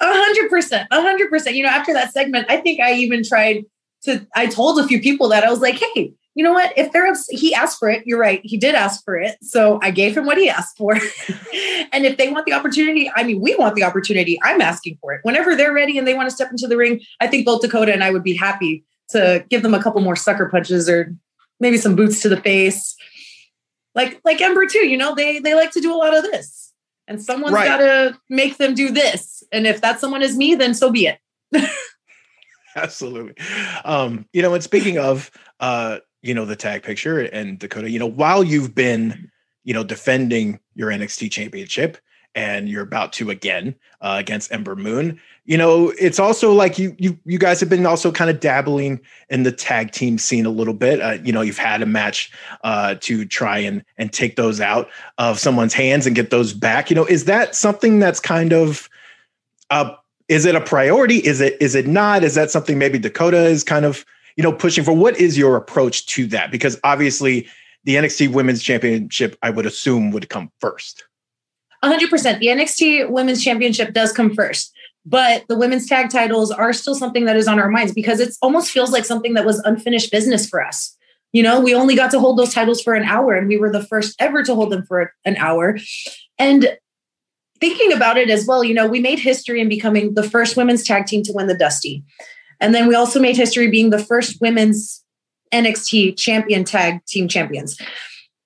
[0.00, 1.54] A hundred percent, a hundred percent.
[1.54, 3.64] You know, after that segment, I think I even tried
[4.02, 6.72] to I told a few people that I was like, hey, you know what?
[6.76, 8.40] If they're he asked for it, you're right.
[8.42, 9.36] He did ask for it.
[9.42, 10.94] So I gave him what he asked for.
[11.92, 14.38] and if they want the opportunity, I mean, we want the opportunity.
[14.42, 15.20] I'm asking for it.
[15.24, 17.92] Whenever they're ready and they want to step into the ring, I think both Dakota
[17.92, 21.14] and I would be happy to give them a couple more sucker punches or
[21.60, 22.96] maybe some boots to the face.
[23.94, 26.72] Like like Ember too, you know, they they like to do a lot of this.
[27.08, 27.66] And someone's right.
[27.66, 29.42] got to make them do this.
[29.52, 31.18] And if that someone is me, then so be it.
[32.76, 33.34] Absolutely.
[33.84, 35.30] Um, you know, and speaking of
[35.60, 39.30] uh, you know, the tag picture and Dakota, you know, while you've been,
[39.64, 41.98] you know, defending your NXT championship
[42.34, 46.94] and you're about to again uh, against Ember Moon, you know, it's also like you
[46.98, 50.50] you you guys have been also kind of dabbling in the tag team scene a
[50.50, 51.00] little bit.
[51.00, 52.30] Uh, you know, you've had a match
[52.62, 54.88] uh, to try and and take those out
[55.18, 56.88] of someone's hands and get those back.
[56.88, 58.88] You know, is that something that's kind of
[59.70, 59.94] uh,
[60.28, 61.16] is it a priority?
[61.16, 62.22] Is it is it not?
[62.22, 64.06] Is that something maybe Dakota is kind of
[64.36, 64.92] you know pushing for?
[64.92, 66.50] What is your approach to that?
[66.50, 67.48] Because obviously
[67.84, 71.04] the NXT Women's Championship, I would assume, would come first.
[71.84, 72.38] 100%.
[72.38, 74.72] The NXT Women's Championship does come first,
[75.04, 78.32] but the women's tag titles are still something that is on our minds because it
[78.40, 80.96] almost feels like something that was unfinished business for us.
[81.32, 83.72] You know, we only got to hold those titles for an hour and we were
[83.72, 85.78] the first ever to hold them for an hour.
[86.38, 86.76] And
[87.58, 90.84] thinking about it as well, you know, we made history in becoming the first women's
[90.84, 92.04] tag team to win the Dusty.
[92.62, 95.04] And then we also made history being the first women's
[95.52, 97.78] NXT champion tag team champions.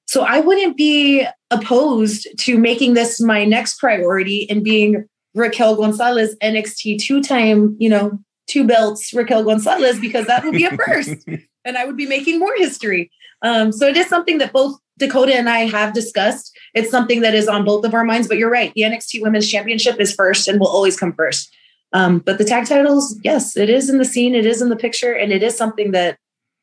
[0.07, 6.35] So I wouldn't be opposed to making this my next priority and being Raquel Gonzalez
[6.43, 11.27] NXT two time, you know, two belts Raquel Gonzalez because that would be a first
[11.65, 13.11] and I would be making more history.
[13.43, 16.57] Um, so it is something that both Dakota and I have discussed.
[16.73, 18.73] It's something that is on both of our minds, but you're right.
[18.75, 21.55] The NXT Women's Championship is first and will always come first.
[21.97, 24.77] Um, but the tag titles, yes, it is in the scene, it is in the
[24.77, 26.19] picture, and it is something that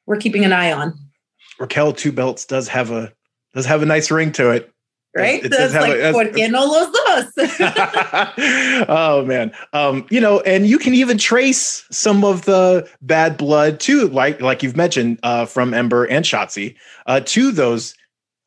[0.05, 0.93] we're keeping an eye on.
[1.59, 3.11] Raquel Two Belts does have a
[3.55, 4.69] does have a nice ring to it.
[5.15, 5.43] Right?
[5.43, 8.85] It, That's like, a, ¿por qué no los dos?
[8.89, 9.51] oh man.
[9.73, 14.39] Um, you know, and you can even trace some of the bad blood too, like
[14.39, 16.75] like you've mentioned, uh, from Ember and Shotzi,
[17.07, 17.95] uh, to those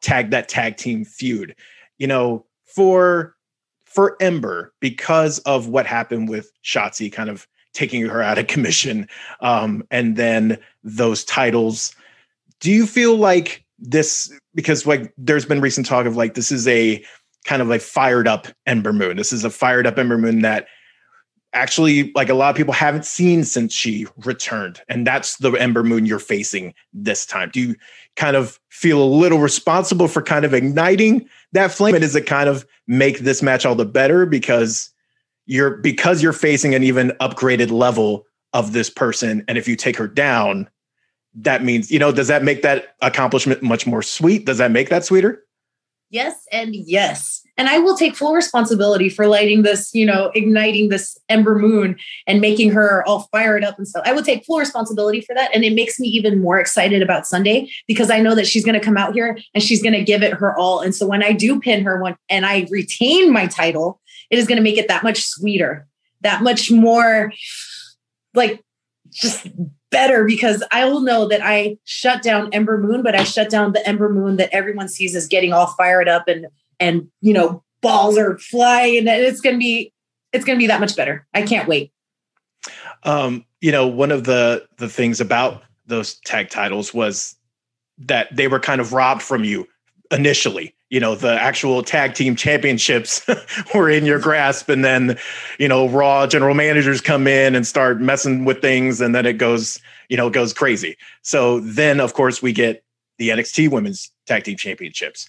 [0.02, 1.56] tag that tag team feud.
[1.98, 3.35] You know, for
[3.86, 9.08] for Ember, because of what happened with Shotzi kind of taking her out of commission,
[9.40, 11.94] um, and then those titles,
[12.60, 16.66] do you feel like this because like there's been recent talk of like this is
[16.66, 17.04] a
[17.44, 19.16] kind of like fired up Ember Moon.
[19.16, 20.66] This is a fired up Ember Moon that
[21.52, 25.82] actually like a lot of people haven't seen since she returned and that's the ember
[25.82, 27.74] moon you're facing this time do you
[28.14, 31.26] kind of feel a little responsible for kind of igniting
[31.56, 34.90] that flame and does it kind of make this match all the better because
[35.46, 39.44] you're because you're facing an even upgraded level of this person.
[39.48, 40.68] And if you take her down
[41.38, 44.46] that means you know does that make that accomplishment much more sweet?
[44.46, 45.44] Does that make that sweeter?
[46.10, 50.88] Yes and yes and i will take full responsibility for lighting this you know igniting
[50.88, 51.96] this ember moon
[52.26, 54.02] and making her all fired up and stuff.
[54.06, 55.54] I will take full responsibility for that.
[55.54, 58.78] And it makes me even more excited about sunday because i know that she's going
[58.78, 60.80] to come out here and she's going to give it her all.
[60.80, 64.00] And so when i do pin her one and i retain my title
[64.30, 65.86] it is going to make it that much sweeter
[66.22, 67.32] that much more
[68.34, 68.62] like
[69.10, 69.48] just
[69.90, 73.72] better because I will know that I shut down Ember Moon, but I shut down
[73.72, 76.46] the Ember Moon that everyone sees as getting all fired up and
[76.80, 79.92] and you know balls are flying and it's gonna be
[80.32, 81.26] it's gonna be that much better.
[81.34, 81.92] I can't wait.
[83.04, 87.36] Um, you know, one of the the things about those tag titles was
[87.98, 89.66] that they were kind of robbed from you
[90.10, 93.26] initially you know the actual tag team championships
[93.74, 95.18] were in your grasp and then
[95.58, 99.34] you know raw general managers come in and start messing with things and then it
[99.34, 102.84] goes you know goes crazy so then of course we get
[103.18, 105.28] the NXT women's tag team championships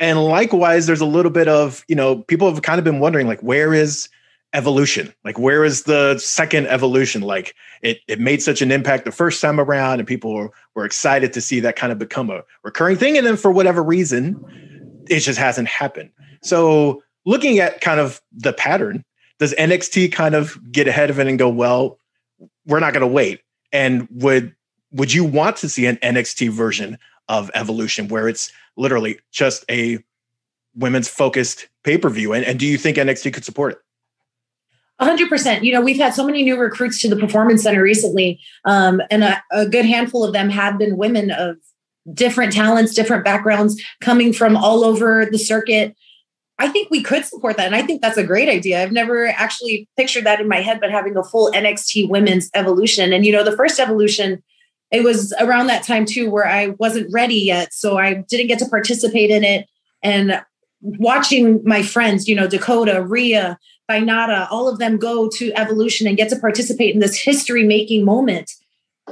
[0.00, 3.28] and likewise there's a little bit of you know people have kind of been wondering
[3.28, 4.08] like where is
[4.52, 9.12] evolution like where is the second evolution like it it made such an impact the
[9.12, 12.42] first time around and people were, were excited to see that kind of become a
[12.64, 14.44] recurring thing and then for whatever reason
[15.10, 16.10] it just hasn't happened.
[16.42, 19.04] So looking at kind of the pattern,
[19.38, 21.98] does NXT kind of get ahead of it and go, well,
[22.66, 23.40] we're not going to wait?
[23.72, 24.54] And would
[24.92, 26.98] would you want to see an NXT version
[27.28, 29.98] of Evolution where it's literally just a
[30.74, 32.32] women's focused pay per view?
[32.32, 33.78] And, and do you think NXT could support it?
[35.00, 35.62] 100%.
[35.62, 39.24] You know, we've had so many new recruits to the Performance Center recently, um, and
[39.24, 41.56] a, a, good handful of them have been women of
[42.12, 45.96] different talents, different backgrounds coming from all over the circuit.
[46.58, 47.66] I think we could support that.
[47.66, 48.82] And I think that's a great idea.
[48.82, 53.14] I've never actually pictured that in my head, but having a full NXT women's evolution.
[53.14, 54.42] And, you know, the first evolution,
[54.90, 57.72] it was around that time too, where I wasn't ready yet.
[57.72, 59.68] So I didn't get to participate in it.
[60.02, 60.42] And
[60.80, 63.58] watching my friends, you know, Dakota, Rhea,
[63.88, 68.04] Bainata, all of them go to evolution and get to participate in this history making
[68.04, 68.50] moment.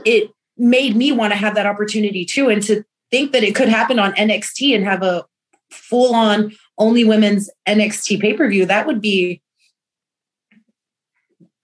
[0.05, 2.49] It made me want to have that opportunity too.
[2.49, 5.25] And to think that it could happen on NXT and have a
[5.71, 9.43] full on only women's NXT pay per view, that would be,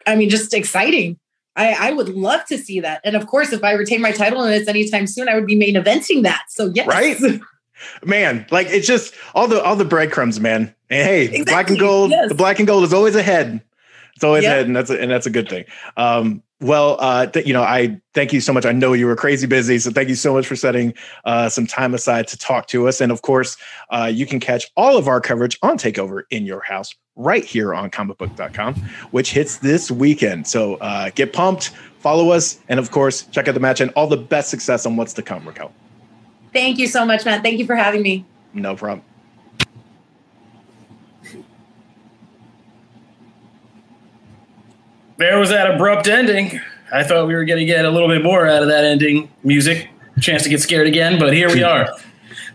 [0.07, 1.19] I mean, just exciting.
[1.57, 3.01] I, I would love to see that.
[3.05, 5.55] And of course, if I retain my title and it's anytime soon, I would be
[5.55, 6.45] main eventing that.
[6.49, 6.87] So yes.
[6.87, 7.17] Right.
[8.05, 10.75] Man, like it's just all the all the breadcrumbs, man.
[10.91, 11.45] And hey, exactly.
[11.45, 12.29] black and gold, yes.
[12.29, 13.61] the black and gold is always ahead.
[14.15, 14.53] It's always yep.
[14.53, 15.65] ahead, and that's a, and that's a good thing.
[15.97, 18.65] Um, well, uh, th- you know, I thank you so much.
[18.65, 20.95] I know you were crazy busy, so thank you so much for setting
[21.25, 23.01] uh, some time aside to talk to us.
[23.01, 23.57] And of course,
[23.91, 27.75] uh, you can catch all of our coverage on Takeover in your house right here
[27.75, 28.75] on comicbook.com,
[29.11, 30.47] which hits this weekend.
[30.47, 31.71] So uh, get pumped,
[32.01, 34.97] follow us, and of course, check out the match and all the best success on
[34.97, 35.73] what's to come, Raquel.
[36.53, 37.43] Thank you so much, Matt.
[37.43, 38.25] Thank you for having me.
[38.53, 39.05] No problem.
[45.17, 46.61] there was that abrupt ending.
[46.93, 49.31] I thought we were going to get a little bit more out of that ending
[49.43, 49.89] music.
[50.21, 51.89] Chance to get scared again, but here we are.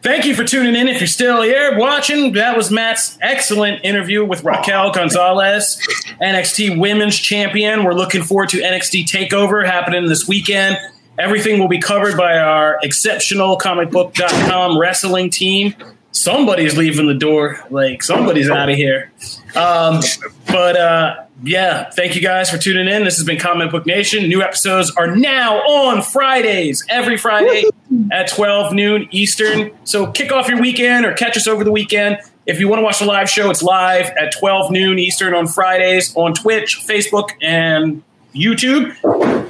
[0.01, 0.88] Thank you for tuning in.
[0.88, 5.77] If you're still here watching, that was Matt's excellent interview with Raquel Gonzalez,
[6.21, 7.84] NXT Women's Champion.
[7.84, 10.77] We're looking forward to NXT Takeover happening this weekend.
[11.17, 15.76] Everything will be covered by our exceptional comicbook.com wrestling team.
[16.13, 17.59] Somebody's leaving the door.
[17.69, 19.11] Like, somebody's out of here.
[19.53, 19.99] Um,
[20.47, 23.03] but, uh, yeah, thank you guys for tuning in.
[23.03, 24.30] This has been Comic Book Nation.
[24.30, 27.65] New episodes are now on Fridays, every Friday
[28.11, 29.71] at 12 noon Eastern.
[29.83, 32.17] So kick off your weekend or catch us over the weekend.
[32.45, 35.47] If you want to watch the live show, it's live at 12 noon Eastern on
[35.47, 38.03] Fridays on Twitch, Facebook, and
[38.33, 38.95] YouTube.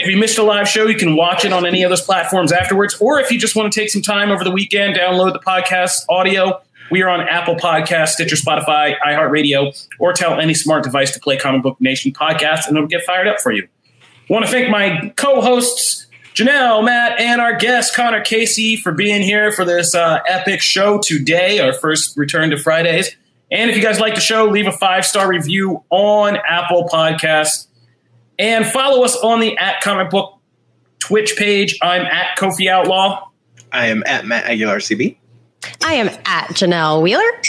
[0.01, 2.51] If you missed a live show, you can watch it on any of those platforms
[2.51, 2.95] afterwards.
[2.99, 6.05] Or if you just want to take some time over the weekend, download the podcast
[6.09, 6.61] audio
[6.91, 11.37] we are on Apple Podcast, Stitcher, Spotify, iHeartRadio, or tell any smart device to play
[11.37, 13.67] Comic Book Nation podcast, and it'll get fired up for you.
[13.93, 19.21] I want to thank my co-hosts Janelle, Matt, and our guest Connor Casey for being
[19.21, 23.15] here for this uh, epic show today, our first return to Fridays.
[23.51, 27.67] And if you guys like the show, leave a five star review on Apple Podcasts
[28.37, 30.37] and follow us on the at Comic Book
[30.99, 31.77] Twitch page.
[31.81, 33.27] I'm at Kofi Outlaw.
[33.71, 35.17] I am at Matt Aguilar CB.
[35.83, 37.41] I am at Janelle Wheeler.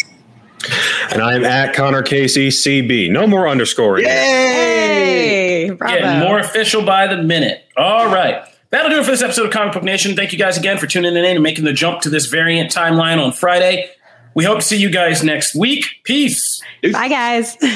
[1.12, 3.10] And I'm at Connor Casey CB.
[3.10, 4.04] No more underscoring.
[4.04, 5.70] Yay!
[5.70, 5.98] bravo.
[5.98, 7.64] Getting more official by the minute.
[7.76, 8.44] All right.
[8.70, 10.14] That'll do it for this episode of Comic Book Nation.
[10.14, 13.22] Thank you guys again for tuning in and making the jump to this variant timeline
[13.22, 13.90] on Friday.
[14.34, 15.86] We hope to see you guys next week.
[16.04, 16.62] Peace.
[16.92, 17.56] Bye, guys.